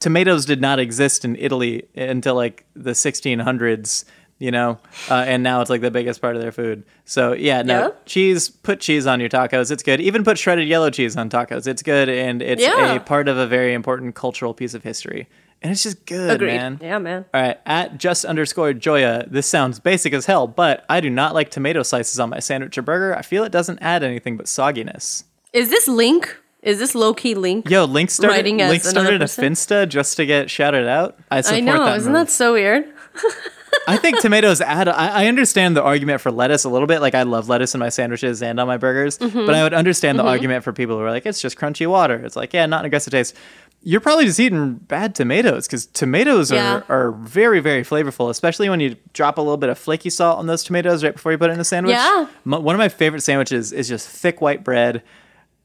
tomatoes 0.00 0.44
did 0.44 0.60
not 0.60 0.80
exist 0.80 1.24
in 1.24 1.36
Italy 1.36 1.86
until 1.94 2.34
like 2.34 2.64
the 2.74 2.92
1600s. 2.92 4.04
You 4.38 4.50
know, 4.50 4.78
uh, 5.10 5.14
and 5.26 5.42
now 5.42 5.60
it's 5.60 5.70
like 5.70 5.80
the 5.80 5.90
biggest 5.90 6.20
part 6.20 6.36
of 6.36 6.42
their 6.42 6.52
food. 6.52 6.84
So 7.04 7.32
yeah, 7.32 7.62
no 7.62 7.78
Yeah. 7.80 7.90
cheese. 8.04 8.48
Put 8.48 8.80
cheese 8.80 9.06
on 9.06 9.20
your 9.20 9.28
tacos. 9.28 9.70
It's 9.70 9.82
good. 9.82 10.00
Even 10.00 10.24
put 10.24 10.38
shredded 10.38 10.68
yellow 10.68 10.90
cheese 10.90 11.16
on 11.16 11.30
tacos. 11.30 11.66
It's 11.66 11.82
good, 11.82 12.08
and 12.08 12.42
it's 12.42 12.62
Yeah. 12.62 12.94
a 12.94 13.00
part 13.00 13.28
of 13.28 13.38
a 13.38 13.46
very 13.46 13.72
important 13.74 14.14
cultural 14.14 14.52
piece 14.54 14.74
of 14.74 14.82
history. 14.82 15.28
And 15.62 15.72
it's 15.72 15.82
just 15.82 16.04
good, 16.04 16.32
Agreed. 16.34 16.48
man. 16.56 16.78
Yeah, 16.82 16.98
man. 16.98 17.24
All 17.32 17.40
right, 17.40 17.58
at 17.64 17.96
just 17.96 18.26
underscore 18.26 18.74
Joya, 18.74 19.24
this 19.26 19.46
sounds 19.46 19.80
basic 19.80 20.12
as 20.12 20.26
hell, 20.26 20.46
but 20.46 20.84
I 20.90 21.00
do 21.00 21.08
not 21.08 21.32
like 21.32 21.50
tomato 21.50 21.82
slices 21.82 22.20
on 22.20 22.28
my 22.28 22.40
sandwich 22.40 22.76
or 22.76 22.82
burger. 22.82 23.16
I 23.16 23.22
feel 23.22 23.42
it 23.42 23.52
doesn't 23.52 23.78
add 23.80 24.02
anything 24.02 24.36
but 24.36 24.46
sogginess. 24.46 25.24
Is 25.54 25.70
this 25.70 25.88
Link? 25.88 26.36
Is 26.62 26.78
this 26.78 26.94
low 26.94 27.14
key 27.14 27.34
Link? 27.34 27.70
Yo, 27.70 27.84
Link 27.86 28.10
started, 28.10 28.44
Link 28.44 28.82
started 28.84 29.22
a? 29.22 29.24
Finsta 29.24 29.88
just 29.88 30.16
to 30.18 30.26
get 30.26 30.50
shouted 30.50 30.86
out. 30.86 31.16
I 31.30 31.40
support 31.40 31.56
I 31.56 31.60
know. 31.64 31.84
that. 31.86 31.96
Isn't 31.98 32.12
move. 32.12 32.26
that 32.26 32.30
so 32.30 32.52
weird? 32.52 32.84
I 33.86 33.96
think 33.96 34.20
tomatoes 34.20 34.60
add. 34.60 34.88
I, 34.88 35.24
I 35.24 35.26
understand 35.26 35.76
the 35.76 35.82
argument 35.82 36.20
for 36.20 36.30
lettuce 36.30 36.64
a 36.64 36.68
little 36.68 36.86
bit. 36.88 37.00
Like 37.00 37.14
I 37.14 37.22
love 37.22 37.48
lettuce 37.48 37.74
in 37.74 37.78
my 37.80 37.88
sandwiches 37.88 38.42
and 38.42 38.58
on 38.60 38.66
my 38.66 38.76
burgers, 38.76 39.18
Mm-hmm. 39.18 39.46
but 39.46 39.54
I 39.54 39.62
would 39.62 39.74
understand 39.74 40.18
the 40.18 40.24
argument 40.24 40.64
for 40.64 40.72
people 40.72 40.96
who 40.96 41.02
are 41.04 41.10
like, 41.10 41.26
it's 41.26 41.40
just 41.40 41.56
crunchy 41.56 41.86
water. 41.86 42.16
It's 42.24 42.36
like, 42.36 42.52
yeah, 42.52 42.66
not 42.66 42.80
an 42.80 42.86
aggressive 42.86 43.10
taste. 43.12 43.34
You're 43.82 44.00
probably 44.00 44.24
just 44.24 44.40
eating 44.40 44.74
bad 44.74 45.14
tomatoes 45.14 45.66
because 45.68 45.86
tomatoes 45.86 46.50
Yeah. 46.50 46.82
are, 46.88 47.06
are 47.08 47.12
very, 47.12 47.60
very 47.60 47.84
flavorful, 47.84 48.30
especially 48.30 48.68
when 48.68 48.80
you 48.80 48.96
drop 49.12 49.38
a 49.38 49.40
little 49.40 49.56
bit 49.58 49.68
of 49.70 49.78
flaky 49.78 50.10
salt 50.10 50.38
on 50.38 50.46
those 50.46 50.64
tomatoes 50.64 51.04
right 51.04 51.12
before 51.14 51.30
you 51.30 51.38
put 51.38 51.50
it 51.50 51.52
in 51.52 51.58
the 51.58 51.64
sandwich. 51.64 51.94
Yeah. 51.94 52.26
M- 52.44 52.62
one 52.64 52.74
of 52.74 52.78
my 52.78 52.88
favorite 52.88 53.20
sandwiches 53.22 53.72
is 53.72 53.86
just 53.86 54.08
thick 54.08 54.40
white 54.40 54.64
bread. 54.64 55.02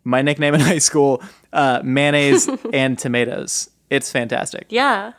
My 0.03 0.21
nickname 0.21 0.53
in 0.53 0.60
high 0.73 0.77
school, 0.77 1.23
uh, 1.53 1.81
mayonnaise 1.84 2.47
and 2.73 2.99
tomatoes. 2.99 3.71
It's 3.89 4.12
fantastic. 4.12 4.67
Yeah. 4.69 5.13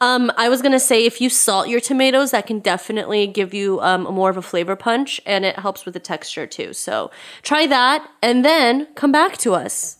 Um, 0.00 0.32
I 0.36 0.48
was 0.48 0.62
gonna 0.62 0.80
say 0.80 1.04
if 1.04 1.20
you 1.20 1.28
salt 1.28 1.68
your 1.68 1.80
tomatoes, 1.80 2.30
that 2.32 2.46
can 2.46 2.60
definitely 2.60 3.26
give 3.26 3.54
you 3.54 3.80
um, 3.80 4.02
more 4.02 4.30
of 4.30 4.36
a 4.36 4.42
flavor 4.42 4.76
punch, 4.76 5.20
and 5.26 5.44
it 5.44 5.58
helps 5.58 5.84
with 5.84 5.94
the 5.94 6.00
texture 6.00 6.46
too. 6.46 6.72
So 6.72 7.10
try 7.42 7.66
that, 7.66 8.08
and 8.22 8.44
then 8.44 8.86
come 8.94 9.12
back 9.12 9.36
to 9.38 9.54
us. 9.54 9.96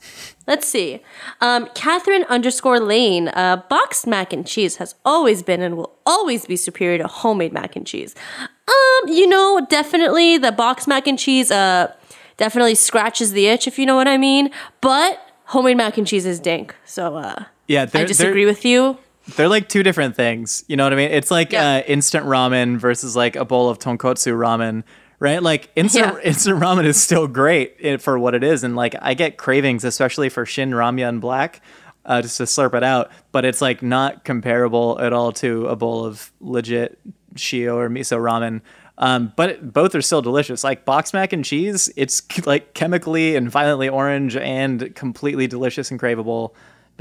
Let's 0.46 0.66
see. 0.66 1.00
Um, 1.40 1.68
Catherine 1.74 2.24
underscore 2.24 2.80
Lane. 2.80 3.28
Uh, 3.28 3.62
boxed 3.68 4.06
mac 4.06 4.32
and 4.32 4.46
cheese 4.46 4.76
has 4.76 4.94
always 5.04 5.42
been 5.42 5.62
and 5.62 5.76
will 5.76 5.96
always 6.04 6.46
be 6.46 6.56
superior 6.56 6.98
to 6.98 7.06
homemade 7.06 7.52
mac 7.52 7.76
and 7.76 7.86
cheese. 7.86 8.14
Um, 8.40 9.08
you 9.08 9.28
know, 9.28 9.64
definitely 9.68 10.38
the 10.38 10.50
boxed 10.50 10.88
mac 10.88 11.06
and 11.06 11.18
cheese. 11.18 11.50
Uh, 11.50 11.94
definitely 12.38 12.74
scratches 12.74 13.32
the 13.32 13.46
itch 13.46 13.68
if 13.68 13.78
you 13.78 13.86
know 13.86 13.94
what 13.94 14.08
I 14.08 14.16
mean. 14.18 14.50
But 14.80 15.20
homemade 15.46 15.76
mac 15.76 15.96
and 15.96 16.06
cheese 16.06 16.26
is 16.26 16.40
dank. 16.40 16.74
So 16.84 17.16
uh, 17.16 17.44
Yeah, 17.68 17.86
I 17.94 18.04
disagree 18.04 18.46
with 18.46 18.64
you. 18.64 18.98
They're 19.36 19.48
like 19.48 19.68
two 19.68 19.82
different 19.82 20.16
things. 20.16 20.64
You 20.68 20.76
know 20.76 20.84
what 20.84 20.92
I 20.92 20.96
mean? 20.96 21.10
It's 21.10 21.30
like 21.30 21.52
Yeah. 21.52 21.76
uh, 21.76 21.80
instant 21.86 22.26
ramen 22.26 22.76
versus 22.78 23.14
like 23.16 23.36
a 23.36 23.44
bowl 23.44 23.68
of 23.68 23.78
tonkotsu 23.78 24.32
ramen, 24.36 24.82
right? 25.20 25.42
Like 25.42 25.70
instant 25.76 26.16
Yeah. 26.16 26.28
instant 26.30 26.60
ramen 26.60 26.84
is 26.84 27.00
still 27.00 27.26
great 27.28 28.00
for 28.02 28.18
what 28.18 28.34
it 28.34 28.42
is, 28.42 28.64
and 28.64 28.74
like 28.76 28.94
I 29.00 29.14
get 29.14 29.36
cravings, 29.36 29.84
especially 29.84 30.28
for 30.28 30.44
Shin 30.44 30.70
Ramyun 30.72 31.20
Black, 31.20 31.60
uh, 32.04 32.20
just 32.22 32.36
to 32.38 32.44
slurp 32.44 32.74
it 32.74 32.82
out. 32.82 33.10
But 33.30 33.44
it's 33.44 33.60
like 33.62 33.80
not 33.82 34.24
comparable 34.24 34.98
at 35.00 35.12
all 35.12 35.30
to 35.34 35.66
a 35.68 35.76
bowl 35.76 36.04
of 36.04 36.32
legit 36.40 36.98
shio 37.36 37.76
or 37.76 37.88
miso 37.88 38.18
ramen. 38.18 38.60
Um, 38.98 39.32
but 39.36 39.72
both 39.72 39.94
are 39.94 40.02
still 40.02 40.20
delicious. 40.20 40.62
Like 40.62 40.84
box 40.84 41.12
mac 41.14 41.32
and 41.32 41.44
cheese, 41.44 41.90
it's 41.96 42.22
like 42.46 42.74
chemically 42.74 43.36
and 43.36 43.50
violently 43.50 43.88
orange 43.88 44.36
and 44.36 44.94
completely 44.94 45.46
delicious 45.46 45.90
and 45.90 45.98
craveable. 45.98 46.52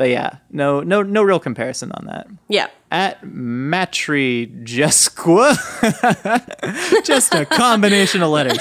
But 0.02 0.10
yeah, 0.10 0.38
no, 0.50 0.82
no, 0.82 1.04
no 1.04 1.22
real 1.22 1.40
comparison 1.40 1.92
on 1.92 2.08
that 2.08 2.26
Yeah. 2.48 2.70
at 2.90 3.24
Matri 3.24 4.52
Jesqua. 4.64 5.54
Just 7.06 7.36
a 7.36 7.46
combination 7.46 8.24
of 8.24 8.32
letters. 8.32 8.58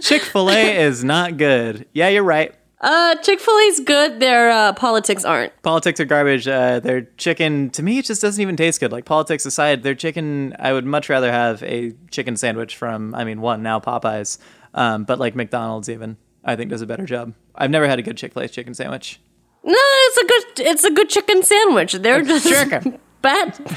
Chick 0.00 0.22
fil 0.22 0.50
A 0.50 0.74
is 0.78 1.04
not 1.04 1.36
good. 1.36 1.84
Yeah, 1.92 2.08
you're 2.08 2.22
right. 2.22 2.54
Uh, 2.80 3.16
Chick 3.16 3.38
Fil 3.38 3.58
A's 3.68 3.80
good. 3.80 4.18
Their 4.18 4.50
uh, 4.50 4.72
politics 4.72 5.26
aren't. 5.26 5.52
Politics 5.62 6.00
are 6.00 6.06
garbage. 6.06 6.48
Uh, 6.48 6.80
their 6.80 7.02
chicken, 7.18 7.68
to 7.72 7.82
me, 7.82 7.98
it 7.98 8.06
just 8.06 8.22
doesn't 8.22 8.40
even 8.40 8.56
taste 8.56 8.80
good. 8.80 8.92
Like, 8.92 9.04
politics 9.04 9.44
aside, 9.44 9.82
their 9.82 9.94
chicken, 9.94 10.56
I 10.58 10.72
would 10.72 10.86
much 10.86 11.10
rather 11.10 11.30
have 11.30 11.62
a 11.64 11.92
chicken 12.10 12.34
sandwich 12.38 12.74
from, 12.76 13.14
I 13.14 13.24
mean, 13.24 13.42
one, 13.42 13.62
now 13.62 13.78
Popeyes. 13.78 14.38
Um, 14.72 15.04
but 15.04 15.18
like 15.18 15.36
McDonald's, 15.36 15.90
even, 15.90 16.16
I 16.42 16.56
think 16.56 16.70
does 16.70 16.80
a 16.80 16.86
better 16.86 17.04
job. 17.04 17.34
I've 17.54 17.70
never 17.70 17.86
had 17.86 17.98
a 17.98 18.02
good 18.02 18.16
Chick 18.16 18.32
fil 18.32 18.42
A 18.42 18.48
chicken 18.48 18.72
sandwich. 18.72 19.20
No, 19.64 19.74
it's 19.76 20.16
a 20.16 20.26
good. 20.26 20.66
It's 20.66 20.84
a 20.84 20.90
good 20.90 21.08
chicken 21.08 21.42
sandwich. 21.42 21.92
They're 21.94 22.22
just 22.22 22.48
chicken. 22.48 22.98
bad. 23.22 23.54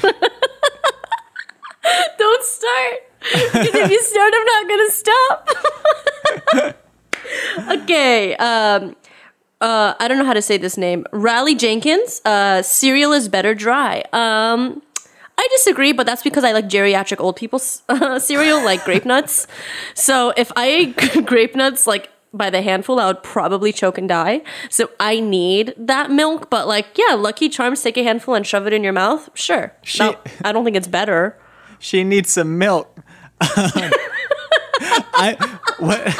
Don't 2.18 2.44
start. 2.44 2.94
Because 3.20 3.74
if 3.74 3.90
you 3.90 4.02
start, 4.12 4.34
I'm 4.36 4.44
not 4.44 4.68
gonna 4.68 4.90
stop. 4.90 5.48
okay. 7.82 8.34
Um. 8.36 8.96
Uh. 9.60 9.94
I 9.98 10.08
don't 10.08 10.18
know 10.18 10.24
how 10.24 10.32
to 10.34 10.42
say 10.42 10.56
this 10.58 10.76
name. 10.76 11.06
Raleigh 11.12 11.54
Jenkins. 11.54 12.20
Uh. 12.24 12.62
Cereal 12.62 13.12
is 13.12 13.28
better 13.28 13.54
dry. 13.54 14.02
Um. 14.12 14.82
I 15.38 15.46
disagree, 15.52 15.92
but 15.92 16.06
that's 16.06 16.22
because 16.22 16.44
I 16.44 16.52
like 16.52 16.66
geriatric 16.66 17.20
old 17.20 17.36
people's 17.36 17.82
uh, 17.90 18.18
cereal, 18.18 18.64
like 18.64 18.84
grape 18.84 19.04
nuts. 19.04 19.46
So 19.92 20.32
if 20.34 20.50
I 20.56 20.66
ate 20.66 21.26
grape 21.26 21.54
nuts, 21.54 21.86
like 21.86 22.08
by 22.36 22.50
the 22.50 22.62
handful, 22.62 22.98
I 23.00 23.06
would 23.06 23.22
probably 23.22 23.72
choke 23.72 23.98
and 23.98 24.08
die. 24.08 24.42
So 24.70 24.90
I 25.00 25.20
need 25.20 25.74
that 25.76 26.10
milk. 26.10 26.50
But 26.50 26.66
like, 26.68 26.86
yeah, 26.96 27.14
Lucky 27.14 27.48
Charms, 27.48 27.82
take 27.82 27.96
a 27.96 28.02
handful 28.02 28.34
and 28.34 28.46
shove 28.46 28.66
it 28.66 28.72
in 28.72 28.82
your 28.84 28.92
mouth. 28.92 29.28
Sure. 29.34 29.72
She- 29.82 29.98
No, 30.00 30.16
I 30.44 30.52
don't 30.52 30.64
think 30.64 30.76
it's 30.76 30.88
better. 30.88 31.38
She 31.78 32.04
needs 32.04 32.32
some 32.32 32.58
milk. 32.58 32.96
I 35.18 35.36
what? 35.78 36.16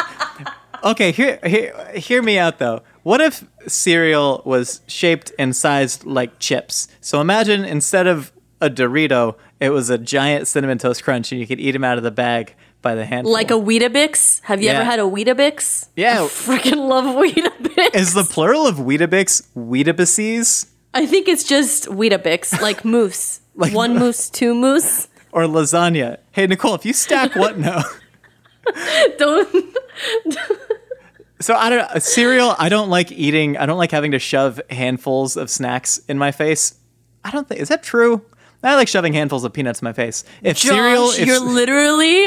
Okay, 0.85 1.11
hear, 1.13 1.39
hear 1.45 1.93
hear 1.95 2.23
me 2.23 2.39
out 2.39 2.59
though. 2.59 2.83
What 3.03 3.21
if 3.21 3.45
cereal 3.67 4.43
was 4.45 4.81
shaped 4.87 5.33
and 5.39 5.55
sized 5.55 6.05
like 6.05 6.39
chips? 6.39 6.89
So 7.01 7.21
imagine 7.21 7.65
instead 7.65 8.07
of 8.07 8.33
a 8.61 8.69
Dorito, 8.71 9.37
it 9.61 9.71
was 9.71 9.91
a 9.91 9.99
giant 9.99 10.49
cinnamon 10.49 10.79
toast 10.79 11.03
crunch, 11.05 11.33
and 11.33 11.41
you 11.41 11.47
could 11.47 11.61
eat 11.61 11.73
them 11.73 11.85
out 11.85 11.99
of 11.99 12.05
the 12.05 12.11
bag 12.11 12.55
by 12.87 12.95
the 12.95 13.05
handful. 13.05 13.33
Like 13.33 13.51
a 13.51 13.55
Weetabix. 13.55 14.41
Have 14.43 14.61
you 14.63 14.67
Yeah. 14.69 14.75
ever 14.77 14.85
had 14.85 15.01
a 15.01 15.03
Weetabix? 15.03 15.89
Yeah. 15.97 16.23
I 16.23 16.27
freaking 16.27 16.87
love 16.89 17.05
Weetabix. 17.17 17.95
is 17.95 18.15
the 18.15 18.23
plural 18.25 18.67
of 18.67 18.77
Weetabix 18.77 19.43
Weetabices 19.57 20.67
I 20.95 21.05
think 21.05 21.27
it's 21.29 21.45
just 21.45 21.87
Weetabix, 21.89 22.61
like 22.63 22.85
moose. 22.97 23.41
Like- 23.55 23.75
One 23.75 23.99
moose, 23.99 24.31
two 24.31 24.55
moose. 24.55 25.09
or 25.33 25.43
lasagna? 25.43 26.19
Hey 26.33 26.47
Nicole, 26.47 26.75
if 26.75 26.87
you 26.87 26.93
stack 26.93 27.35
what 27.35 27.59
no. 27.59 27.83
Don't. 29.19 29.49
So 31.41 31.55
I 31.55 31.69
don't 31.71 31.93
know. 31.93 31.99
Cereal, 32.01 32.55
I 32.59 32.69
don't 32.69 32.89
like 32.89 33.13
eating. 33.13 33.57
I 33.59 33.67
don't 33.67 33.79
like 33.79 33.91
having 33.91 34.13
to 34.13 34.19
shove 34.19 34.61
handfuls 34.71 35.37
of 35.37 35.51
snacks 35.51 35.99
in 36.09 36.17
my 36.19 36.33
face. 36.33 36.75
I 37.25 37.31
don't 37.31 37.47
think 37.49 37.61
is 37.61 37.69
that 37.69 37.83
true. 37.83 38.23
I 38.63 38.75
like 38.75 38.89
shoving 38.89 39.13
handfuls 39.13 39.45
of 39.45 39.53
peanuts 39.53 39.81
in 39.81 39.85
my 39.85 39.93
face. 39.93 40.25
If 40.43 40.59
cereal, 40.59 41.11
if, 41.11 41.25
you're 41.27 41.39
literally 41.39 42.27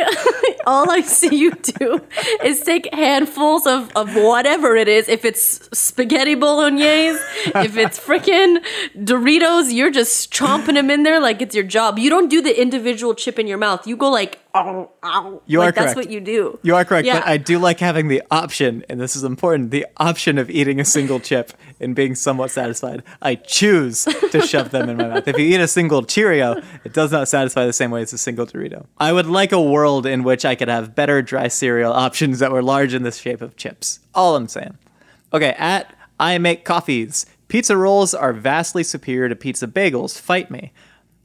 all 0.66 0.90
I 0.90 1.02
see 1.02 1.36
you 1.36 1.52
do 1.52 2.02
is 2.44 2.62
take 2.62 2.94
handfuls 2.94 3.66
of, 3.66 3.92
of 3.96 4.16
whatever 4.16 4.76
it 4.76 4.88
is. 4.88 5.08
If 5.08 5.26
it's 5.26 5.70
spaghetti 5.78 6.36
bolognese, 6.36 7.20
if 7.56 7.78
it's 7.78 8.00
freaking 8.00 8.64
Doritos, 8.96 9.74
you're 9.74 9.92
just 9.92 10.32
chomping 10.34 10.74
them 10.74 10.90
in 10.90 11.04
there 11.04 11.20
like 11.20 11.42
it's 11.42 11.56
your 11.56 11.64
job. 11.64 12.00
You 12.00 12.10
don't 12.10 12.30
do 12.30 12.42
the 12.42 12.60
individual 12.60 13.14
chip 13.14 13.40
in 13.40 13.48
your 13.48 13.58
mouth. 13.58 13.88
You 13.88 13.98
go 13.98 14.10
like, 14.10 14.40
ow, 14.56 14.90
ow. 15.04 15.42
You 15.46 15.60
like, 15.60 15.78
are 15.78 15.84
That's 15.84 15.96
what 15.96 16.10
you 16.10 16.20
do. 16.20 16.60
you 16.64 16.76
are 16.76 16.84
correct, 16.86 17.06
Yeah. 17.06 17.20
but 17.20 17.28
I 17.28 17.38
do 17.38 17.60
like 17.60 17.80
having 17.80 18.08
the 18.08 18.22
option, 18.32 18.84
and 18.90 19.00
this 19.00 19.16
is 19.16 19.24
important: 19.24 19.72
the 19.72 19.86
option 19.98 20.38
of 20.38 20.50
eating 20.50 20.80
a 20.80 20.86
single 20.86 21.20
chip 21.20 21.52
and 21.80 21.96
being 21.96 22.16
somewhat 22.16 22.52
satisfied. 22.52 23.04
I 23.22 23.36
choose 23.36 24.04
to 24.32 24.42
shove 24.42 24.72
them 24.72 24.90
in 24.90 24.98
my 24.98 25.08
mouth. 25.08 25.28
If 25.28 25.38
you 25.38 25.46
eat 25.46 25.60
a 25.60 25.68
single 25.68 26.04
Cheerio, 26.04 26.62
it 26.84 26.94
does 26.94 27.12
not 27.12 27.28
satisfy 27.28 27.66
the 27.66 27.74
same 27.74 27.92
way 27.92 28.02
as 28.02 28.12
a 28.14 28.18
single 28.18 28.46
Dorito. 28.46 28.86
I 28.98 29.14
would 29.14 29.28
like 29.28 29.52
a 29.52 29.62
world 29.62 30.06
in 30.06 30.24
which 30.24 30.46
I 30.46 30.56
could 30.56 30.68
have 30.68 30.96
better 30.96 31.22
dry 31.22 31.48
cereal 31.48 31.94
options 31.94 32.40
that 32.40 32.52
were 32.52 32.64
large 32.64 32.94
in 32.94 33.04
the 33.04 33.12
shape 33.12 33.42
of 33.42 33.56
chips. 33.56 34.00
All 34.16 34.36
I'm 34.36 34.48
saying. 34.48 34.78
Okay, 35.34 35.56
at 35.58 35.94
I 36.20 36.38
make 36.38 36.66
coffees. 36.66 37.26
Pizza 37.48 37.78
rolls 37.78 38.14
are 38.14 38.34
vastly 38.34 38.84
superior 38.84 39.30
to 39.30 39.36
pizza 39.36 39.68
bagels. 39.68 40.20
Fight 40.20 40.52
me. 40.52 40.72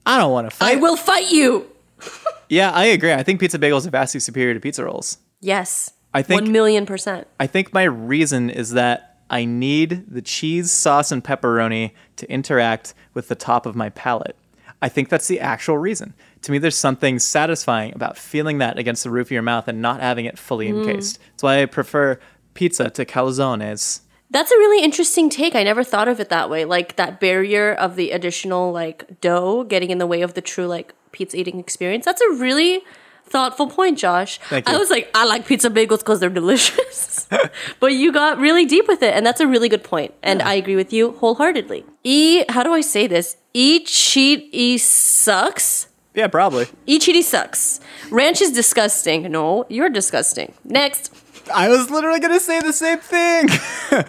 I 0.07 0.19
don't 0.19 0.33
want 0.33 0.49
to 0.51 0.55
fight. 0.57 0.77
I 0.77 0.81
will 0.81 0.97
fight 0.97 1.31
you. 1.33 1.67
Yeah, 2.49 2.71
I 2.71 2.87
agree. 2.87 3.13
I 3.13 3.23
think 3.23 3.41
pizza 3.41 3.59
bagels 3.59 3.87
are 3.87 3.91
vastly 3.91 4.21
superior 4.21 4.55
to 4.55 4.61
pizza 4.61 4.85
rolls. 4.85 5.19
Yes. 5.41 5.93
I 6.13 6.23
think- 6.23 6.43
One 6.43 6.53
million 6.53 6.87
percent. 6.87 7.27
I 7.41 7.47
think 7.47 7.73
my 7.73 7.85
reason 7.85 8.51
is 8.51 8.71
that 8.71 9.19
I 9.31 9.45
need 9.45 10.05
the 10.09 10.23
cheese, 10.23 10.71
sauce, 10.71 11.11
and 11.11 11.25
pepperoni 11.25 11.93
to 12.17 12.31
interact 12.31 12.95
with 13.15 13.29
the 13.29 13.35
top 13.35 13.67
of 13.67 13.75
my 13.75 13.91
palate. 13.91 14.37
I 14.83 14.89
think 14.89 15.09
that's 15.09 15.29
the 15.29 15.41
actual 15.41 15.79
reason. 15.79 16.15
To 16.43 16.53
me, 16.53 16.59
there's 16.59 16.77
something 16.77 17.19
satisfying 17.19 17.95
about 17.95 18.19
feeling 18.19 18.59
that 18.59 18.79
against 18.79 19.03
the 19.03 19.11
roof 19.11 19.29
of 19.29 19.31
your 19.31 19.43
mouth 19.43 19.67
and 19.67 19.81
not 19.81 20.01
having 20.01 20.27
it 20.27 20.39
fully 20.39 20.69
mm. 20.69 20.87
encased. 20.87 21.19
That's 21.31 21.43
why 21.43 21.63
I 21.63 21.67
prefer 21.67 22.19
pizza 22.53 22.91
to 22.91 23.05
calzones. 23.07 24.01
That's 24.31 24.51
a 24.51 24.57
really 24.57 24.85
interesting 24.85 25.31
take. 25.31 25.55
I 25.55 25.63
never 25.63 25.85
thought 25.85 26.09
of 26.09 26.21
it 26.21 26.29
that 26.29 26.51
way. 26.51 26.65
Like 26.65 26.97
that 26.97 27.19
barrier 27.19 27.73
of 27.73 27.97
the 27.97 28.11
additional 28.11 28.73
like 28.73 29.21
dough 29.21 29.65
getting 29.65 29.91
in 29.91 29.99
the 29.99 30.07
way 30.07 30.23
of 30.23 30.35
the 30.35 30.43
true 30.43 30.67
like 30.67 30.95
pizza 31.15 31.39
eating 31.39 31.59
experience. 31.59 32.05
That's 32.05 32.21
a 32.21 32.31
really 32.33 32.83
thoughtful 33.25 33.69
point, 33.69 33.99
Josh. 33.99 34.39
Thank 34.51 34.69
I 34.69 34.77
was 34.77 34.91
like, 34.91 35.11
I 35.15 35.25
like 35.25 35.47
pizza 35.47 35.71
bagels 35.71 36.01
because 36.01 36.21
they're 36.21 36.29
delicious. 36.29 37.27
but 37.81 37.93
you 37.93 38.13
got 38.13 38.39
really 38.39 38.67
deep 38.67 38.87
with 38.87 39.03
it, 39.03 39.15
and 39.15 39.25
that's 39.25 39.41
a 39.41 39.47
really 39.47 39.69
good 39.69 39.85
point. 39.85 40.13
And 40.23 40.43
I 40.43 40.55
agree 40.55 40.77
with 40.77 40.93
you 40.93 41.13
wholeheartedly. 41.13 41.85
E, 42.03 42.45
how 42.51 42.63
do 42.63 42.73
I 42.73 42.81
say 42.83 43.07
this? 43.07 43.37
E 43.55 43.81
cheat 43.85 44.51
e 44.53 44.77
sucks. 44.79 45.89
Yeah, 46.15 46.29
probably. 46.29 46.67
E 46.87 46.99
cheaty 46.99 47.23
sucks. 47.23 47.81
Ranch 48.11 48.41
is 48.41 48.53
disgusting. 48.53 49.31
No, 49.33 49.65
you're 49.69 49.91
disgusting. 49.91 50.53
Next. 50.65 51.13
I 51.53 51.69
was 51.69 51.91
literally 51.91 52.21
gonna 52.21 52.41
say 52.41 52.61
the 52.61 52.73
same 52.73 52.99
thing. 52.99 53.49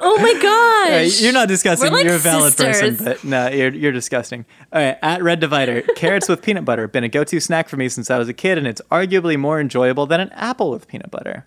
Oh 0.02 0.18
my 0.20 0.34
gosh. 0.42 0.90
Right, 0.92 1.22
you're 1.22 1.34
not 1.34 1.48
disgusting. 1.48 1.92
Like 1.92 2.06
you're 2.06 2.16
a 2.16 2.20
valid 2.20 2.56
person, 2.56 2.98
but 3.04 3.24
no, 3.24 3.48
you're 3.50 3.74
you're 3.74 3.92
disgusting. 3.92 4.46
All 4.72 4.82
right, 4.82 4.98
at 5.02 5.24
Red 5.24 5.40
Divider, 5.40 5.82
carrots 5.96 6.30
with 6.30 6.42
peanut 6.42 6.66
butter 6.66 6.88
been 6.88 7.04
a 7.04 7.10
go-to 7.10 7.40
snack 7.40 7.70
for 7.70 7.78
me 7.78 7.90
since 7.90 8.10
I 8.12 8.18
was 8.18 8.30
a 8.30 8.34
kid, 8.34 8.58
and 8.58 8.68
it's 8.68 8.82
arguably 8.92 9.38
more 9.38 9.60
enjoyable 9.60 10.06
than 10.06 10.20
an 10.20 10.30
apple 10.32 10.72
with 10.72 10.88
peanut 10.88 11.12
butter. 11.12 11.46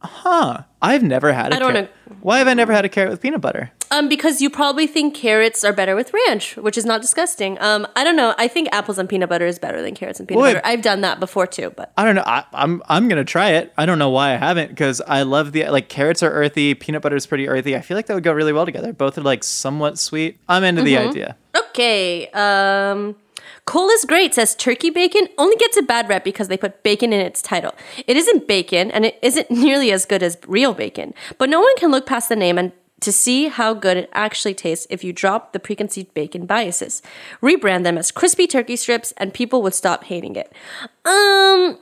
Huh? 0.00 0.64
I've 0.84 1.02
never 1.02 1.32
had. 1.32 1.52
a 1.52 1.56
I 1.56 1.58
don't 1.58 1.72
car- 1.72 1.82
know. 1.82 1.88
Why 2.20 2.38
have 2.38 2.48
I 2.48 2.54
never 2.54 2.72
had 2.72 2.84
a 2.84 2.88
carrot 2.88 3.10
with 3.10 3.20
peanut 3.22 3.40
butter? 3.40 3.70
Um, 3.90 4.08
because 4.08 4.40
you 4.40 4.50
probably 4.50 4.86
think 4.86 5.14
carrots 5.14 5.62
are 5.64 5.72
better 5.72 5.94
with 5.94 6.12
ranch, 6.12 6.56
which 6.56 6.76
is 6.76 6.84
not 6.84 7.00
disgusting. 7.00 7.58
Um, 7.60 7.86
I 7.96 8.02
don't 8.04 8.16
know. 8.16 8.34
I 8.38 8.48
think 8.48 8.68
apples 8.72 8.98
and 8.98 9.08
peanut 9.08 9.28
butter 9.28 9.46
is 9.46 9.58
better 9.58 9.80
than 9.82 9.94
carrots 9.94 10.18
and 10.20 10.28
peanut 10.28 10.42
Wait. 10.42 10.54
butter. 10.54 10.66
I've 10.66 10.82
done 10.82 11.00
that 11.02 11.20
before 11.20 11.46
too, 11.46 11.70
but 11.76 11.92
I 11.96 12.04
don't 12.04 12.14
know. 12.14 12.24
I, 12.26 12.44
I'm 12.52 12.82
I'm 12.88 13.08
gonna 13.08 13.24
try 13.24 13.50
it. 13.50 13.72
I 13.78 13.86
don't 13.86 13.98
know 13.98 14.10
why 14.10 14.32
I 14.32 14.36
haven't 14.36 14.68
because 14.68 15.00
I 15.06 15.22
love 15.22 15.52
the 15.52 15.68
like 15.68 15.88
carrots 15.88 16.22
are 16.22 16.30
earthy, 16.30 16.74
peanut 16.74 17.02
butter 17.02 17.16
is 17.16 17.26
pretty 17.26 17.48
earthy. 17.48 17.76
I 17.76 17.80
feel 17.80 17.96
like 17.96 18.06
that 18.06 18.14
would 18.14 18.24
go 18.24 18.32
really 18.32 18.52
well 18.52 18.64
together. 18.66 18.92
Both 18.92 19.16
are 19.18 19.22
like 19.22 19.44
somewhat 19.44 19.98
sweet. 19.98 20.38
I'm 20.48 20.64
into 20.64 20.82
the 20.82 20.96
idea. 20.98 21.36
okay. 21.56 22.28
Um, 22.30 23.16
Cole 23.66 23.88
is 23.88 24.04
great 24.04 24.34
says 24.34 24.54
turkey 24.54 24.90
bacon 24.90 25.26
only 25.38 25.56
gets 25.56 25.76
a 25.76 25.82
bad 25.82 26.08
rep 26.08 26.22
because 26.22 26.48
they 26.48 26.56
put 26.56 26.82
bacon 26.82 27.12
in 27.12 27.20
its 27.20 27.40
title. 27.40 27.74
It 28.06 28.16
isn't 28.16 28.46
bacon 28.46 28.90
and 28.90 29.06
it 29.06 29.18
isn't 29.22 29.50
nearly 29.64 29.90
as 29.90 30.04
good 30.04 30.22
as 30.22 30.36
real 30.46 30.74
bacon, 30.74 31.14
but 31.38 31.48
no 31.48 31.60
one 31.60 31.76
can 31.76 31.90
look 31.90 32.06
past 32.06 32.28
the 32.28 32.36
name 32.36 32.58
and 32.58 32.72
to 33.00 33.12
see 33.12 33.48
how 33.48 33.74
good 33.74 33.96
it 33.96 34.10
actually 34.12 34.54
tastes 34.54 34.86
if 34.88 35.04
you 35.04 35.12
drop 35.12 35.52
the 35.52 35.60
preconceived 35.60 36.12
bacon 36.14 36.46
biases. 36.46 37.02
Rebrand 37.42 37.84
them 37.84 37.98
as 37.98 38.10
crispy 38.10 38.46
turkey 38.46 38.76
strips 38.76 39.12
and 39.16 39.34
people 39.34 39.62
would 39.62 39.74
stop 39.74 40.04
hating 40.04 40.36
it. 40.36 40.52
Um 41.04 41.78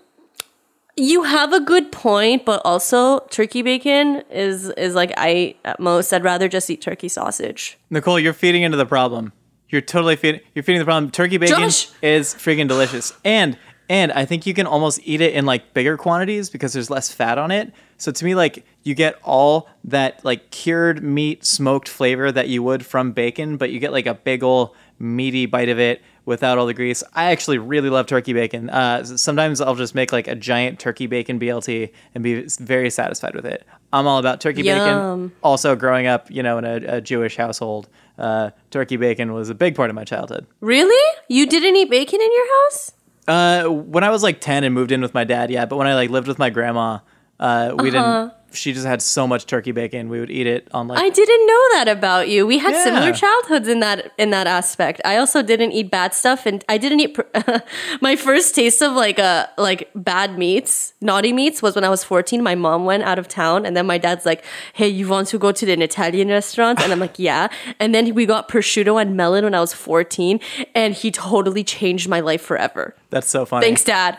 you 0.95 1.23
have 1.23 1.55
a 1.55 1.61
good 1.61 1.91
point, 1.91 2.45
but 2.45 2.61
also 2.65 3.21
turkey 3.31 3.63
bacon 3.63 4.23
is 4.31 4.69
is 4.71 4.95
like 4.95 5.13
I 5.17 5.57
at 5.65 5.81
most 5.81 6.13
I'd 6.13 6.25
rather 6.25 6.49
just 6.49 6.71
eat 6.71 6.81
turkey 6.81 7.09
sausage. 7.09 7.79
Nicole, 7.91 8.19
you're 8.19 8.33
feeding 8.33 8.63
into 8.63 8.77
the 8.77 8.87
problem. 8.87 9.33
You're 9.73 9.81
totally 9.81 10.17
feeding. 10.17 10.43
You're 10.55 10.63
feeding 10.63 10.81
the 10.81 10.85
problem. 10.85 11.11
Turkey 11.11 11.39
bacon 11.39 11.59
Josh! 11.59 11.89
is 12.03 12.35
freaking 12.35 12.69
delicious, 12.69 13.15
and 13.25 13.57
and 13.89 14.13
I 14.13 14.27
think 14.27 14.47
you 14.47 14.53
can 14.53 14.67
almost 14.67 15.01
eat 15.03 15.23
it 15.23 15.33
in 15.33 15.47
like 15.47 15.73
bigger 15.73 15.97
quantities 15.97 16.51
because 16.51 16.75
there's 16.75 16.91
less 16.91 17.11
fat 17.11 17.39
on 17.39 17.51
it. 17.51 17.73
So 17.97 18.13
to 18.13 18.25
me, 18.25 18.35
like 18.35 18.67
you 18.83 18.95
get 18.95 19.17
all 19.25 19.71
that 19.85 20.23
like 20.27 20.51
cured 20.51 21.03
meat 21.03 21.47
smoked 21.47 21.89
flavor 21.89 22.31
that 22.31 22.49
you 22.49 22.63
would 22.63 22.85
from 22.85 23.13
bacon, 23.13 23.57
but 23.57 23.71
you 23.71 23.81
get 23.81 23.93
like 23.93 24.05
a 24.05 24.13
big 24.13 24.45
ol' 24.45 24.75
meaty 24.99 25.47
bite 25.47 25.71
of 25.71 25.79
it 25.79 26.03
without 26.27 26.59
all 26.59 26.67
the 26.67 26.75
grease. 26.75 27.03
I 27.15 27.33
actually 27.33 27.57
really 27.57 27.89
love 27.89 28.07
turkey 28.07 28.35
bacon. 28.35 28.69
Uh, 28.69 29.05
sometimes 29.05 29.63
I'll 29.63 29.75
just 29.75 29.95
make 29.95 30.13
like 30.13 30.29
a 30.29 30.35
giant 30.35 30.81
turkey 30.81 31.07
bacon 31.07 31.41
BLT 31.41 31.93
and 32.15 32.23
be 32.23 32.47
very 32.61 32.91
satisfied 32.91 33.35
with 33.35 33.47
it. 33.47 33.67
I'm 33.93 34.07
all 34.07 34.19
about 34.19 34.41
turkey 34.41 34.63
bacon 34.63 35.33
also 35.43 35.77
growing 35.77 36.07
up 36.07 36.31
you 36.31 36.43
know 36.43 36.59
in 36.59 36.65
a, 36.65 36.97
a 36.97 37.01
jewish 37.01 37.37
household 37.37 37.89
uh, 38.19 38.51
turkey 38.71 38.97
bacon 38.97 39.33
was 39.33 39.49
a 39.51 39.55
big 39.55 39.75
part 39.75 39.91
of 39.91 39.97
my 39.97 40.05
childhood 40.05 40.47
Really? 40.61 41.17
You 41.29 41.47
didn't 41.47 41.77
eat 41.77 41.91
bacon 41.91 42.21
in 42.21 42.31
your 42.33 42.47
house? 42.65 42.93
uh, 43.29 43.69
when 43.69 44.03
i 44.05 44.11
was 44.11 44.23
like 44.23 44.41
10 44.41 44.65
and 44.65 44.75
moved 44.75 44.91
in 44.93 45.01
with 45.01 45.15
my 45.15 45.25
dad 45.25 45.51
yeah 45.51 45.65
but 45.67 45.77
when 45.77 45.87
i 45.87 45.95
like 45.95 46.11
lived 46.11 46.27
with 46.29 46.39
my 46.39 46.51
grandma 46.51 46.99
uh, 47.41 47.75
we 47.79 47.91
didn't 47.91 48.33
she 48.53 48.73
just 48.73 48.87
had 48.87 49.01
so 49.03 49.27
much 49.27 49.47
turkey 49.47 49.73
bacon 49.73 50.09
we 50.09 50.21
would 50.21 50.31
eat 50.31 50.47
it 50.47 50.69
on 50.73 50.89
like 50.89 50.99
I 50.99 51.09
didn't 51.09 51.47
know 51.47 51.63
that 51.73 51.89
about 51.89 52.29
you. 52.29 52.47
We 52.47 52.59
had 52.59 52.73
Yeah. 52.73 52.85
similar 52.85 53.13
childhoods 53.13 53.69
in 53.69 53.81
that 53.81 54.13
in 54.19 54.31
that 54.31 54.47
aspect. 54.47 55.01
I 55.05 55.17
also 55.17 55.43
didn't 55.43 55.73
eat 55.73 55.91
bad 55.91 56.15
stuff, 56.15 56.47
and 56.47 56.65
I 56.69 56.79
didn't 56.79 57.01
eat. 57.01 57.15
pr- 57.15 57.23
my 58.01 58.17
first 58.17 58.55
taste 58.55 58.83
of 58.83 58.93
like 58.93 59.19
a 59.19 59.49
like 59.59 59.91
bad 59.95 60.39
meats, 60.39 60.95
naughty 61.01 61.33
meats, 61.33 61.63
was 61.63 61.75
when 61.75 61.85
I 61.85 61.89
was 61.89 62.05
fourteen. 62.05 62.43
My 62.43 62.55
mom 62.55 62.85
went 62.85 63.03
out 63.03 63.19
of 63.19 63.29
town, 63.29 63.65
and 63.67 63.77
then 63.77 63.87
my 63.87 63.99
dad's 63.99 64.25
like, 64.27 64.45
"Hey, 64.75 64.89
you 64.89 65.09
want 65.09 65.29
to 65.29 65.39
go 65.39 65.53
to 65.53 65.73
an 65.73 65.83
Italian 65.83 66.29
restaurant?" 66.29 66.81
And 66.83 66.93
I'm 66.93 67.01
like, 67.01 67.19
"Yeah." 67.31 67.49
And 67.81 67.95
then 67.95 68.15
we 68.15 68.27
got 68.27 68.49
prosciutto 68.49 69.01
and 69.01 69.17
melon 69.17 69.45
when 69.45 69.55
I 69.55 69.61
was 69.61 69.73
fourteen, 69.73 70.41
and 70.75 70.95
he 70.95 71.11
totally 71.11 71.65
changed 71.65 72.09
my 72.09 72.21
life 72.21 72.43
forever. 72.43 72.95
That's 73.13 73.29
so 73.29 73.47
funny 73.47 73.65
Thanks, 73.67 73.85
Dad. 73.85 74.19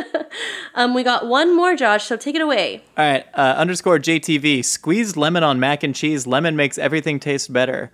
um, 0.74 0.94
we 0.94 1.02
got 1.02 1.26
one 1.26 1.56
more, 1.56 1.74
Josh. 1.74 2.04
So 2.04 2.16
take 2.16 2.34
it 2.36 2.40
away. 2.42 2.82
all 2.96 3.04
right 3.04 3.26
uh, 3.34 3.54
underscore 3.56 3.98
jtv 3.98 4.64
squeezed 4.64 5.16
lemon 5.16 5.42
on 5.42 5.58
mac 5.58 5.82
and 5.82 5.94
cheese 5.94 6.26
lemon 6.26 6.54
makes 6.54 6.78
everything 6.78 7.18
taste 7.18 7.52
better 7.52 7.90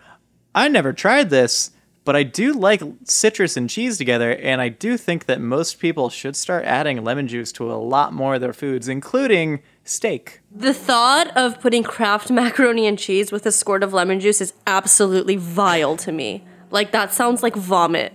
i 0.54 0.68
never 0.68 0.92
tried 0.92 1.30
this 1.30 1.70
but 2.04 2.16
i 2.16 2.22
do 2.22 2.52
like 2.52 2.82
citrus 3.04 3.56
and 3.56 3.68
cheese 3.70 3.96
together 3.98 4.32
and 4.32 4.60
i 4.60 4.68
do 4.68 4.96
think 4.96 5.26
that 5.26 5.40
most 5.40 5.78
people 5.78 6.08
should 6.10 6.34
start 6.36 6.64
adding 6.64 7.02
lemon 7.04 7.28
juice 7.28 7.52
to 7.52 7.70
a 7.70 7.74
lot 7.74 8.12
more 8.12 8.34
of 8.36 8.40
their 8.40 8.52
foods 8.52 8.88
including 8.88 9.60
steak 9.84 10.40
The 10.54 10.74
thought 10.74 11.34
of 11.36 11.60
putting 11.60 11.82
Kraft 11.82 12.30
macaroni 12.30 12.86
and 12.86 12.98
cheese 12.98 13.30
with 13.32 13.46
a 13.46 13.52
squirt 13.52 13.82
of 13.82 13.92
lemon 13.92 14.20
juice 14.20 14.40
is 14.40 14.52
absolutely 14.66 15.36
vile 15.36 15.96
to 15.98 16.12
me. 16.12 16.44
Like 16.70 16.92
that 16.92 17.12
sounds 17.12 17.42
like 17.42 17.56
vomit. 17.56 18.12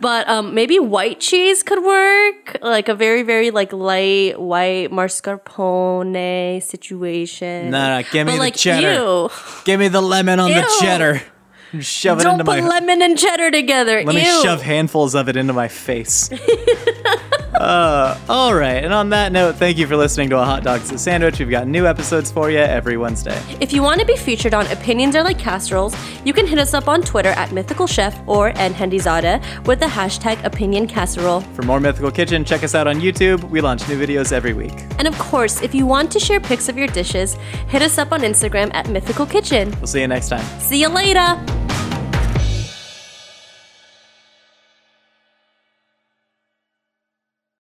But 0.00 0.28
um, 0.28 0.54
maybe 0.54 0.78
white 0.78 1.20
cheese 1.20 1.62
could 1.62 1.82
work, 1.84 2.56
like 2.62 2.88
a 2.88 2.94
very 2.94 3.22
very 3.22 3.50
like 3.50 3.72
light 3.72 4.40
white 4.40 4.90
mascarpone 4.90 6.62
situation. 6.62 7.70
No, 7.70 7.98
no, 7.98 8.02
give 8.10 8.26
me 8.26 8.32
But, 8.32 8.36
the 8.36 8.38
like, 8.38 8.56
cheddar. 8.56 8.92
Ew. 8.94 9.30
Give 9.64 9.78
me 9.80 9.88
the 9.88 10.00
lemon 10.00 10.40
on 10.40 10.50
the 10.50 10.66
cheddar. 10.80 11.22
Shove 11.80 12.18
it 12.18 12.24
Don't 12.24 12.40
into 12.40 12.44
put 12.44 12.60
my. 12.60 12.68
lemon 12.68 13.00
and 13.00 13.16
cheddar 13.16 13.50
together. 13.52 14.02
let 14.04 14.14
me 14.14 14.24
shove 14.24 14.60
handfuls 14.60 15.14
of 15.14 15.28
it 15.28 15.36
into 15.36 15.52
my 15.52 15.68
face. 15.68 16.28
uh, 17.54 18.18
all 18.28 18.54
right, 18.54 18.84
and 18.84 18.92
on 18.92 19.10
that 19.10 19.32
note, 19.32 19.56
thank 19.56 19.78
you 19.78 19.86
for 19.86 19.96
listening 19.96 20.30
to 20.30 20.38
a 20.38 20.44
hot 20.44 20.62
dogs 20.62 20.90
a 20.90 20.98
sandwich. 20.98 21.38
We've 21.38 21.50
got 21.50 21.66
new 21.66 21.86
episodes 21.86 22.30
for 22.30 22.50
you 22.50 22.58
every 22.58 22.96
Wednesday. 22.96 23.40
If 23.60 23.72
you 23.72 23.82
want 23.82 24.00
to 24.00 24.06
be 24.06 24.16
featured 24.16 24.54
on 24.54 24.66
Opinions 24.68 25.16
Are 25.16 25.24
Like 25.24 25.38
Casseroles, 25.38 25.94
you 26.24 26.32
can 26.32 26.46
hit 26.46 26.58
us 26.58 26.74
up 26.74 26.88
on 26.88 27.02
Twitter 27.02 27.30
at 27.30 27.52
Mythical 27.52 27.86
Chef 27.86 28.18
or 28.26 28.52
nhendizada 28.52 29.40
with 29.66 29.80
the 29.80 29.86
hashtag 29.86 30.42
Opinion 30.44 30.86
Casserole. 30.86 31.40
For 31.40 31.62
more 31.62 31.80
Mythical 31.80 32.10
Kitchen, 32.10 32.44
check 32.44 32.62
us 32.62 32.74
out 32.74 32.86
on 32.86 33.00
YouTube. 33.00 33.42
We 33.50 33.60
launch 33.60 33.88
new 33.88 33.98
videos 33.98 34.32
every 34.32 34.52
week. 34.52 34.84
And 34.98 35.06
of 35.06 35.18
course, 35.18 35.62
if 35.62 35.74
you 35.74 35.86
want 35.86 36.10
to 36.12 36.20
share 36.20 36.40
pics 36.40 36.68
of 36.68 36.78
your 36.78 36.88
dishes, 36.88 37.34
hit 37.68 37.82
us 37.82 37.98
up 37.98 38.12
on 38.12 38.20
Instagram 38.20 38.70
at 38.74 38.88
Mythical 38.88 39.26
Kitchen. 39.26 39.70
We'll 39.78 39.86
see 39.86 40.00
you 40.00 40.08
next 40.08 40.28
time. 40.28 40.44
See 40.60 40.80
you 40.80 40.88
later! 40.88 41.99